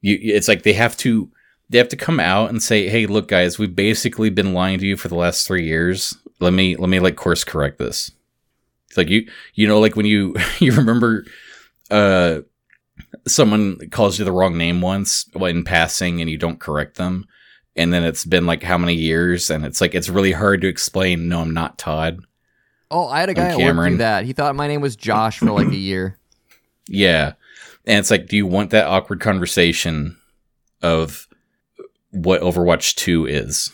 you 0.00 0.18
it's 0.22 0.48
like 0.48 0.62
they 0.62 0.72
have 0.72 0.96
to 0.96 1.30
they 1.68 1.76
have 1.76 1.90
to 1.90 1.96
come 1.96 2.18
out 2.18 2.48
and 2.48 2.62
say 2.62 2.88
hey 2.88 3.04
look 3.04 3.28
guys 3.28 3.58
we've 3.58 3.76
basically 3.76 4.30
been 4.30 4.54
lying 4.54 4.78
to 4.78 4.86
you 4.86 4.96
for 4.96 5.08
the 5.08 5.14
last 5.14 5.46
three 5.46 5.66
years 5.66 6.16
let 6.40 6.54
me 6.54 6.76
let 6.76 6.88
me 6.88 6.98
like 6.98 7.14
course 7.14 7.44
correct 7.44 7.76
this 7.76 8.10
it's 8.88 8.96
like 8.96 9.10
you 9.10 9.28
you 9.52 9.68
know 9.68 9.80
like 9.80 9.96
when 9.96 10.06
you 10.06 10.34
you 10.60 10.72
remember 10.72 11.26
uh 11.90 12.38
someone 13.26 13.76
calls 13.90 14.18
you 14.18 14.24
the 14.24 14.32
wrong 14.32 14.56
name 14.56 14.80
once 14.80 15.28
in 15.34 15.62
passing 15.62 16.22
and 16.22 16.30
you 16.30 16.38
don't 16.38 16.58
correct 16.58 16.96
them 16.96 17.26
and 17.76 17.92
then 17.92 18.02
it's 18.02 18.24
been 18.24 18.46
like 18.46 18.62
how 18.62 18.78
many 18.78 18.94
years 18.94 19.50
and 19.50 19.66
it's 19.66 19.82
like 19.82 19.94
it's 19.94 20.08
really 20.08 20.32
hard 20.32 20.62
to 20.62 20.68
explain 20.68 21.28
no 21.28 21.42
i'm 21.42 21.52
not 21.52 21.76
todd 21.76 22.24
Oh, 22.88 23.08
I 23.08 23.18
had 23.20 23.28
a 23.28 23.34
guy 23.34 23.48
at 23.48 23.58
work 23.76 23.90
do 23.90 23.96
that. 23.96 24.24
He 24.24 24.32
thought 24.32 24.54
my 24.54 24.68
name 24.68 24.80
was 24.80 24.94
Josh 24.94 25.40
for 25.40 25.50
like 25.50 25.66
a 25.68 25.76
year. 25.76 26.18
Yeah. 26.88 27.32
And 27.86 27.98
it's 27.98 28.10
like, 28.10 28.26
do 28.26 28.36
you 28.36 28.46
want 28.46 28.70
that 28.70 28.86
awkward 28.86 29.20
conversation 29.20 30.16
of 30.82 31.28
what 32.10 32.40
Overwatch 32.40 32.94
2 32.96 33.26
is? 33.26 33.72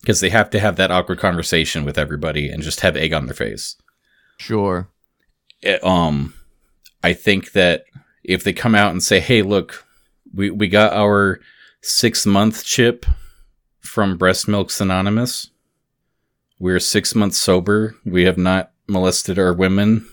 Because 0.00 0.20
they 0.20 0.30
have 0.30 0.50
to 0.50 0.60
have 0.60 0.76
that 0.76 0.90
awkward 0.90 1.18
conversation 1.18 1.84
with 1.84 1.98
everybody 1.98 2.48
and 2.48 2.62
just 2.62 2.80
have 2.80 2.96
egg 2.96 3.12
on 3.12 3.26
their 3.26 3.34
face. 3.34 3.76
Sure. 4.38 4.88
It- 5.62 5.82
um, 5.84 6.34
I 7.04 7.12
think 7.12 7.52
that 7.52 7.84
if 8.24 8.42
they 8.44 8.52
come 8.52 8.74
out 8.74 8.90
and 8.90 9.02
say, 9.02 9.20
hey, 9.20 9.42
look, 9.42 9.86
we, 10.34 10.50
we 10.50 10.68
got 10.68 10.92
our 10.92 11.40
six 11.82 12.26
month 12.26 12.64
chip 12.64 13.06
from 13.80 14.16
Breast 14.18 14.48
Milks 14.48 14.80
Anonymous. 14.80 15.50
We're 16.58 16.78
six 16.80 17.14
months 17.14 17.38
sober. 17.38 17.94
We 18.04 18.24
have 18.24 18.36
not 18.36 18.72
molested 18.86 19.38
our 19.38 19.52
women. 19.54 20.06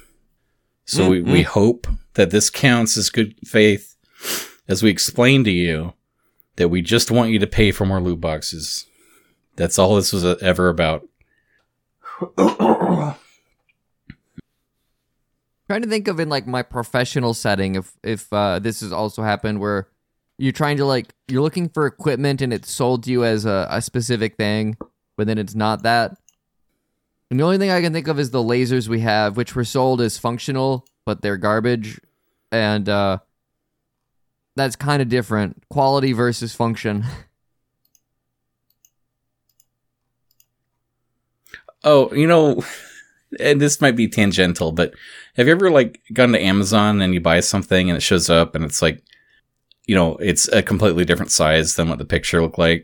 So 0.86 1.09
we, 1.09 1.22
we 1.22 1.41
hope 1.41 1.88
that 2.18 2.32
this 2.32 2.49
counts 2.49 2.97
as 2.97 3.11
good 3.11 3.36
faith 3.45 3.95
as 4.68 4.82
we 4.82 4.89
explain 4.89 5.43
to 5.43 5.51
you 5.51 5.93
that 6.55 6.70
we 6.70 6.82
just 6.82 7.11
want 7.11 7.30
you 7.30 7.38
to 7.38 7.45
pay 7.45 7.72
for 7.72 7.86
more 7.86 8.01
loot 8.01 8.20
boxes. 8.20 8.88
That's 9.55 9.78
all 9.78 9.95
this 9.95 10.11
was 10.11 10.26
ever 10.41 10.68
about. 10.68 11.07
trying 15.68 15.82
to 15.82 15.88
think 15.88 16.07
of 16.07 16.20
in 16.20 16.28
like 16.28 16.47
my 16.47 16.63
professional 16.63 17.36
setting 17.36 17.76
if 17.76 17.93
if 18.03 18.34
uh, 18.34 18.57
this 18.57 18.82
has 18.82 18.91
also 18.91 19.22
happened 19.22 19.59
where 19.59 19.88
you're 20.39 20.51
trying 20.51 20.78
to 20.78 20.86
like 20.86 21.13
you're 21.28 21.43
looking 21.43 21.70
for 21.70 21.86
equipment 21.86 22.41
and 22.41 22.51
it's 22.51 22.72
sold 22.72 23.03
to 23.03 23.11
you 23.11 23.24
as 23.24 23.45
a, 23.45 23.68
a 23.70 23.80
specific 23.80 24.36
thing 24.38 24.76
but 25.15 25.28
then 25.28 25.38
it's 25.38 25.53
not 25.53 25.84
that 25.84 26.18
and 27.30 27.39
the 27.39 27.43
only 27.43 27.59
thing 27.59 27.70
i 27.70 27.82
can 27.82 27.93
think 27.93 28.07
of 28.07 28.18
is 28.20 28.32
the 28.32 28.41
lasers 28.41 28.88
we 28.88 29.01
have 29.01 29.38
which 29.38 29.55
were 29.55 29.65
sold 29.65 30.01
as 30.01 30.18
functional 30.18 30.88
but 31.05 31.22
they're 31.22 31.38
garbage 31.38 31.99
and 32.52 32.88
uh 32.89 33.20
that's 34.56 34.76
kind 34.76 35.02
of 35.02 35.10
different. 35.10 35.64
Quality 35.70 36.14
versus 36.14 36.54
function. 36.56 37.06
Oh, 41.84 42.12
you 42.14 42.28
know, 42.28 42.64
and 43.39 43.62
this 43.62 43.80
might 43.80 43.95
be 43.95 44.10
tangential, 44.10 44.72
but 44.74 44.93
have 45.38 45.45
you 45.48 45.54
ever 45.54 45.70
like 45.70 46.02
gone 46.12 46.34
to 46.34 46.41
Amazon 46.41 47.00
and 47.02 47.14
you 47.14 47.22
buy 47.22 47.39
something 47.39 47.89
and 47.89 47.95
it 47.95 48.02
shows 48.02 48.30
up 48.30 48.56
and 48.56 48.66
it's 48.66 48.82
like, 48.82 49.02
you 49.86 49.95
know, 49.95 50.18
it's 50.18 50.50
a 50.50 50.62
completely 50.64 51.06
different 51.06 51.32
size 51.32 51.76
than 51.76 51.88
what 51.88 52.00
the 52.00 52.04
picture 52.04 52.41
looked 52.41 52.58
like? 52.58 52.84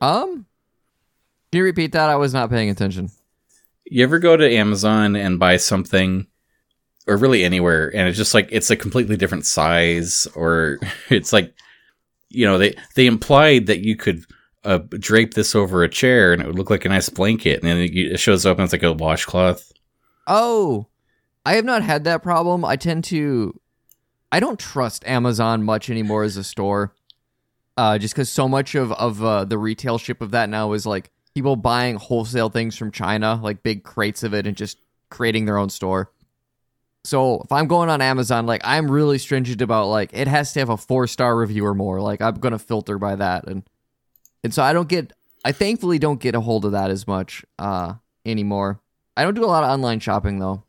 um 0.00 0.44
can 1.52 1.58
you 1.58 1.64
repeat 1.64 1.92
that? 1.92 2.10
I 2.10 2.16
was 2.16 2.34
not 2.34 2.50
paying 2.50 2.70
attention. 2.70 3.10
You 3.84 4.02
ever 4.04 4.18
go 4.18 4.36
to 4.36 4.52
Amazon 4.54 5.16
and 5.16 5.38
buy 5.38 5.58
something 5.58 6.26
or 7.08 7.16
really 7.16 7.44
anywhere 7.44 7.94
and 7.96 8.08
it's 8.08 8.16
just 8.16 8.34
like 8.34 8.48
it's 8.52 8.70
a 8.70 8.76
completely 8.76 9.16
different 9.16 9.44
size 9.44 10.28
or 10.34 10.78
it's 11.10 11.32
like 11.32 11.54
you 12.32 12.46
know, 12.46 12.58
they 12.58 12.74
they 12.94 13.06
implied 13.06 13.66
that 13.66 13.80
you 13.80 13.96
could 13.96 14.24
uh, 14.64 14.78
drape 14.90 15.34
this 15.34 15.54
over 15.54 15.82
a 15.82 15.88
chair 15.88 16.32
and 16.32 16.42
it 16.42 16.46
would 16.46 16.56
look 16.56 16.70
like 16.70 16.84
a 16.84 16.88
nice 16.88 17.08
blanket 17.08 17.62
and 17.62 17.68
then 17.68 17.78
it 17.78 18.18
shows 18.18 18.46
up 18.46 18.58
and 18.58 18.64
it's 18.64 18.72
like 18.72 18.82
a 18.82 18.92
washcloth. 18.92 19.72
Oh, 20.26 20.86
I 21.44 21.54
have 21.54 21.64
not 21.64 21.82
had 21.82 22.04
that 22.04 22.22
problem. 22.22 22.64
I 22.64 22.76
tend 22.76 23.04
to, 23.04 23.58
I 24.30 24.40
don't 24.40 24.58
trust 24.58 25.06
Amazon 25.06 25.62
much 25.64 25.90
anymore 25.90 26.22
as 26.22 26.36
a 26.36 26.44
store, 26.44 26.94
uh, 27.76 27.98
just 27.98 28.14
because 28.14 28.30
so 28.30 28.48
much 28.48 28.74
of 28.74 28.92
of 28.92 29.22
uh, 29.22 29.44
the 29.44 29.58
retail 29.58 29.98
ship 29.98 30.22
of 30.22 30.30
that 30.30 30.48
now 30.48 30.72
is 30.72 30.86
like 30.86 31.10
people 31.34 31.56
buying 31.56 31.96
wholesale 31.96 32.48
things 32.48 32.76
from 32.76 32.92
China, 32.92 33.38
like 33.42 33.62
big 33.62 33.84
crates 33.84 34.22
of 34.22 34.32
it, 34.32 34.46
and 34.46 34.56
just 34.56 34.78
creating 35.10 35.44
their 35.44 35.58
own 35.58 35.68
store. 35.68 36.10
So 37.04 37.40
if 37.42 37.50
I'm 37.50 37.66
going 37.66 37.90
on 37.90 38.00
Amazon, 38.00 38.46
like 38.46 38.60
I'm 38.64 38.90
really 38.90 39.18
stringent 39.18 39.60
about 39.60 39.88
like 39.88 40.10
it 40.12 40.28
has 40.28 40.52
to 40.52 40.60
have 40.60 40.68
a 40.68 40.76
four 40.76 41.06
star 41.06 41.36
review 41.36 41.66
or 41.66 41.74
more. 41.74 42.00
Like 42.00 42.20
I'm 42.20 42.34
gonna 42.34 42.58
filter 42.58 42.98
by 42.98 43.16
that, 43.16 43.46
and 43.48 43.64
and 44.44 44.54
so 44.54 44.62
I 44.62 44.72
don't 44.72 44.88
get. 44.88 45.12
I 45.44 45.50
thankfully 45.50 45.98
don't 45.98 46.20
get 46.20 46.36
a 46.36 46.40
hold 46.40 46.64
of 46.64 46.72
that 46.72 46.90
as 46.90 47.06
much 47.06 47.44
uh 47.58 47.94
anymore. 48.24 48.80
I 49.16 49.24
don't 49.24 49.34
do 49.34 49.44
a 49.44 49.46
lot 49.46 49.64
of 49.64 49.70
online 49.70 50.00
shopping 50.00 50.38
though. 50.38 50.62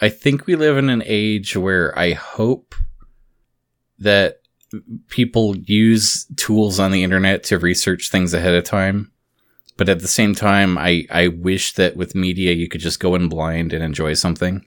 I 0.00 0.08
think 0.10 0.46
we 0.46 0.56
live 0.56 0.76
in 0.76 0.90
an 0.90 1.02
age 1.06 1.56
where 1.56 1.98
I 1.98 2.12
hope 2.12 2.74
that 3.98 4.40
people 5.08 5.56
use 5.56 6.26
tools 6.36 6.78
on 6.78 6.90
the 6.90 7.02
internet 7.02 7.44
to 7.44 7.58
research 7.58 8.10
things 8.10 8.34
ahead 8.34 8.54
of 8.54 8.64
time. 8.64 9.10
But 9.76 9.88
at 9.90 10.00
the 10.00 10.08
same 10.08 10.34
time, 10.34 10.78
I, 10.78 11.06
I 11.10 11.28
wish 11.28 11.72
that 11.74 11.96
with 11.96 12.14
media 12.14 12.52
you 12.52 12.66
could 12.68 12.80
just 12.80 12.98
go 13.00 13.14
in 13.14 13.28
blind 13.28 13.72
and 13.74 13.84
enjoy 13.84 14.14
something. 14.14 14.64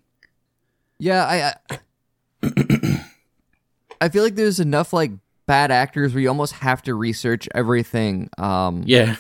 Yeah, 1.00 1.26
I 1.26 1.54
I, 2.44 3.06
I 4.02 4.10
feel 4.10 4.24
like 4.24 4.36
there's 4.36 4.60
enough 4.60 4.94
like 4.94 5.12
bad 5.46 5.72
actors 5.72 6.14
where 6.14 6.22
you 6.22 6.30
almost 6.30 6.54
have 6.54 6.82
to 6.84 6.94
research 6.94 7.50
everything 7.56 8.30
um 8.38 8.84
Yeah. 8.86 9.16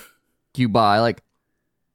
you 0.56 0.70
buy. 0.70 1.00
Like 1.00 1.24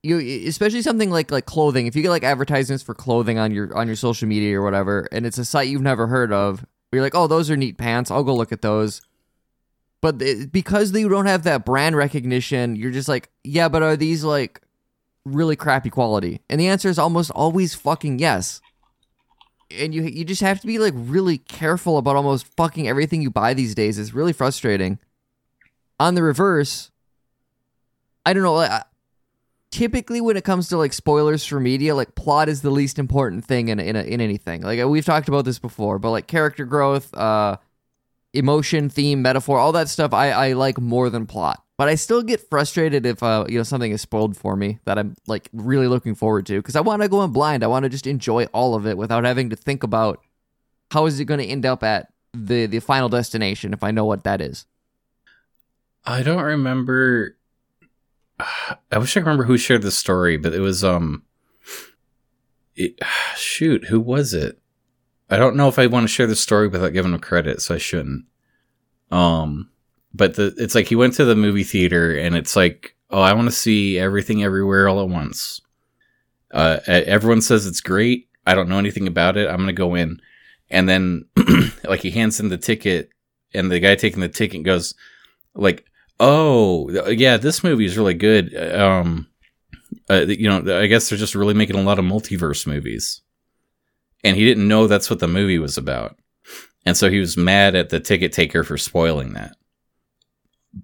you 0.03 0.19
especially 0.49 0.83
something 0.83 1.11
like 1.11 1.31
like 1.31 1.47
clothing. 1.47 1.87
If 1.87 1.95
you 1.97 2.03
get 2.03 2.11
like 2.11 2.25
advertisements 2.25 2.83
for 2.83 2.95
clothing 2.95 3.39
on 3.39 3.53
your 3.53 3.75
on 3.77 3.87
your 3.87 3.97
social 3.97 4.29
media 4.29 4.59
or 4.59 4.63
whatever, 4.65 5.09
and 5.13 5.25
it's 5.25 5.39
a 5.39 5.45
site 5.45 5.69
you've 5.69 5.83
never 5.83 6.07
heard 6.09 6.33
of, 6.33 6.65
you're 6.93 7.03
like, 7.03 7.15
oh, 7.15 7.27
those 7.27 7.51
are 7.51 7.57
neat 7.57 7.79
pants. 7.79 8.11
I'll 8.11 8.25
go 8.25 8.35
look 8.35 8.53
at 8.53 8.61
those. 8.63 9.01
But 10.05 10.21
it, 10.21 10.53
because 10.53 10.93
they 10.93 11.05
don't 11.05 11.25
have 11.25 11.45
that 11.45 11.65
brand 11.65 11.97
recognition, 11.97 12.77
you're 12.77 12.91
just 12.91 13.09
like, 13.09 13.31
yeah, 13.43 13.71
but 13.71 13.83
are 13.83 13.97
these 13.97 14.23
like 14.23 14.61
really 15.25 15.57
crappy 15.57 15.89
quality? 15.89 16.43
And 16.51 16.61
the 16.61 16.69
answer 16.69 16.91
is 16.91 16.99
almost 16.99 17.31
always 17.31 17.75
fucking 17.75 18.19
yes. 18.19 18.61
And 19.71 19.95
you 19.95 20.03
you 20.03 20.27
just 20.27 20.43
have 20.43 20.61
to 20.61 20.67
be 20.67 20.79
like 20.79 20.93
really 20.95 21.39
careful 21.39 21.97
about 21.97 22.17
almost 22.17 22.47
fucking 22.55 22.87
everything 22.87 23.23
you 23.23 23.31
buy 23.31 23.55
these 23.55 23.75
days. 23.75 23.99
It's 23.99 24.13
really 24.13 24.35
frustrating. 24.35 24.99
On 25.99 26.15
the 26.15 26.23
reverse, 26.23 26.91
I 28.27 28.35
don't 28.35 28.43
know. 28.43 28.59
I, 28.59 28.83
typically 29.71 30.21
when 30.21 30.37
it 30.37 30.45
comes 30.45 30.69
to 30.69 30.77
like 30.77 30.93
spoilers 30.93 31.47
for 31.47 31.59
media 31.59 31.95
like 31.95 32.15
plot 32.15 32.51
is 32.51 32.61
the 32.61 32.71
least 32.71 32.99
important 32.99 33.43
thing 33.43 33.69
in 33.71 33.81
in, 33.81 33.97
in 33.97 34.21
anything 34.21 34.61
like 34.61 34.85
we've 34.85 35.07
talked 35.07 35.29
about 35.29 35.47
this 35.47 35.59
before 35.59 35.99
but 35.99 36.11
like 36.11 36.29
character 36.29 36.65
growth 36.65 37.13
uh 37.15 37.57
emotion 38.35 38.89
theme 38.89 39.23
metaphor 39.23 39.59
all 39.59 39.73
that 39.73 39.89
stuff 39.89 40.13
i 40.13 40.31
i 40.31 40.53
like 40.53 40.79
more 40.81 41.09
than 41.09 41.27
plot 41.27 41.63
but 41.77 41.89
i 41.89 41.95
still 41.95 42.23
get 42.23 42.41
frustrated 42.51 43.07
if 43.07 43.23
uh 43.23 43.45
you 43.49 43.57
know 43.57 43.63
something 43.63 43.93
is 43.93 44.01
spoiled 44.01 44.37
for 44.37 44.57
me 44.57 44.79
that 44.85 44.99
i'm 44.99 45.15
like 45.27 45.49
really 45.53 45.89
looking 45.89 46.15
forward 46.15 46.45
to 46.45 46.59
because 46.59 46.77
i 46.77 46.81
want 46.81 47.01
to 47.01 47.09
go 47.09 47.23
in 47.23 47.33
blind 47.33 47.63
i 47.63 47.67
want 47.67 47.85
to 47.85 47.89
just 47.89 48.07
enjoy 48.07 48.45
all 48.47 48.75
of 48.75 48.87
it 48.87 48.97
without 48.99 49.25
having 49.25 49.51
to 49.51 49.57
think 49.57 49.83
about 49.83 50.21
how 50.91 51.07
is 51.07 51.19
it 51.21 51.25
going 51.25 51.41
to 51.41 51.47
end 51.47 51.65
up 51.65 51.83
at 51.83 52.13
the 52.33 52.67
the 52.67 52.81
final 52.81 53.09
destination 53.09 53.73
if 53.73 53.83
i 53.83 53.91
know 53.91 54.05
what 54.05 54.25
that 54.25 54.41
is 54.41 54.67
I 56.07 56.23
don't 56.23 56.43
remember. 56.43 57.37
I 58.39 58.99
wish 58.99 59.17
I 59.17 59.21
remember 59.21 59.45
who 59.45 59.57
shared 59.57 59.83
the 59.83 59.91
story, 59.91 60.37
but 60.37 60.55
it 60.55 60.61
was 60.61 60.85
um. 60.85 61.25
It, 62.77 62.99
shoot, 63.37 63.87
who 63.87 64.01
was 64.01 64.35
it? 64.35 64.59
I 65.31 65.37
don't 65.37 65.57
know 65.57 65.69
if 65.69 65.79
I 65.79 65.87
want 65.87 66.05
to 66.05 66.13
share 66.13 66.27
the 66.27 66.37
story 66.37 66.69
without 66.69 66.93
giving 66.93 67.13
him 67.13 67.21
credit, 67.21 67.63
so 67.63 67.75
I 67.75 67.79
shouldn't. 67.79 68.25
Um, 69.11 69.71
but 70.13 70.35
the 70.35 70.55
it's 70.59 70.75
like 70.75 70.87
he 70.89 70.97
went 70.97 71.15
to 71.15 71.25
the 71.25 71.35
movie 71.35 71.65
theater, 71.65 72.17
and 72.17 72.37
it's 72.37 72.57
like, 72.57 72.95
oh, 73.11 73.21
I 73.21 73.33
want 73.33 73.49
to 73.49 73.55
see 73.55 73.99
everything 73.99 74.43
everywhere 74.43 74.89
all 74.89 75.01
at 75.01 75.09
once. 75.09 75.61
Uh, 76.51 76.79
everyone 76.87 77.43
says 77.43 77.67
it's 77.67 77.81
great. 77.81 78.29
I 78.47 78.55
don't 78.55 78.69
know 78.69 78.79
anything 78.79 79.07
about 79.07 79.37
it. 79.37 79.49
I'm 79.49 79.59
gonna 79.59 79.73
go 79.73 79.95
in, 79.95 80.21
and 80.71 80.89
then 80.89 81.25
like 81.85 82.01
he 82.01 82.11
hands 82.11 82.39
him 82.39 82.49
the 82.49 82.59
ticket, 82.59 83.11
and 83.53 83.71
the 83.71 83.81
guy 83.81 83.95
taking 83.95 84.21
the 84.21 84.29
ticket 84.29 84.63
goes, 84.63 84.95
like, 85.55 85.85
oh 86.21 86.91
yeah, 87.09 87.37
this 87.37 87.65
movie 87.65 87.87
is 87.87 87.97
really 87.97 88.15
good. 88.15 88.55
Um, 88.57 89.27
uh, 90.11 90.27
you 90.27 90.49
know, 90.49 90.79
I 90.81 90.87
guess 90.87 91.09
they're 91.09 91.19
just 91.19 91.35
really 91.35 91.55
making 91.55 91.77
a 91.77 91.83
lot 91.83 91.99
of 91.99 92.05
multiverse 92.05 92.67
movies, 92.67 93.23
and 94.25 94.37
he 94.37 94.45
didn't 94.45 94.67
know 94.67 94.87
that's 94.87 95.11
what 95.11 95.21
the 95.21 95.29
movie 95.29 95.59
was 95.59 95.79
about, 95.79 96.19
and 96.85 96.97
so 96.97 97.11
he 97.11 97.21
was 97.21 97.37
mad 97.37 97.77
at 97.77 97.91
the 97.91 98.01
ticket 98.01 98.33
taker 98.33 98.65
for 98.65 98.77
spoiling 98.77 99.35
that. 99.35 99.57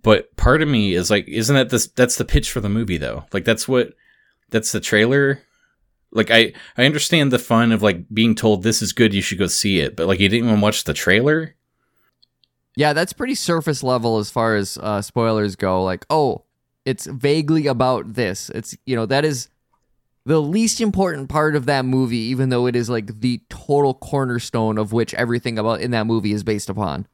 But 0.02 0.36
part 0.36 0.62
of 0.62 0.68
me 0.68 0.94
is 0.94 1.10
like, 1.10 1.26
isn't 1.26 1.56
that 1.56 1.70
this? 1.70 1.88
That's 1.88 2.16
the 2.16 2.24
pitch 2.24 2.50
for 2.50 2.60
the 2.60 2.68
movie, 2.68 2.98
though. 2.98 3.24
Like 3.32 3.44
that's 3.44 3.66
what, 3.66 3.94
that's 4.50 4.70
the 4.70 4.80
trailer. 4.80 5.42
Like 6.12 6.30
I, 6.30 6.52
I 6.76 6.84
understand 6.84 7.32
the 7.32 7.38
fun 7.38 7.72
of 7.72 7.82
like 7.82 8.08
being 8.12 8.34
told 8.34 8.62
this 8.62 8.82
is 8.82 8.92
good, 8.92 9.14
you 9.14 9.22
should 9.22 9.38
go 9.38 9.46
see 9.46 9.80
it, 9.80 9.96
but 9.96 10.06
like 10.06 10.20
you 10.20 10.28
didn't 10.28 10.48
even 10.48 10.60
watch 10.60 10.84
the 10.84 10.94
trailer. 10.94 11.56
Yeah, 12.76 12.92
that's 12.92 13.12
pretty 13.12 13.34
surface 13.34 13.82
level 13.82 14.18
as 14.18 14.30
far 14.30 14.56
as 14.56 14.78
uh, 14.78 15.02
spoilers 15.02 15.56
go. 15.56 15.82
Like, 15.82 16.06
oh, 16.08 16.44
it's 16.84 17.06
vaguely 17.06 17.66
about 17.66 18.14
this. 18.14 18.50
It's 18.50 18.76
you 18.86 18.96
know 18.96 19.06
that 19.06 19.24
is 19.24 19.48
the 20.30 20.40
least 20.40 20.80
important 20.80 21.28
part 21.28 21.56
of 21.56 21.66
that 21.66 21.84
movie, 21.84 22.16
even 22.16 22.50
though 22.50 22.66
it 22.66 22.76
is 22.76 22.88
like 22.88 23.20
the 23.20 23.42
total 23.48 23.94
cornerstone 23.94 24.78
of 24.78 24.92
which 24.92 25.12
everything 25.14 25.58
about 25.58 25.80
in 25.80 25.90
that 25.90 26.06
movie 26.06 26.30
is 26.30 26.44
based 26.44 26.70
upon. 26.70 27.08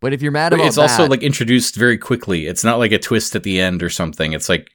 But 0.00 0.12
if 0.12 0.22
you're 0.22 0.32
mad 0.32 0.52
about 0.52 0.66
it's 0.66 0.76
also 0.76 1.06
like 1.06 1.22
introduced 1.22 1.76
very 1.76 1.96
quickly. 1.96 2.48
It's 2.48 2.64
not 2.64 2.80
like 2.80 2.90
a 2.90 2.98
twist 2.98 3.36
at 3.36 3.44
the 3.44 3.60
end 3.60 3.80
or 3.80 3.88
something. 3.88 4.32
It's 4.32 4.48
like 4.48 4.72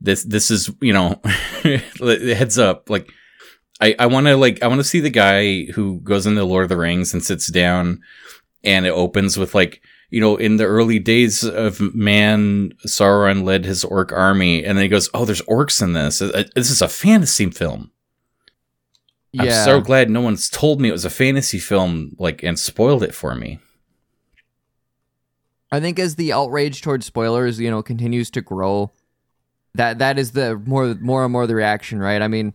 this. 0.00 0.22
This 0.22 0.52
is 0.52 0.70
you 0.80 0.92
know, 0.92 1.20
heads 1.64 2.56
up. 2.56 2.88
Like 2.88 3.10
I, 3.80 3.96
I 3.98 4.06
want 4.06 4.28
to 4.28 4.36
like 4.36 4.62
I 4.62 4.68
want 4.68 4.78
to 4.78 4.84
see 4.84 5.00
the 5.00 5.10
guy 5.10 5.64
who 5.72 5.98
goes 6.02 6.24
into 6.24 6.44
Lord 6.44 6.62
of 6.62 6.68
the 6.68 6.76
Rings 6.76 7.12
and 7.12 7.24
sits 7.24 7.50
down, 7.50 8.00
and 8.62 8.86
it 8.86 8.90
opens 8.90 9.36
with 9.36 9.56
like 9.56 9.82
you 10.12 10.20
know 10.20 10.36
in 10.36 10.58
the 10.58 10.64
early 10.66 10.98
days 10.98 11.42
of 11.42 11.80
man, 11.94 12.72
Sauron 12.86 13.42
led 13.42 13.64
his 13.64 13.82
orc 13.82 14.12
army, 14.12 14.62
and 14.64 14.76
then 14.76 14.82
he 14.82 14.88
goes, 14.88 15.08
oh, 15.14 15.24
there's 15.24 15.42
orcs 15.42 15.82
in 15.82 15.94
this. 15.94 16.20
Uh, 16.20 16.44
This 16.54 16.70
is 16.70 16.82
a 16.82 16.88
fantasy 16.88 17.50
film. 17.50 17.90
I'm 19.38 19.46
so 19.64 19.80
glad 19.80 20.10
no 20.10 20.20
one's 20.20 20.50
told 20.50 20.80
me 20.80 20.90
it 20.90 20.92
was 20.92 21.06
a 21.06 21.10
fantasy 21.10 21.58
film, 21.58 22.14
like, 22.18 22.42
and 22.42 22.58
spoiled 22.58 23.02
it 23.02 23.14
for 23.14 23.34
me. 23.34 23.58
I 25.70 25.80
think 25.80 25.98
as 25.98 26.16
the 26.16 26.34
outrage 26.34 26.82
towards 26.82 27.06
spoilers, 27.06 27.58
you 27.58 27.70
know, 27.70 27.82
continues 27.82 28.30
to 28.32 28.42
grow, 28.42 28.92
that 29.74 29.98
that 30.00 30.18
is 30.18 30.32
the 30.32 30.56
more 30.66 30.94
more 31.00 31.24
and 31.24 31.32
more 31.32 31.46
the 31.46 31.54
reaction, 31.54 31.98
right? 31.98 32.20
I 32.20 32.28
mean, 32.28 32.52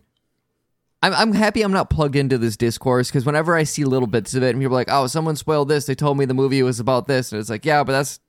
I'm 1.02 1.12
I'm 1.14 1.32
happy 1.32 1.62
I'm 1.62 1.72
not 1.72 1.90
plugged 1.90 2.16
into 2.16 2.38
this 2.38 2.56
discourse 2.56 3.08
because 3.08 3.24
whenever 3.24 3.54
I 3.56 3.62
see 3.62 3.84
little 3.84 4.08
bits 4.08 4.34
of 4.34 4.42
it 4.42 4.50
and 4.50 4.60
people 4.60 4.74
are 4.74 4.80
like, 4.80 4.90
oh, 4.90 5.06
someone 5.06 5.36
spoiled 5.36 5.68
this, 5.68 5.86
they 5.86 5.94
told 5.94 6.18
me 6.18 6.24
the 6.24 6.34
movie 6.34 6.62
was 6.62 6.80
about 6.80 7.06
this, 7.06 7.32
and 7.32 7.40
it's 7.40 7.50
like, 7.50 7.64
yeah, 7.64 7.84
but 7.84 7.92
that's, 7.92 8.20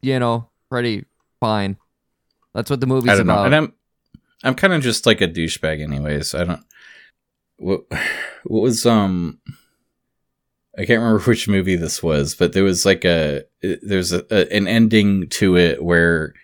you 0.00 0.18
know, 0.18 0.48
pretty 0.70 1.04
fine. 1.40 1.76
That's 2.54 2.70
what 2.70 2.80
the 2.80 2.86
movie's 2.86 3.10
I 3.10 3.16
don't 3.16 3.22
about. 3.28 3.40
know. 3.40 3.44
And 3.44 3.54
I'm 3.54 3.72
I'm 4.44 4.54
kind 4.54 4.72
of 4.72 4.82
just 4.82 5.06
like 5.06 5.20
a 5.20 5.28
douchebag 5.28 5.82
anyways. 5.82 6.34
I 6.34 6.44
don't 6.44 6.64
what 7.56 7.84
what 8.44 8.62
was 8.62 8.86
um 8.86 9.38
I 10.76 10.84
can't 10.84 11.00
remember 11.00 11.20
which 11.20 11.48
movie 11.48 11.76
this 11.76 12.02
was, 12.02 12.34
but 12.34 12.52
there 12.52 12.64
was 12.64 12.84
like 12.84 13.04
a 13.04 13.44
there's 13.62 14.12
a, 14.12 14.24
a 14.30 14.56
an 14.56 14.66
ending 14.66 15.28
to 15.30 15.56
it 15.56 15.82
where 15.84 16.34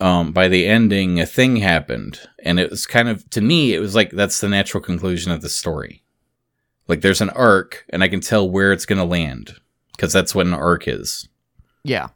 um 0.00 0.32
by 0.32 0.48
the 0.48 0.66
ending 0.66 1.20
a 1.20 1.26
thing 1.26 1.56
happened 1.56 2.20
and 2.40 2.60
it 2.60 2.70
was 2.70 2.86
kind 2.86 3.08
of 3.08 3.28
to 3.30 3.40
me 3.40 3.74
it 3.74 3.80
was 3.80 3.94
like 3.94 4.10
that's 4.10 4.40
the 4.40 4.48
natural 4.48 4.82
conclusion 4.82 5.32
of 5.32 5.42
the 5.42 5.48
story. 5.48 6.02
Like 6.88 7.00
there's 7.00 7.20
an 7.20 7.30
arc 7.30 7.84
and 7.90 8.02
I 8.02 8.08
can 8.08 8.20
tell 8.20 8.48
where 8.48 8.72
it's 8.72 8.86
going 8.86 8.98
to 8.98 9.04
land 9.04 9.56
because 9.92 10.12
that's 10.12 10.34
what 10.34 10.46
an 10.46 10.54
arc 10.54 10.86
is 10.86 11.28
yeah, 11.86 12.08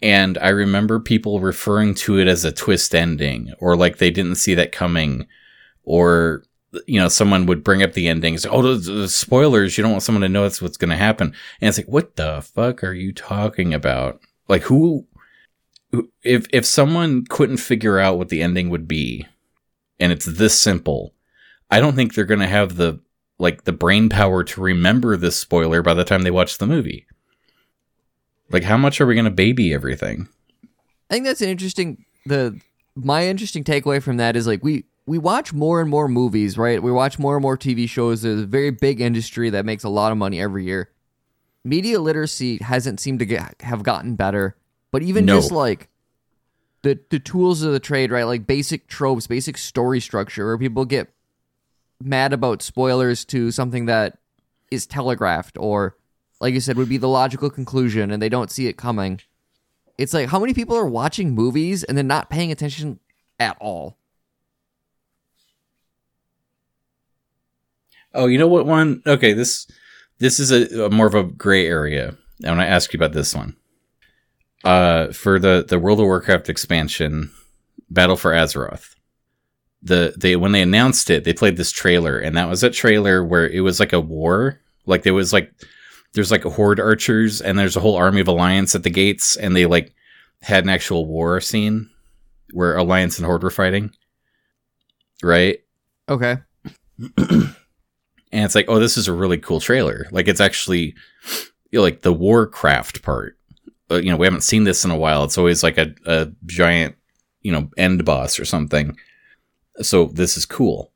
and 0.00 0.38
I 0.38 0.48
remember 0.48 0.98
people 0.98 1.40
referring 1.40 1.94
to 1.96 2.18
it 2.18 2.28
as 2.28 2.44
a 2.44 2.52
twist 2.52 2.94
ending, 2.94 3.52
or 3.60 3.76
like 3.76 3.98
they 3.98 4.10
didn't 4.10 4.36
see 4.36 4.54
that 4.54 4.72
coming, 4.72 5.26
or 5.84 6.44
you 6.86 6.98
know, 6.98 7.08
someone 7.08 7.44
would 7.46 7.62
bring 7.62 7.82
up 7.82 7.92
the 7.92 8.08
endings. 8.08 8.46
Oh, 8.46 8.62
those, 8.62 8.86
those 8.86 9.14
spoilers! 9.14 9.76
You 9.76 9.82
don't 9.82 9.92
want 9.92 10.02
someone 10.02 10.22
to 10.22 10.30
know 10.30 10.44
that's 10.44 10.62
what's 10.62 10.78
going 10.78 10.90
to 10.90 10.96
happen, 10.96 11.34
and 11.60 11.68
it's 11.68 11.76
like, 11.76 11.88
what 11.88 12.16
the 12.16 12.40
fuck 12.40 12.82
are 12.82 12.94
you 12.94 13.12
talking 13.12 13.74
about? 13.74 14.20
Like, 14.48 14.62
who? 14.62 15.06
If 16.22 16.46
if 16.52 16.64
someone 16.64 17.24
couldn't 17.28 17.56
figure 17.56 17.98
out 17.98 18.18
what 18.18 18.28
the 18.28 18.42
ending 18.42 18.70
would 18.70 18.86
be, 18.86 19.26
and 19.98 20.12
it's 20.12 20.26
this 20.26 20.58
simple, 20.58 21.14
I 21.70 21.80
don't 21.80 21.96
think 21.96 22.14
they're 22.14 22.24
going 22.24 22.40
to 22.40 22.46
have 22.46 22.76
the 22.76 23.00
like 23.38 23.64
the 23.64 23.72
brain 23.72 24.08
power 24.08 24.44
to 24.44 24.60
remember 24.60 25.16
this 25.16 25.36
spoiler 25.36 25.82
by 25.82 25.94
the 25.94 26.04
time 26.04 26.22
they 26.22 26.30
watch 26.30 26.58
the 26.58 26.66
movie. 26.66 27.06
Like, 28.50 28.64
how 28.64 28.76
much 28.76 29.00
are 29.00 29.06
we 29.06 29.14
going 29.14 29.24
to 29.24 29.30
baby 29.30 29.72
everything? 29.72 30.28
I 31.08 31.14
think 31.14 31.24
that's 31.26 31.40
an 31.40 31.48
interesting 31.48 32.04
the 32.26 32.60
my 32.94 33.26
interesting 33.26 33.64
takeaway 33.64 34.02
from 34.02 34.18
that 34.18 34.36
is 34.36 34.46
like 34.46 34.62
we 34.62 34.84
we 35.06 35.18
watch 35.18 35.52
more 35.52 35.80
and 35.80 35.90
more 35.90 36.06
movies, 36.06 36.56
right? 36.56 36.80
We 36.82 36.92
watch 36.92 37.18
more 37.18 37.34
and 37.36 37.42
more 37.42 37.56
TV 37.56 37.88
shows. 37.88 38.22
There's 38.22 38.42
a 38.42 38.46
very 38.46 38.70
big 38.70 39.00
industry 39.00 39.50
that 39.50 39.64
makes 39.64 39.82
a 39.82 39.88
lot 39.88 40.12
of 40.12 40.18
money 40.18 40.40
every 40.40 40.64
year. 40.64 40.90
media 41.64 42.00
literacy 42.00 42.58
hasn't 42.58 43.00
seemed 43.00 43.18
to 43.18 43.26
get, 43.26 43.56
have 43.60 43.82
gotten 43.82 44.14
better, 44.14 44.56
but 44.90 45.02
even 45.02 45.24
No. 45.24 45.36
just 45.36 45.52
like 45.52 45.88
the 46.82 46.98
the 47.10 47.18
tools 47.18 47.62
of 47.62 47.72
the 47.72 47.80
trade, 47.80 48.10
right? 48.10 48.24
Like 48.24 48.46
basic 48.46 48.88
tropes, 48.88 49.26
basic 49.26 49.58
story 49.58 50.00
structure, 50.00 50.46
where 50.46 50.58
people 50.58 50.84
get 50.84 51.12
mad 52.02 52.32
about 52.32 52.62
spoilers 52.62 53.24
to 53.26 53.50
something 53.50 53.86
that 53.86 54.18
is 54.70 54.86
telegraphed 54.86 55.56
or 55.58 55.96
like 56.40 56.54
you 56.54 56.60
said 56.60 56.76
would 56.78 56.88
be 56.88 56.96
the 56.96 57.08
logical 57.08 57.50
conclusion 57.50 58.10
and 58.10 58.22
they 58.22 58.28
don't 58.30 58.50
see 58.50 58.66
it 58.66 58.76
coming. 58.78 59.20
It's 59.98 60.14
like 60.14 60.30
how 60.30 60.38
many 60.40 60.54
people 60.54 60.76
are 60.76 60.86
watching 60.86 61.34
movies 61.34 61.84
and 61.84 61.98
then 61.98 62.06
not 62.06 62.30
paying 62.30 62.50
attention 62.50 62.98
at 63.38 63.56
all? 63.60 63.98
Oh, 68.14 68.26
you 68.26 68.38
know 68.38 68.48
what 68.48 68.66
one? 68.66 69.02
Okay, 69.06 69.32
this 69.32 69.66
this 70.18 70.40
is 70.40 70.50
a, 70.50 70.84
a 70.86 70.90
more 70.90 71.06
of 71.06 71.14
a 71.14 71.22
gray 71.24 71.66
area. 71.66 72.16
I 72.44 72.48
want 72.48 72.60
to 72.60 72.66
ask 72.66 72.92
you 72.92 72.98
about 72.98 73.12
this 73.12 73.34
one. 73.34 73.56
Uh, 74.64 75.12
for 75.12 75.38
the 75.38 75.64
the 75.66 75.78
World 75.78 76.00
of 76.00 76.06
Warcraft 76.06 76.48
expansion, 76.48 77.30
Battle 77.90 78.16
for 78.16 78.32
Azeroth. 78.32 78.94
The 79.82 80.14
they 80.18 80.36
when 80.36 80.52
they 80.52 80.62
announced 80.62 81.08
it, 81.08 81.24
they 81.24 81.32
played 81.32 81.56
this 81.56 81.72
trailer, 81.72 82.18
and 82.18 82.36
that 82.36 82.48
was 82.48 82.62
a 82.62 82.70
trailer 82.70 83.24
where 83.24 83.48
it 83.48 83.60
was 83.60 83.80
like 83.80 83.92
a 83.92 84.00
war. 84.00 84.60
Like 84.84 85.02
there 85.02 85.14
was 85.14 85.32
like 85.32 85.52
there's 86.12 86.30
like 86.30 86.42
horde 86.42 86.80
archers, 86.80 87.40
and 87.40 87.58
there's 87.58 87.76
a 87.76 87.80
whole 87.80 87.96
army 87.96 88.20
of 88.20 88.28
Alliance 88.28 88.74
at 88.74 88.82
the 88.82 88.90
gates, 88.90 89.36
and 89.36 89.56
they 89.56 89.64
like 89.66 89.94
had 90.42 90.64
an 90.64 90.70
actual 90.70 91.06
war 91.06 91.40
scene 91.40 91.88
where 92.52 92.76
Alliance 92.76 93.18
and 93.18 93.26
Horde 93.26 93.42
were 93.42 93.50
fighting. 93.50 93.92
Right? 95.22 95.60
Okay. 96.08 96.38
and 97.18 97.54
it's 98.32 98.54
like, 98.54 98.66
oh, 98.68 98.78
this 98.78 98.96
is 98.96 99.08
a 99.08 99.12
really 99.12 99.38
cool 99.38 99.60
trailer. 99.60 100.06
Like 100.10 100.28
it's 100.28 100.40
actually 100.40 100.94
you 101.70 101.78
know, 101.78 101.82
like 101.82 102.02
the 102.02 102.12
Warcraft 102.12 103.02
part. 103.02 103.38
Uh, 103.90 103.96
you 103.96 104.10
know, 104.10 104.16
we 104.16 104.26
haven't 104.26 104.42
seen 104.42 104.64
this 104.64 104.84
in 104.84 104.90
a 104.90 104.96
while. 104.96 105.24
It's 105.24 105.38
always 105.38 105.62
like 105.62 105.78
a, 105.78 105.94
a 106.06 106.30
giant, 106.46 106.96
you 107.42 107.52
know, 107.52 107.70
end 107.76 108.04
boss 108.04 108.38
or 108.38 108.44
something. 108.44 108.96
So 109.82 110.06
this 110.06 110.36
is 110.36 110.46
cool. 110.46 110.92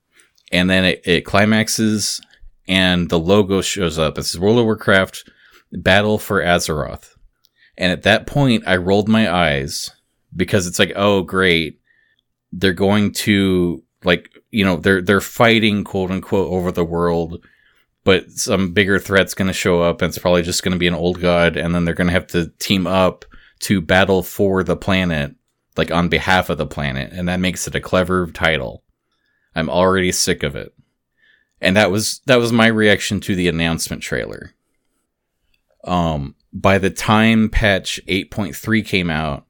And 0.52 0.70
then 0.70 0.84
it, 0.84 1.02
it 1.04 1.24
climaxes 1.24 2.20
and 2.68 3.08
the 3.08 3.18
logo 3.18 3.60
shows 3.60 3.98
up. 3.98 4.18
It 4.18 4.24
says 4.24 4.40
World 4.40 4.58
of 4.58 4.64
Warcraft 4.64 5.30
Battle 5.72 6.18
for 6.18 6.40
Azeroth. 6.40 7.14
And 7.76 7.90
at 7.90 8.02
that 8.02 8.26
point, 8.26 8.64
I 8.66 8.76
rolled 8.76 9.08
my 9.08 9.32
eyes 9.32 9.90
because 10.34 10.66
it's 10.66 10.78
like, 10.78 10.92
oh, 10.94 11.22
great. 11.22 11.80
They're 12.52 12.72
going 12.72 13.12
to 13.12 13.82
like, 14.04 14.30
you 14.50 14.64
know, 14.64 14.76
they're 14.76 15.02
they're 15.02 15.20
fighting 15.20 15.82
quote 15.82 16.10
unquote 16.10 16.52
over 16.52 16.70
the 16.70 16.84
world, 16.84 17.44
but 18.04 18.30
some 18.30 18.72
bigger 18.72 18.98
threat's 18.98 19.34
going 19.34 19.48
to 19.48 19.54
show 19.54 19.82
up, 19.82 20.02
and 20.02 20.10
it's 20.10 20.18
probably 20.18 20.42
just 20.42 20.62
going 20.62 20.72
to 20.72 20.78
be 20.78 20.86
an 20.86 20.94
old 20.94 21.20
god, 21.20 21.56
and 21.56 21.74
then 21.74 21.84
they're 21.84 21.94
going 21.94 22.06
to 22.06 22.12
have 22.12 22.26
to 22.28 22.48
team 22.58 22.86
up 22.86 23.24
to 23.60 23.80
battle 23.80 24.22
for 24.22 24.62
the 24.62 24.76
planet, 24.76 25.34
like 25.76 25.90
on 25.90 26.08
behalf 26.08 26.50
of 26.50 26.58
the 26.58 26.66
planet, 26.66 27.12
and 27.12 27.28
that 27.28 27.40
makes 27.40 27.66
it 27.66 27.74
a 27.74 27.80
clever 27.80 28.26
title. 28.26 28.82
I'm 29.54 29.70
already 29.70 30.12
sick 30.12 30.42
of 30.42 30.54
it, 30.54 30.74
and 31.60 31.76
that 31.76 31.90
was 31.90 32.20
that 32.26 32.38
was 32.38 32.52
my 32.52 32.66
reaction 32.66 33.20
to 33.20 33.34
the 33.34 33.48
announcement 33.48 34.02
trailer. 34.02 34.54
Um, 35.84 36.34
by 36.52 36.78
the 36.78 36.90
time 36.90 37.48
patch 37.48 38.00
8.3 38.06 38.86
came 38.86 39.10
out 39.10 39.46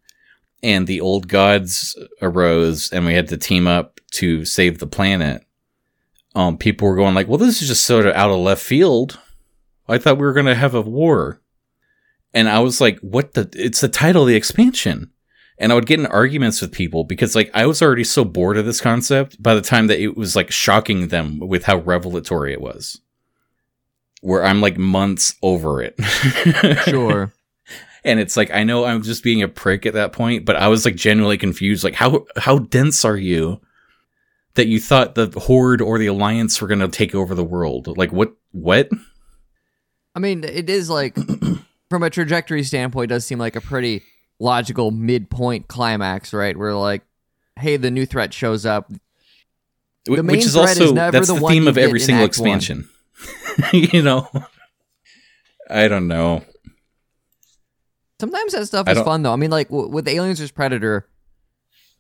and 0.63 0.87
the 0.87 1.01
old 1.01 1.29
gods 1.29 1.97
arose 2.23 2.91
and 2.91 3.05
we 3.05 3.15
had 3.15 3.29
to 3.29 3.37
team 3.37 3.67
up 3.67 4.01
to 4.13 4.45
save 4.45 4.79
the 4.79 4.87
planet, 4.87 5.44
um, 6.35 6.59
people 6.59 6.89
were 6.89 6.97
going 6.97 7.15
like, 7.15 7.29
well, 7.29 7.39
this 7.39 7.63
is 7.63 7.69
just 7.69 7.85
sort 7.85 8.07
of 8.07 8.15
out 8.15 8.31
of 8.31 8.39
left 8.39 8.63
field. 8.63 9.21
I 9.89 9.99
thought 9.99 10.19
we 10.19 10.25
were 10.25 10.33
going 10.33 10.47
to 10.47 10.55
have 10.55 10.75
a 10.75 10.81
war. 10.81 11.41
And 12.33 12.49
I 12.49 12.59
was 12.59 12.81
like, 12.81 12.99
what 13.01 13.35
the, 13.35 13.49
it's 13.55 13.81
the 13.81 13.89
title 13.89 14.23
of 14.23 14.29
the 14.29 14.35
expansion. 14.35 15.11
And 15.57 15.71
I 15.71 15.77
would 15.77 15.87
get 15.87 16.01
in 16.01 16.07
arguments 16.07 16.61
with 16.61 16.73
people 16.73 17.05
because 17.05 17.37
like 17.37 17.49
I 17.55 17.67
was 17.67 17.81
already 17.81 18.03
so 18.03 18.25
bored 18.25 18.57
of 18.57 18.67
this 18.67 18.81
concept 18.81 19.41
by 19.41 19.55
the 19.55 19.61
time 19.61 19.87
that 19.87 20.01
it 20.01 20.17
was 20.17 20.35
like 20.35 20.51
shocking 20.51 21.09
them 21.09 21.39
with 21.39 21.65
how 21.65 21.77
revelatory 21.77 22.53
it 22.53 22.61
was. 22.61 23.01
Where 24.21 24.45
I'm 24.45 24.61
like 24.61 24.77
months 24.77 25.37
over 25.43 25.81
it. 25.81 25.95
Sure. 26.85 27.33
and 28.05 28.19
it's 28.19 28.37
like 28.37 28.51
I 28.51 28.65
know 28.65 28.85
I'm 28.85 29.03
just 29.03 29.23
being 29.23 29.43
a 29.43 29.49
prick 29.49 29.87
at 29.87 29.95
that 29.95 30.13
point, 30.13 30.45
but 30.45 30.57
I 30.57 30.67
was 30.67 30.85
like 30.85 30.97
genuinely 30.97 31.39
confused. 31.39 31.85
Like 31.85 31.95
how 31.95 32.27
how 32.37 32.59
dense 32.59 33.05
are 33.05 33.17
you 33.17 33.61
that 34.55 34.67
you 34.67 34.81
thought 34.81 35.15
the 35.15 35.29
Horde 35.37 35.81
or 35.81 35.99
the 35.99 36.07
Alliance 36.07 36.61
were 36.61 36.69
gonna 36.69 36.89
take 36.89 37.15
over 37.15 37.35
the 37.35 37.45
world? 37.45 37.97
Like 37.97 38.13
what 38.13 38.35
what? 38.53 38.89
I 40.15 40.21
mean, 40.21 40.45
it 40.45 40.71
is 40.71 40.89
like 40.89 41.17
from 41.91 42.03
a 42.03 42.11
trajectory 42.11 42.63
standpoint, 42.63 43.09
does 43.09 43.27
seem 43.27 43.39
like 43.39 43.57
a 43.57 43.61
pretty 43.61 44.03
logical 44.39 44.91
midpoint 44.91 45.69
climax, 45.69 46.33
right? 46.33 46.57
Where 46.57 46.75
like, 46.75 47.03
hey, 47.59 47.77
the 47.77 47.91
new 47.91 48.07
threat 48.07 48.33
shows 48.33 48.65
up. 48.67 48.93
The 50.07 50.23
main 50.23 50.37
Which 50.37 50.47
is 50.47 50.53
threat 50.53 50.69
also 50.69 50.85
is 50.85 50.93
never 50.93 51.13
that's 51.13 51.29
the 51.29 51.35
the, 51.35 51.49
theme 51.49 51.67
of 51.67 51.79
every 51.79 52.01
single 52.01 52.27
expansion. 52.27 52.89
you 53.73 54.03
know, 54.03 54.29
I 55.71 55.89
don't 55.89 56.09
know. 56.09 56.45
Sometimes 58.21 58.53
that 58.53 58.67
stuff 58.67 58.89
is 58.89 59.01
fun 59.01 59.23
though. 59.23 59.33
I 59.33 59.37
mean, 59.37 59.51
like 59.51 59.69
w- 59.69 59.89
with 59.89 60.07
Aliens 60.09 60.39
vs 60.39 60.51
Predator. 60.51 61.09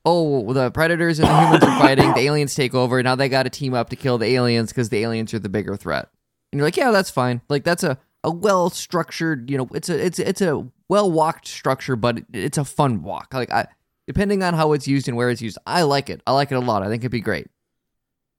Oh, 0.04 0.52
the 0.52 0.70
predators 0.70 1.18
and 1.18 1.28
the 1.28 1.40
humans 1.40 1.64
are 1.64 1.78
fighting. 1.78 2.12
The 2.12 2.20
aliens 2.20 2.54
take 2.54 2.74
over. 2.74 3.02
Now 3.02 3.14
they 3.14 3.28
got 3.28 3.44
to 3.44 3.50
team 3.50 3.72
up 3.72 3.88
to 3.90 3.96
kill 3.96 4.18
the 4.18 4.26
aliens 4.26 4.70
because 4.70 4.90
the 4.90 4.98
aliens 4.98 5.32
are 5.32 5.38
the 5.38 5.48
bigger 5.48 5.76
threat. 5.76 6.08
And 6.52 6.58
you're 6.58 6.66
like, 6.66 6.76
yeah, 6.76 6.90
that's 6.90 7.10
fine. 7.10 7.40
Like 7.48 7.64
that's 7.64 7.82
a, 7.82 7.98
a 8.22 8.30
well 8.30 8.68
structured. 8.70 9.50
You 9.50 9.58
know, 9.58 9.68
it's 9.72 9.88
a 9.88 10.04
it's 10.04 10.18
it's 10.18 10.42
a 10.42 10.66
well 10.88 11.10
walked 11.10 11.48
structure, 11.48 11.96
but 11.96 12.18
it, 12.18 12.26
it's 12.32 12.58
a 12.58 12.64
fun 12.64 13.02
walk. 13.02 13.32
Like 13.32 13.50
I, 13.50 13.66
depending 14.06 14.42
on 14.42 14.54
how 14.54 14.72
it's 14.72 14.86
used 14.86 15.08
and 15.08 15.16
where 15.16 15.30
it's 15.30 15.42
used, 15.42 15.58
I 15.66 15.82
like 15.82 16.10
it. 16.10 16.20
I 16.26 16.32
like 16.32 16.52
it 16.52 16.56
a 16.56 16.60
lot. 16.60 16.82
I 16.82 16.88
think 16.88 17.00
it'd 17.00 17.10
be 17.10 17.20
great. 17.20 17.48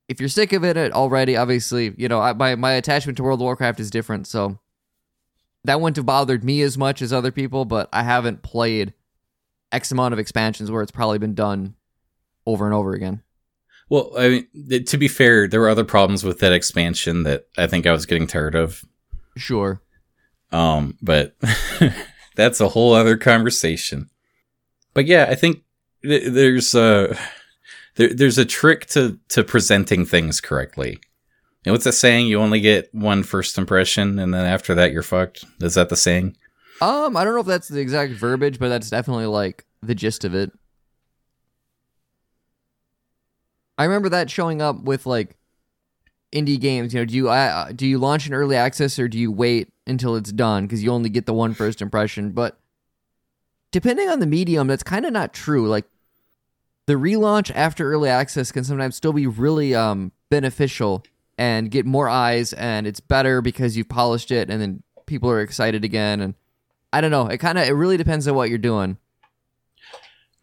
If 0.07 0.20
you're 0.20 0.30
sick 0.30 0.53
of 0.53 0.63
it 0.63 0.78
already, 0.93 1.36
obviously, 1.36 1.95
you 1.97 2.07
know, 2.07 2.20
I, 2.20 2.34
my 2.34 2.55
my 2.55 2.74
attachment 2.74 3.18
to 3.18 3.24
World 3.24 3.39
of 3.39 3.43
Warcraft 3.45 3.80
is 3.80 3.89
different, 3.89 4.28
so 4.28 4.59
that 5.63 5.82
wouldn't 5.82 5.97
have 5.97 6.05
bothered 6.05 6.43
me 6.43 6.61
as 6.61 6.78
much 6.78 7.01
as 7.01 7.11
other 7.11 7.32
people, 7.32 7.66
but 7.66 7.89
I 7.91 8.03
haven't 8.03 8.43
played 8.43 8.93
X 9.76 9.91
amount 9.91 10.13
of 10.13 10.19
expansions 10.19 10.71
where 10.71 10.82
it's 10.82 10.91
probably 10.91 11.19
been 11.19 11.36
done 11.36 11.76
over 12.45 12.65
and 12.65 12.73
over 12.73 12.93
again. 12.93 13.21
Well, 13.89 14.11
I 14.17 14.30
mean, 14.30 14.47
th- 14.69 14.89
to 14.89 14.97
be 14.97 15.07
fair, 15.07 15.47
there 15.47 15.59
were 15.59 15.69
other 15.69 15.84
problems 15.84 16.23
with 16.23 16.39
that 16.39 16.53
expansion 16.53 17.23
that 17.23 17.47
I 17.57 17.67
think 17.67 17.86
I 17.86 17.91
was 17.91 18.05
getting 18.05 18.26
tired 18.26 18.55
of. 18.55 18.84
Sure. 19.36 19.82
Um, 20.51 20.97
but 21.01 21.36
that's 22.36 22.61
a 22.61 22.69
whole 22.69 22.93
other 22.93 23.17
conversation. 23.17 24.09
But 24.93 25.05
yeah, 25.05 25.28
I 25.30 25.36
think 25.36 25.63
th- 26.03 26.32
there's 26.32 26.73
a 26.73 27.15
there, 27.95 28.13
there's 28.13 28.38
a 28.38 28.45
trick 28.45 28.86
to 28.88 29.19
to 29.30 29.43
presenting 29.43 30.05
things 30.05 30.39
correctly. 30.39 30.91
You 31.63 31.71
know, 31.71 31.73
what's 31.73 31.84
that 31.84 31.93
saying? 31.93 32.28
You 32.28 32.39
only 32.39 32.61
get 32.61 32.93
one 32.93 33.23
first 33.23 33.57
impression, 33.57 34.19
and 34.19 34.34
then 34.34 34.45
after 34.45 34.73
that, 34.76 34.93
you're 34.93 35.03
fucked. 35.03 35.43
Is 35.59 35.73
that 35.73 35.89
the 35.89 35.95
saying? 35.97 36.38
Um, 36.82 37.15
I 37.15 37.23
don't 37.23 37.34
know 37.34 37.41
if 37.41 37.45
that's 37.45 37.67
the 37.67 37.80
exact 37.80 38.13
verbiage, 38.13 38.59
but 38.59 38.69
that's 38.69 38.89
definitely 38.89 39.28
like 39.28 39.65
the 39.82 39.95
gist 39.95 40.26
of 40.26 40.36
it. 40.36 40.51
I 43.78 43.86
remember 43.86 44.09
that 44.09 44.30
showing 44.30 44.61
up 44.61 44.84
with 44.84 45.05
like 45.05 45.38
indie 46.32 46.59
games. 46.59 46.93
You 46.93 47.01
know, 47.01 47.05
do 47.05 47.15
you 47.15 47.30
uh, 47.30 47.71
do 47.73 47.88
you 47.88 47.97
launch 47.97 48.28
in 48.28 48.34
early 48.34 48.55
access 48.55 48.99
or 48.99 49.07
do 49.07 49.17
you 49.17 49.32
wait 49.32 49.71
until 49.88 50.15
it's 50.15 50.32
done 50.32 50.65
because 50.65 50.84
you 50.84 50.91
only 50.91 51.09
get 51.09 51.26
the 51.26 51.34
one 51.34 51.53
first 51.53 51.82
impression? 51.82 52.32
But 52.32 52.59
depending 53.71 54.09
on 54.09 54.19
the 54.19 54.26
medium, 54.26 54.67
that's 54.67 54.84
kind 54.84 55.05
of 55.05 55.13
not 55.13 55.34
true. 55.34 55.67
Like 55.67 55.86
the 56.88 56.93
relaunch 56.93 57.51
after 57.55 57.91
early 57.91 58.09
access 58.09 58.51
can 58.51 58.63
sometimes 58.63 58.95
still 58.95 59.13
be 59.13 59.28
really 59.28 59.73
um 59.73 60.11
beneficial 60.30 61.03
and 61.38 61.69
get 61.69 61.86
more 61.86 62.07
eyes, 62.07 62.53
and 62.53 62.88
it's 62.88 62.99
better 62.99 63.41
because 63.41 63.76
you've 63.76 63.89
polished 63.89 64.32
it, 64.32 64.49
and 64.49 64.61
then 64.61 64.84
people 65.05 65.30
are 65.30 65.41
excited 65.41 65.84
again. 65.84 66.21
And 66.21 66.36
I 66.97 67.01
don't 67.01 67.11
know. 67.11 67.27
It 67.27 67.37
kind 67.39 67.57
of 67.57 67.67
it 67.67 67.71
really 67.73 67.97
depends 67.97 68.27
on 68.27 68.35
what 68.35 68.49
you're 68.49 68.57
doing. 68.57 68.97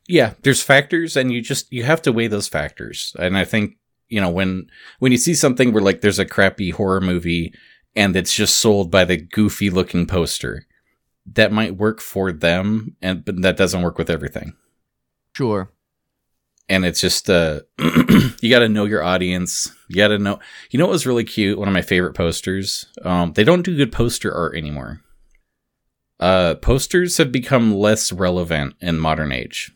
yeah 0.08 0.34
there's 0.42 0.62
factors 0.62 1.16
and 1.16 1.32
you 1.32 1.40
just 1.40 1.72
you 1.72 1.84
have 1.84 2.02
to 2.02 2.12
weigh 2.12 2.26
those 2.28 2.48
factors 2.48 3.14
and 3.18 3.38
i 3.38 3.44
think 3.44 3.76
you 4.08 4.20
know 4.20 4.28
when 4.28 4.66
when 4.98 5.12
you 5.12 5.18
see 5.18 5.32
something 5.34 5.72
where 5.72 5.82
like 5.82 6.00
there's 6.00 6.18
a 6.18 6.26
crappy 6.26 6.70
horror 6.70 7.00
movie 7.00 7.54
and 7.94 8.16
it's 8.16 8.34
just 8.34 8.56
sold 8.56 8.90
by 8.90 9.04
the 9.04 9.16
goofy 9.16 9.70
looking 9.70 10.04
poster 10.06 10.66
that 11.24 11.52
might 11.52 11.76
work 11.76 12.00
for 12.00 12.32
them 12.32 12.96
and 13.00 13.24
but 13.24 13.40
that 13.42 13.56
doesn't 13.56 13.82
work 13.82 13.96
with 13.96 14.10
everything 14.10 14.54
Sure. 15.36 15.70
and 16.68 16.84
it's 16.84 17.00
just 17.00 17.30
uh 17.30 17.60
you 18.42 18.50
got 18.50 18.58
to 18.58 18.68
know 18.68 18.84
your 18.86 19.04
audience 19.04 19.70
you 19.88 19.96
got 19.96 20.08
to 20.08 20.18
know 20.18 20.40
you 20.70 20.78
know 20.80 20.86
what 20.86 20.92
was 20.98 21.06
really 21.06 21.24
cute 21.24 21.58
one 21.58 21.68
of 21.68 21.74
my 21.74 21.82
favorite 21.82 22.14
posters 22.14 22.86
um 23.04 23.32
they 23.34 23.44
don't 23.44 23.62
do 23.64 23.76
good 23.76 23.92
poster 23.92 24.34
art 24.34 24.56
anymore 24.56 25.00
uh 26.22 26.54
posters 26.56 27.18
have 27.18 27.32
become 27.32 27.74
less 27.74 28.12
relevant 28.12 28.74
in 28.80 28.98
modern 28.98 29.32
age 29.32 29.72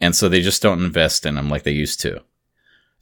and 0.00 0.14
so 0.14 0.28
they 0.28 0.40
just 0.42 0.62
don't 0.62 0.84
invest 0.84 1.24
in 1.24 1.34
them 1.36 1.48
like 1.48 1.62
they 1.62 1.72
used 1.72 2.00
to 2.00 2.20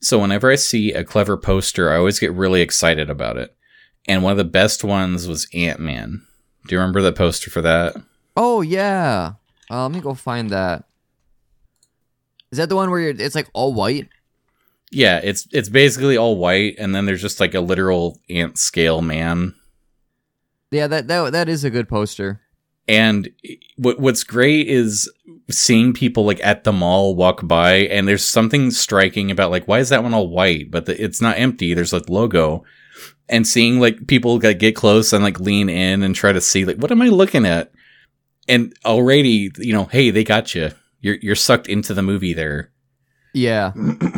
so 0.01 0.19
whenever 0.19 0.51
i 0.51 0.55
see 0.55 0.93
a 0.93 1.03
clever 1.05 1.37
poster 1.37 1.93
i 1.93 1.97
always 1.97 2.19
get 2.21 2.33
really 2.33 2.61
excited 2.61 3.11
about 3.11 3.37
it 3.37 3.55
and 4.07 4.23
one 4.23 4.31
of 4.31 4.39
the 4.39 4.45
best 4.45 4.85
ones 4.85 5.27
was 5.27 5.49
ant-man 5.53 6.23
Do 6.67 6.75
you 6.75 6.81
remember 6.81 7.03
the 7.03 7.13
poster 7.13 7.51
for 7.51 7.63
that? 7.63 7.97
Oh 8.37 8.61
yeah. 8.63 9.33
Uh, 9.71 9.83
let 9.83 9.93
me 9.93 10.01
go 10.01 10.15
find 10.15 10.51
that. 10.51 10.85
Is 12.51 12.59
that 12.59 12.69
the 12.69 12.77
one 12.77 12.91
where 12.91 13.01
you're, 13.01 13.11
it's 13.11 13.35
like 13.35 13.49
all 13.53 13.75
white? 13.75 14.09
Yeah, 14.91 15.21
it's 15.23 15.47
it's 15.53 15.69
basically 15.69 16.17
all 16.17 16.37
white, 16.39 16.77
and 16.79 16.95
then 16.95 17.05
there's 17.05 17.21
just 17.21 17.41
like 17.41 17.53
a 17.55 17.61
literal 17.61 18.19
ant 18.31 18.57
scale 18.59 19.03
man. 19.03 19.55
Yeah, 20.71 20.87
that 20.87 21.09
that 21.09 21.33
that 21.33 21.49
is 21.49 21.65
a 21.65 21.71
good 21.71 21.89
poster. 21.89 22.41
And 22.89 23.31
what 23.77 24.01
what's 24.01 24.25
great 24.25 24.67
is 24.67 25.11
seeing 25.51 25.93
people 25.93 26.25
like 26.25 26.41
at 26.43 26.65
the 26.65 26.73
mall 26.73 27.15
walk 27.15 27.47
by, 27.47 27.75
and 27.75 28.09
there's 28.09 28.25
something 28.25 28.71
striking 28.71 29.31
about 29.31 29.51
like 29.51 29.69
why 29.69 29.79
is 29.79 29.91
that 29.91 30.03
one 30.03 30.15
all 30.15 30.29
white, 30.29 30.71
but 30.71 30.87
the, 30.87 31.03
it's 31.03 31.21
not 31.21 31.39
empty. 31.39 31.75
There's 31.75 31.93
like 31.93 32.09
logo, 32.09 32.65
and 33.29 33.47
seeing 33.47 33.79
like 33.79 34.07
people 34.07 34.39
like 34.39 34.59
get 34.59 34.75
close 34.75 35.13
and 35.13 35.23
like 35.23 35.39
lean 35.39 35.69
in 35.69 36.03
and 36.03 36.15
try 36.15 36.33
to 36.33 36.41
see 36.41 36.65
like 36.65 36.79
what 36.79 36.91
am 36.91 37.03
I 37.03 37.09
looking 37.09 37.45
at, 37.45 37.73
and 38.49 38.75
already 38.87 39.51
you 39.59 39.75
know 39.75 39.85
hey 39.85 40.11
they 40.11 40.25
got 40.25 40.55
you. 40.55 40.71
You're 41.01 41.17
you're 41.21 41.37
sucked 41.37 41.69
into 41.69 41.93
the 41.93 42.03
movie 42.03 42.33
there. 42.33 42.73
Yeah. 43.35 43.73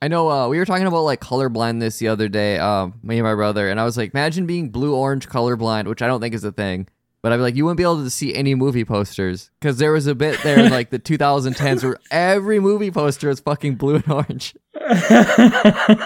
I 0.00 0.06
know 0.08 0.30
uh, 0.30 0.48
we 0.48 0.58
were 0.58 0.64
talking 0.64 0.86
about 0.86 1.02
like 1.02 1.20
colorblindness 1.20 1.98
the 1.98 2.08
other 2.08 2.28
day, 2.28 2.58
um, 2.58 3.00
me 3.02 3.18
and 3.18 3.24
my 3.24 3.34
brother, 3.34 3.68
and 3.68 3.80
I 3.80 3.84
was 3.84 3.96
like, 3.96 4.14
imagine 4.14 4.46
being 4.46 4.70
blue 4.70 4.94
orange 4.94 5.28
colorblind, 5.28 5.86
which 5.86 6.02
I 6.02 6.06
don't 6.06 6.20
think 6.20 6.34
is 6.34 6.44
a 6.44 6.52
thing. 6.52 6.86
But 7.20 7.32
I'd 7.32 7.38
be 7.38 7.42
like, 7.42 7.56
you 7.56 7.64
wouldn't 7.64 7.78
be 7.78 7.82
able 7.82 8.04
to 8.04 8.10
see 8.10 8.32
any 8.32 8.54
movie 8.54 8.84
posters 8.84 9.50
because 9.60 9.78
there 9.78 9.90
was 9.90 10.06
a 10.06 10.14
bit 10.14 10.40
there 10.44 10.60
in 10.60 10.70
like 10.70 10.90
the 10.90 11.00
2010s 11.00 11.82
where 11.82 11.98
every 12.12 12.60
movie 12.60 12.92
poster 12.92 13.28
is 13.28 13.40
fucking 13.40 13.74
blue 13.74 13.96
and 13.96 14.08
orange. 14.08 14.54
I 14.76 15.96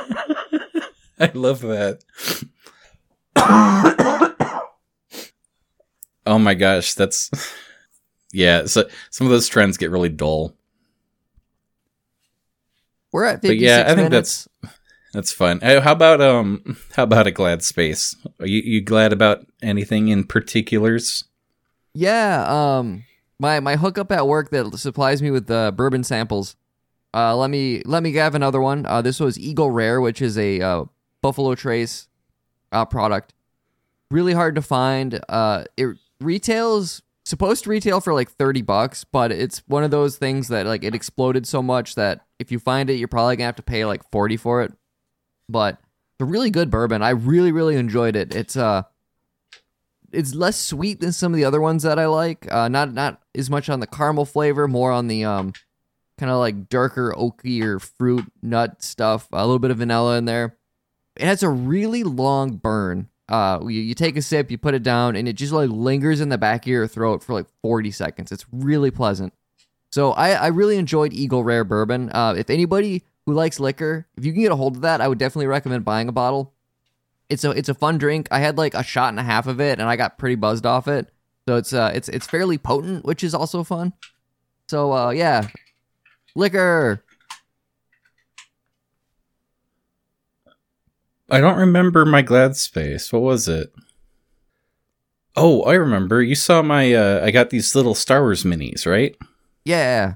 love 1.35 1.61
that. 1.61 2.03
oh 6.27 6.39
my 6.39 6.55
gosh, 6.55 6.95
that's 6.95 7.31
yeah. 8.33 8.65
So 8.65 8.89
some 9.11 9.27
of 9.27 9.31
those 9.31 9.49
trends 9.49 9.77
get 9.77 9.91
really 9.91 10.09
dull. 10.09 10.57
We're 13.13 13.25
at 13.25 13.43
56 13.43 13.49
But 13.51 13.59
yeah, 13.65 13.83
I 13.85 13.95
think 13.95 14.11
minutes. 14.11 14.49
that's 14.63 14.75
that's 15.13 15.33
fun. 15.33 15.61
Uh, 15.63 15.81
How 15.83 15.93
about 15.93 16.21
um? 16.21 16.77
How 16.97 17.03
about 17.05 17.27
a 17.27 17.31
glad 17.31 17.63
space? 17.63 18.17
Are 18.41 18.47
you, 18.47 18.63
you 18.65 18.81
glad 18.81 19.13
about 19.13 19.47
anything 19.63 20.09
in 20.09 20.25
particulars? 20.25 21.25
Yeah, 21.95 22.45
um 22.49 23.05
my 23.39 23.61
my 23.61 23.77
hookup 23.77 24.11
at 24.13 24.27
work 24.27 24.51
that 24.51 24.79
supplies 24.79 25.21
me 25.21 25.31
with 25.31 25.51
uh, 25.51 25.71
bourbon 25.73 26.05
samples. 26.05 26.57
Uh 27.13 27.37
let 27.37 27.51
me 27.51 27.83
let 27.85 28.03
me 28.03 28.13
have 28.15 28.35
another 28.35 28.61
one. 28.61 28.87
Uh 28.87 29.03
this 29.03 29.21
was 29.21 29.39
Eagle 29.39 29.71
Rare, 29.71 30.01
which 30.01 30.23
is 30.23 30.39
a 30.39 30.61
uh, 30.63 30.85
Buffalo 31.21 31.55
Trace 31.55 32.09
uh 32.73 32.87
product. 32.87 33.35
Really 34.11 34.33
hard 34.33 34.55
to 34.55 34.63
find. 34.63 35.21
Uh 35.29 35.65
it 35.77 35.97
retails 36.21 37.03
supposed 37.33 37.65
to 37.65 37.71
retail 37.71 38.01
for 38.01 38.13
like 38.13 38.31
30 38.31 38.61
bucks, 38.61 39.05
but 39.05 39.33
it's 39.33 39.63
one 39.67 39.85
of 39.85 39.91
those 39.91 40.19
things 40.19 40.49
that 40.49 40.67
like 40.67 40.85
it 40.85 40.95
exploded 40.95 41.47
so 41.47 41.63
much 41.63 41.95
that 41.95 42.27
if 42.39 42.53
you 42.53 42.59
find 42.59 42.91
it, 42.91 42.95
you're 42.95 43.09
probably 43.09 43.39
to 43.39 43.43
have 43.43 43.57
to 43.57 43.63
pay 43.63 43.87
like 43.87 44.09
40 44.11 44.37
for 44.37 44.61
it. 44.61 44.73
But 45.49 45.79
it's 46.13 46.21
a 46.21 46.25
really 46.27 46.51
good 46.51 46.71
bourbon. 46.71 47.03
I 47.03 47.11
really 47.11 47.51
really 47.51 47.77
enjoyed 47.77 48.17
it. 48.17 48.35
It's 48.35 48.55
uh 48.55 48.83
it's 50.13 50.35
less 50.35 50.59
sweet 50.59 51.01
than 51.01 51.13
some 51.13 51.33
of 51.33 51.39
the 51.39 51.47
other 51.47 51.61
ones 51.61 51.85
that 51.85 51.99
I 51.99 52.07
like. 52.07 52.51
Uh, 52.53 52.69
not 52.69 52.93
not 52.93 53.23
as 53.35 53.49
much 53.49 53.71
on 53.71 53.81
the 53.81 53.87
caramel 53.87 54.27
flavor, 54.27 54.69
more 54.69 54.93
on 54.93 55.09
the 55.09 55.25
um, 55.25 55.55
kind 56.19 56.31
of 56.31 56.39
like 56.39 56.69
darker 56.69 57.15
oaky 57.17 57.63
or 57.63 57.79
fruit 57.79 58.31
nut 58.43 58.83
stuff. 58.83 59.27
A 59.33 59.47
little 59.47 59.59
bit 59.59 59.71
of 59.71 59.79
vanilla 59.79 60.19
in 60.19 60.27
there. 60.27 60.59
It 61.17 61.25
has 61.25 61.43
a 61.43 61.49
really 61.49 62.05
long 62.05 62.57
burn. 62.57 63.09
Uh, 63.29 63.61
you, 63.63 63.81
you 63.81 63.95
take 63.95 64.17
a 64.17 64.23
sip, 64.23 64.51
you 64.51 64.59
put 64.59 64.75
it 64.75 64.83
down, 64.83 65.17
and 65.17 65.29
it 65.29 65.35
just 65.35 65.53
like 65.53 65.71
lingers 65.71 66.21
in 66.21 66.29
the 66.29 66.39
back 66.39 66.65
of 66.65 66.69
your 66.69 66.87
throat 66.87 67.23
for 67.23 67.33
like 67.33 67.47
40 67.63 67.91
seconds. 67.91 68.33
It's 68.33 68.45
really 68.53 68.91
pleasant. 68.91 69.33
So 69.91 70.13
I, 70.13 70.31
I 70.33 70.47
really 70.49 70.77
enjoyed 70.77 71.13
Eagle 71.13 71.45
Rare 71.45 71.65
Bourbon. 71.65 72.11
Uh, 72.13 72.35
if 72.37 72.51
anybody 72.51 73.05
who 73.27 73.35
likes 73.35 73.61
liquor, 73.61 74.07
if 74.17 74.25
you 74.25 74.33
can 74.33 74.43
get 74.43 74.53
a 74.53 74.57
hold 74.57 74.77
of 74.77 74.83
that, 74.83 75.01
I 75.01 75.09
would 75.09 75.19
definitely 75.19 75.47
recommend 75.47 75.85
buying 75.85 76.09
a 76.09 76.13
bottle 76.13 76.53
it's 77.33 77.45
a 77.45 77.51
it's 77.51 77.71
a 77.71 77.75
fun 77.75 77.97
drink. 77.97 78.29
I 78.31 78.41
had 78.41 78.59
like 78.59 78.75
a 78.75 78.83
shot 78.83 79.09
and 79.09 79.19
a 79.19 79.23
half 79.23 79.47
of 79.47 79.59
it, 79.59 79.79
and 79.79 79.89
I 79.89 79.97
got 79.97 80.19
pretty 80.19 80.35
buzzed 80.35 80.67
off 80.67 80.87
it. 80.87 81.11
So 81.49 81.57
it's 81.57 81.73
uh 81.73 81.91
it's 81.95 82.09
it's 82.11 82.27
fairly 82.27 82.59
potent, 82.59 83.07
which 83.07 83.25
is 83.25 83.35
also 83.35 83.65
fun. 83.65 83.95
So 84.69 84.93
uh 84.93 85.11
yeah, 85.11 85.49
liquor. 86.35 87.03
I 91.33 91.41
don't 91.41 91.57
remember 91.59 92.05
my 92.05 92.23
glad 92.23 92.57
space. 92.57 93.13
What 93.13 93.23
was 93.23 93.49
it? 93.49 93.73
Oh, 95.35 95.63
I 95.63 95.75
remember. 95.75 96.23
You 96.23 96.35
saw 96.35 96.61
my. 96.63 96.93
Uh, 96.93 97.25
I 97.25 97.31
got 97.31 97.51
these 97.51 97.75
little 97.75 97.95
Star 97.95 98.21
Wars 98.21 98.45
minis, 98.45 98.87
right? 98.87 99.17
Yeah, 99.65 100.15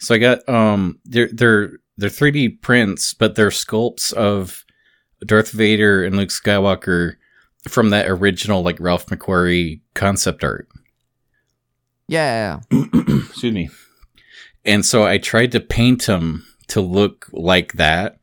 So 0.00 0.14
I 0.14 0.18
got 0.18 0.46
um 0.48 0.98
they're 1.04 1.30
they're 1.32 1.70
they're 1.96 2.10
3D 2.10 2.60
prints, 2.60 3.14
but 3.14 3.36
they're 3.36 3.50
sculpts 3.50 4.12
of 4.12 4.64
Darth 5.24 5.50
Vader 5.50 6.04
and 6.04 6.16
Luke 6.16 6.28
Skywalker 6.28 7.14
from 7.68 7.90
that 7.90 8.08
original 8.08 8.62
like 8.62 8.78
Ralph 8.80 9.06
McQuarrie 9.06 9.80
concept 9.94 10.44
art. 10.44 10.68
yeah. 12.08 12.60
Excuse 12.70 13.54
me. 13.54 13.70
And 14.64 14.84
so 14.84 15.04
I 15.06 15.18
tried 15.18 15.52
to 15.52 15.60
paint 15.60 16.06
them 16.06 16.44
to 16.68 16.80
look 16.80 17.28
like 17.32 17.74
that. 17.74 18.17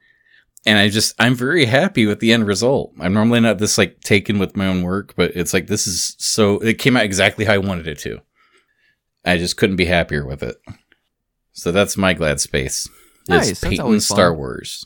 And 0.66 0.80
I 0.80 0.90
just 0.90 1.14
I'm 1.20 1.36
very 1.36 1.66
happy 1.66 2.06
with 2.06 2.20
the 2.20 2.34
end 2.34 2.48
result. 2.48 2.94
I'm 3.00 3.14
normally 3.14 3.40
not 3.40 3.60
this 3.60 3.78
like 3.78 4.02
taken 4.02 4.40
with 4.40 4.58
my 4.58 4.66
own 4.68 4.82
work, 4.82 5.14
but 5.16 5.36
it's 5.36 5.54
like 5.54 5.68
this 5.68 5.86
is 5.86 6.16
so 6.18 6.58
it 6.60 6.80
came 6.80 6.98
out 6.98 7.04
exactly 7.06 7.46
how 7.46 7.54
I 7.54 7.60
wanted 7.60 7.88
it 7.88 8.00
to. 8.00 8.22
I 9.24 9.38
just 9.38 9.58
couldn't 9.58 9.76
be 9.76 9.86
happier 9.86 10.26
with 10.26 10.42
it. 10.44 10.58
So 11.54 11.72
that's 11.72 11.98
my 11.98 12.14
glad 12.14 12.40
space. 12.40 12.90
Nice, 13.28 13.50
It's 13.50 13.62
that's 13.62 13.80
always 13.80 14.08
fun. 14.08 14.16
Star 14.16 14.34
Wars. 14.36 14.86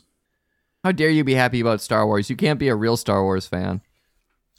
How 0.84 0.92
dare 0.92 1.10
you 1.10 1.24
be 1.24 1.34
happy 1.34 1.60
about 1.60 1.82
Star 1.82 2.06
Wars? 2.06 2.30
You 2.30 2.36
can't 2.36 2.60
be 2.60 2.70
a 2.70 2.76
real 2.76 2.96
Star 2.96 3.24
Wars 3.24 3.48
fan. 3.48 3.82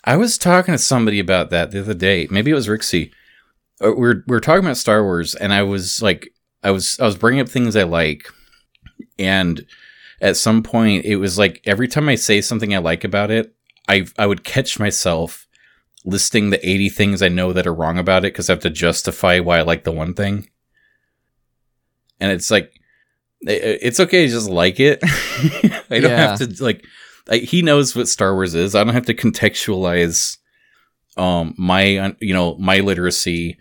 I 0.05 0.16
was 0.16 0.37
talking 0.39 0.73
to 0.73 0.79
somebody 0.79 1.18
about 1.18 1.51
that 1.51 1.71
the 1.71 1.81
other 1.81 1.95
day. 1.95 2.27
Maybe 2.31 2.51
it 2.51 2.55
was 2.55 2.68
Rixie. 2.68 3.11
Uh, 3.83 3.93
We're 3.97 4.16
we 4.16 4.23
we're 4.27 4.41
talking 4.41 4.64
about 4.64 4.77
Star 4.77 5.03
Wars, 5.03 5.35
and 5.35 5.53
I 5.53 5.62
was 5.62 6.03
like, 6.03 6.33
I 6.62 6.71
was 6.71 6.99
I 7.01 7.05
was 7.05 7.16
bringing 7.16 7.41
up 7.41 7.49
things 7.49 7.77
I 7.77 7.85
like, 7.85 8.29
and 9.18 9.64
at 10.21 10.37
some 10.37 10.62
point, 10.62 11.05
it 11.05 11.16
was 11.16 11.39
like 11.39 11.61
every 11.64 11.89
time 11.89 12.09
I 12.09 12.14
say 12.14 12.41
something 12.41 12.75
I 12.75 12.79
like 12.79 13.05
about 13.05 13.31
it, 13.31 13.55
I 13.89 14.07
I 14.18 14.27
would 14.27 14.45
catch 14.45 14.79
myself 14.79 15.47
listing 16.05 16.51
the 16.51 16.68
eighty 16.68 16.89
things 16.89 17.23
I 17.23 17.29
know 17.29 17.53
that 17.53 17.66
are 17.66 17.75
wrong 17.75 17.99
about 17.99 18.25
it 18.25 18.33
because 18.33 18.49
I 18.49 18.53
have 18.55 18.62
to 18.62 18.71
justify 18.71 19.39
why 19.41 19.59
I 19.59 19.62
like 19.62 19.85
the 19.85 19.93
one 19.93 20.14
thing, 20.14 20.49
and 22.21 22.33
it's 22.33 22.51
like. 22.51 22.73
It's 23.43 23.99
okay 23.99 24.27
to 24.27 24.31
just 24.31 24.51
like 24.51 24.79
it. 24.81 24.99
I 25.05 25.99
don't 25.99 26.11
Yeah. 26.11 26.37
have 26.37 26.39
to 26.41 26.62
like 26.62 26.85
I, 27.31 27.39
he 27.39 27.62
knows 27.62 27.97
what 27.97 28.07
Star 28.07 28.35
Wars 28.35 28.55
is. 28.55 28.75
I 28.75 28.85
don't 28.85 28.93
have 28.93 29.07
to 29.07 29.14
contextualize 29.14 30.37
um 31.16 31.55
my 31.57 32.14
you 32.21 32.35
know 32.35 32.57
my 32.59 32.81
literacy 32.81 33.57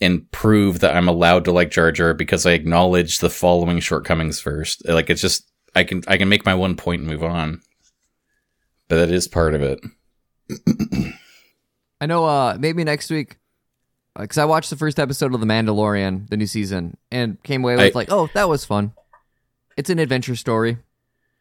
and 0.00 0.28
prove 0.32 0.80
that 0.80 0.96
I'm 0.96 1.06
allowed 1.06 1.44
to 1.44 1.52
like 1.52 1.70
Jar 1.70 1.92
Jar 1.92 2.14
because 2.14 2.46
I 2.46 2.50
acknowledge 2.50 3.20
the 3.20 3.30
following 3.30 3.78
shortcomings 3.78 4.40
first. 4.40 4.84
Like 4.88 5.08
it's 5.08 5.22
just 5.22 5.48
I 5.76 5.84
can 5.84 6.02
I 6.08 6.16
can 6.16 6.28
make 6.28 6.44
my 6.46 6.54
one 6.54 6.74
point 6.74 7.02
and 7.02 7.08
move 7.10 7.22
on. 7.22 7.60
But 8.88 8.96
that 8.96 9.10
is 9.10 9.28
part 9.28 9.54
of 9.54 9.62
it. 9.62 9.78
I 12.00 12.06
know. 12.06 12.24
Uh, 12.24 12.56
maybe 12.58 12.82
next 12.82 13.10
week, 13.10 13.36
because 14.18 14.38
I 14.38 14.44
watched 14.46 14.70
the 14.70 14.76
first 14.76 14.98
episode 14.98 15.34
of 15.34 15.40
The 15.40 15.46
Mandalorian, 15.46 16.28
the 16.30 16.36
new 16.36 16.46
season, 16.46 16.96
and 17.10 17.42
came 17.42 17.62
away 17.62 17.76
with 17.76 17.94
I- 17.94 17.98
like, 17.98 18.10
oh, 18.10 18.28
that 18.34 18.48
was 18.48 18.64
fun. 18.64 18.92
It's 19.76 19.90
an 19.90 19.98
adventure 19.98 20.36
story. 20.36 20.78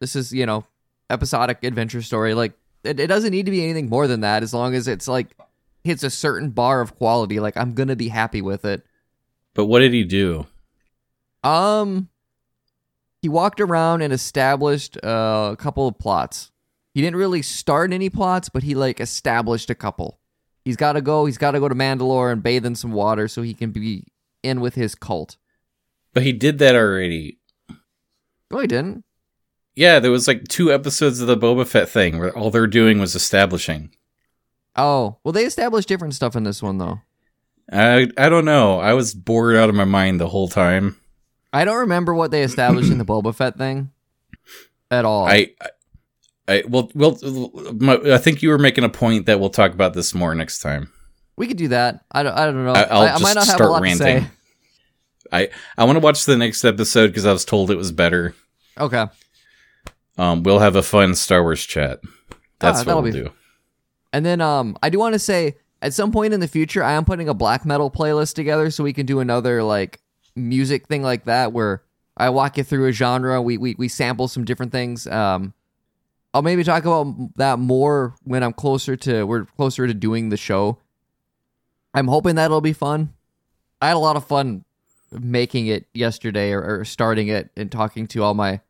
This 0.02 0.16
is 0.16 0.34
you 0.34 0.46
know, 0.46 0.66
episodic 1.10 1.64
adventure 1.64 2.02
story. 2.02 2.34
Like 2.34 2.52
it, 2.84 3.00
it 3.00 3.08
doesn't 3.08 3.32
need 3.32 3.46
to 3.46 3.52
be 3.52 3.64
anything 3.64 3.88
more 3.90 4.08
than 4.08 4.20
that, 4.22 4.44
as 4.44 4.54
long 4.54 4.76
as 4.76 4.88
it's 4.90 5.08
like 5.08 5.28
hits 5.86 6.04
a 6.04 6.10
certain 6.10 6.50
bar 6.50 6.82
of 6.82 6.98
quality. 6.98 7.40
Like 7.40 7.56
I'm 7.56 7.74
gonna 7.74 7.96
be 7.96 8.10
happy 8.10 8.42
with 8.42 8.66
it. 8.66 8.84
But 9.54 9.66
what 9.68 9.80
did 9.80 9.94
he 9.94 10.04
do? 10.04 10.46
Um, 11.44 12.10
he 13.26 13.30
walked 13.30 13.60
around 13.60 14.04
and 14.04 14.14
established 14.14 15.04
uh, 15.04 15.50
a 15.54 15.58
couple 15.58 15.88
of 15.88 15.98
plots. 15.98 16.52
He 16.94 17.02
didn't 17.02 17.16
really 17.16 17.42
start 17.42 17.92
any 17.92 18.08
plots, 18.08 18.50
but 18.50 18.62
he 18.62 18.76
like 18.76 19.00
established 19.00 19.72
a 19.72 19.74
couple. 19.74 20.20
He's 20.64 20.76
got 20.76 20.94
to 20.94 21.02
go. 21.02 21.26
He's 21.26 21.40
got 21.40 21.52
to 21.54 21.60
go 21.60 21.68
to 21.68 21.74
Mandalore 21.74 22.32
and 22.32 22.44
bathe 22.44 22.68
in 22.68 22.76
some 22.76 22.92
water 22.92 23.28
so 23.28 23.42
he 23.42 23.56
can 23.56 23.72
be 23.72 24.04
in 24.44 24.62
with 24.62 24.76
his 24.76 24.94
cult. 24.94 25.38
But 26.14 26.22
he 26.22 26.34
did 26.34 26.60
that 26.60 26.76
already. 26.76 27.40
No, 28.52 28.60
he 28.60 28.68
didn't. 28.68 29.04
Yeah, 29.74 29.98
there 29.98 30.12
was 30.12 30.28
like 30.28 30.48
two 30.48 30.72
episodes 30.72 31.20
of 31.20 31.26
the 31.26 31.36
Boba 31.36 31.66
Fett 31.66 31.90
thing 31.90 32.20
where 32.20 32.38
all 32.38 32.52
they're 32.52 32.68
doing 32.68 33.00
was 33.00 33.16
establishing. 33.16 33.90
Oh, 34.76 35.18
well, 35.24 35.32
they 35.32 35.46
established 35.46 35.88
different 35.88 36.14
stuff 36.14 36.36
in 36.36 36.44
this 36.44 36.62
one 36.62 36.78
though. 36.78 37.02
I 37.72 38.08
I 38.20 38.30
don't 38.30 38.46
know. 38.46 38.80
I 38.80 38.94
was 38.94 39.16
bored 39.16 39.56
out 39.56 39.70
of 39.70 39.74
my 39.74 39.84
mind 39.84 40.20
the 40.20 40.30
whole 40.30 40.48
time. 40.48 40.98
I 41.56 41.66
don't 41.66 41.78
remember 41.78 42.14
what 42.14 42.32
they 42.32 42.44
established 42.44 42.92
in 42.92 42.98
the 42.98 43.06
Boba 43.06 43.34
Fett 43.34 43.58
thing 43.58 43.92
at 44.92 45.06
all. 45.06 45.26
I 45.28 45.52
I 46.48 46.64
well, 46.68 46.92
well, 46.94 47.18
I 48.12 48.18
think 48.18 48.42
you 48.42 48.50
were 48.50 48.58
making 48.58 48.84
a 48.84 48.90
point 48.90 49.26
that 49.26 49.40
we'll 49.40 49.50
talk 49.50 49.72
about 49.74 49.94
this 49.94 50.14
more 50.14 50.36
next 50.36 50.60
time. 50.60 50.92
We 51.38 51.48
could 51.48 51.58
do 51.58 51.70
that. 51.70 52.04
I 52.12 52.24
don't. 52.24 52.34
I 52.34 52.46
don't 52.46 52.64
know. 52.66 52.74
I, 52.74 52.82
I'll 52.84 53.02
I, 53.02 53.08
I 53.08 53.18
might 53.20 53.34
not 53.36 53.46
have 53.46 53.56
start 53.56 53.62
a 53.62 53.72
lot 53.72 53.82
ranting. 53.82 54.22
to 54.22 54.22
say. 54.22 54.30
I 55.32 55.50
I 55.78 55.86
want 55.86 55.96
to 55.98 56.02
watch 56.02 56.26
the 56.26 56.38
next 56.38 56.64
episode 56.64 57.08
because 57.08 57.26
I 57.26 57.34
was 57.34 57.46
told 57.46 57.72
it 57.72 57.76
was 57.78 57.92
better. 57.92 58.36
Okay. 58.80 59.06
Um, 60.18 60.44
we'll 60.44 60.60
have 60.60 60.76
a 60.76 60.84
fun 60.84 61.16
Star 61.16 61.42
Wars 61.42 61.66
chat. 61.66 62.00
That's 62.60 62.82
Ah, 62.88 62.94
what 62.96 63.04
we'll 63.04 63.12
do. 63.12 63.32
And 64.14 64.26
then 64.26 64.40
um, 64.40 64.78
I 64.82 64.90
do 64.90 65.00
want 65.00 65.14
to 65.14 65.20
say 65.20 65.56
at 65.82 65.94
some 65.94 66.12
point 66.12 66.34
in 66.34 66.40
the 66.40 66.48
future, 66.48 66.84
I 66.84 66.94
am 66.94 67.04
putting 67.06 67.28
a 67.28 67.34
black 67.34 67.66
metal 67.66 67.92
playlist 67.92 68.34
together 68.36 68.70
so 68.72 68.84
we 68.84 68.94
can 68.94 69.06
do 69.06 69.20
another 69.20 69.62
like 69.64 70.00
music 70.36 70.88
thing 70.88 71.02
like 71.02 71.26
that 71.26 71.54
where 71.54 71.84
I 72.18 72.30
walk 72.30 72.58
you 72.58 72.64
through 72.64 72.88
a 72.88 72.92
genre. 72.92 73.42
We 73.42 73.58
we 73.58 73.76
we 73.78 73.88
sample 73.88 74.28
some 74.28 74.46
different 74.46 74.72
things. 74.72 75.08
Um, 75.08 75.54
I'll 76.34 76.42
maybe 76.42 76.64
talk 76.64 76.84
about 76.84 77.36
that 77.38 77.60
more 77.60 78.16
when 78.24 78.44
I'm 78.44 78.54
closer 78.54 78.96
to 78.98 79.26
we're 79.26 79.46
closer 79.46 79.88
to 79.88 79.94
doing 79.94 80.30
the 80.30 80.38
show. 80.38 80.80
I'm 81.94 82.08
hoping 82.08 82.36
that'll 82.36 82.62
be 82.62 82.74
fun. 82.74 83.14
I 83.82 83.88
had 83.88 83.96
a 83.96 84.00
lot 84.00 84.18
of 84.18 84.26
fun 84.26 84.66
making 85.12 85.68
it 85.68 85.86
yesterday 85.94 86.52
or, 86.52 86.80
or 86.80 86.86
starting 86.86 87.28
it 87.30 87.50
and 87.56 87.72
talking 87.72 88.08
to 88.08 88.24
all 88.24 88.34
my 88.34 88.62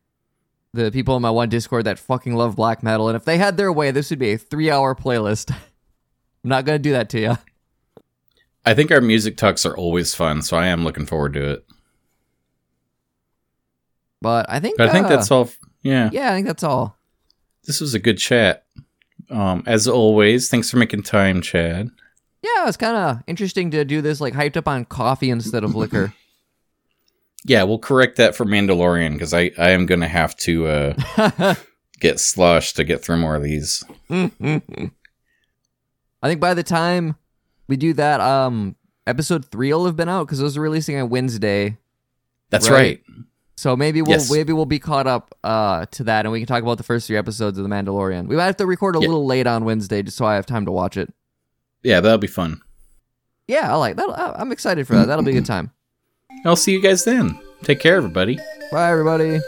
the 0.74 0.92
people 0.92 1.16
in 1.16 1.22
my 1.22 1.32
one 1.32 1.50
Discord 1.50 1.86
that 1.86 1.98
fucking 1.98 2.36
love 2.36 2.56
black 2.56 2.84
metal. 2.84 3.08
And 3.08 3.16
if 3.16 3.26
they 3.26 3.38
had 3.38 3.58
their 3.58 3.72
way, 3.72 3.92
this 3.92 4.10
would 4.10 4.20
be 4.20 4.34
a 4.34 4.38
three 4.38 4.70
hour 4.70 4.94
playlist. 4.94 5.52
I'm 6.44 6.50
not 6.50 6.66
gonna 6.66 6.80
do 6.80 6.92
that 6.92 7.10
to 7.10 7.20
you. 7.20 7.38
I 8.66 8.74
think 8.74 8.92
our 8.92 9.02
music 9.02 9.38
talks 9.38 9.66
are 9.66 9.76
always 9.78 10.16
fun, 10.16 10.42
so 10.42 10.58
I 10.58 10.68
am 10.68 10.84
looking 10.84 11.06
forward 11.06 11.34
to 11.34 11.52
it. 11.52 11.66
But 14.22 14.48
I 14.50 14.60
think 14.60 14.78
But 14.78 14.90
I 14.90 14.92
think 14.92 15.06
uh, 15.06 15.10
that's 15.10 15.30
all. 15.32 15.44
f- 15.46 15.60
Yeah, 15.84 16.10
Yeah, 16.12 16.32
I 16.32 16.36
think 16.36 16.48
that's 16.48 16.64
all. 16.64 16.98
this 17.66 17.80
was 17.82 17.94
a 17.94 18.00
good 18.00 18.18
chat. 18.18 18.66
Um, 19.30 19.64
as 19.66 19.88
always, 19.88 20.50
thanks 20.50 20.70
for 20.70 20.78
making 20.78 21.04
time, 21.04 21.42
Chad. 21.42 21.90
Yeah, 22.44 22.68
it's 22.68 22.78
kind 22.78 22.96
of 22.96 23.24
interesting 23.28 23.72
to 23.72 23.84
do 23.86 24.02
this 24.02 24.22
like 24.22 24.34
hyped 24.34 24.56
up 24.58 24.68
on 24.68 24.86
coffee 24.86 25.30
instead 25.32 25.64
of 25.64 25.76
liquor. 25.76 26.14
Yeah, 27.48 27.62
we'll 27.62 27.78
correct 27.78 28.16
that 28.18 28.34
for 28.36 28.44
Mandalorian 28.44 29.14
because 29.14 29.32
I, 29.32 29.52
I 29.60 29.70
am 29.70 29.86
gonna 29.86 30.08
have 30.08 30.36
to 30.38 30.66
uh, 30.66 31.54
get 32.00 32.20
sloshed 32.20 32.76
to 32.78 32.84
get 32.84 33.04
through 33.04 33.18
more 33.18 33.36
of 33.36 33.44
these. 33.44 33.84
I 34.10 34.32
think 36.24 36.40
by 36.42 36.56
the 36.56 36.64
time 36.64 37.18
we 37.68 37.78
do 37.78 37.94
that, 37.94 38.22
um, 38.22 38.76
episode 39.08 39.46
three 39.46 39.72
will 39.74 39.86
have 39.86 39.96
been 39.96 40.10
out 40.10 40.26
because 40.28 40.40
those 40.40 40.58
are 40.58 40.62
releasing 40.62 40.98
on 41.00 41.10
Wednesday. 41.10 41.78
That's 42.50 42.70
Right. 42.70 43.02
right. 43.10 43.18
So 43.58 43.76
maybe 43.76 44.02
we'll 44.02 44.12
Yes. 44.12 44.32
maybe 44.32 44.52
we'll 44.54 44.66
be 44.66 44.80
caught 44.80 45.08
up 45.08 45.34
uh, 45.44 45.86
to 45.92 46.04
that, 46.04 46.26
and 46.26 46.32
we 46.34 46.40
can 46.40 46.48
talk 46.48 46.62
about 46.62 46.78
the 46.78 46.84
first 46.84 47.08
three 47.08 47.16
episodes 47.18 47.58
of 47.58 47.64
The 47.64 47.70
Mandalorian. 47.70 48.28
We 48.28 48.36
might 48.36 48.46
have 48.46 48.58
to 48.58 48.66
record 48.66 48.96
a 48.96 49.00
Yeah. 49.00 49.08
little 49.08 49.26
late 49.26 49.48
on 49.48 49.64
Wednesday 49.64 50.02
just 50.04 50.18
so 50.18 50.26
I 50.26 50.36
have 50.36 50.46
time 50.46 50.66
to 50.66 50.72
watch 50.72 50.98
it. 50.98 51.14
Yeah, 51.84 52.02
that'll 52.02 52.18
be 52.18 52.28
fun. 52.28 52.62
Yeah, 53.48 53.72
I 53.72 53.76
like 53.76 53.96
that. 53.96 54.10
I'm 54.40 54.52
excited 54.52 54.86
for 54.88 54.96
that. 54.96 55.08
That'll 55.08 55.24
be 55.24 55.32
a 55.32 55.36
good 55.36 55.46
time. 55.46 55.72
I'll 56.46 56.56
see 56.56 56.72
you 56.74 56.82
guys 56.82 57.04
then. 57.06 57.40
Take 57.64 57.80
care, 57.80 57.96
everybody. 57.96 58.40
Bye, 58.72 58.90
everybody. 58.92 59.40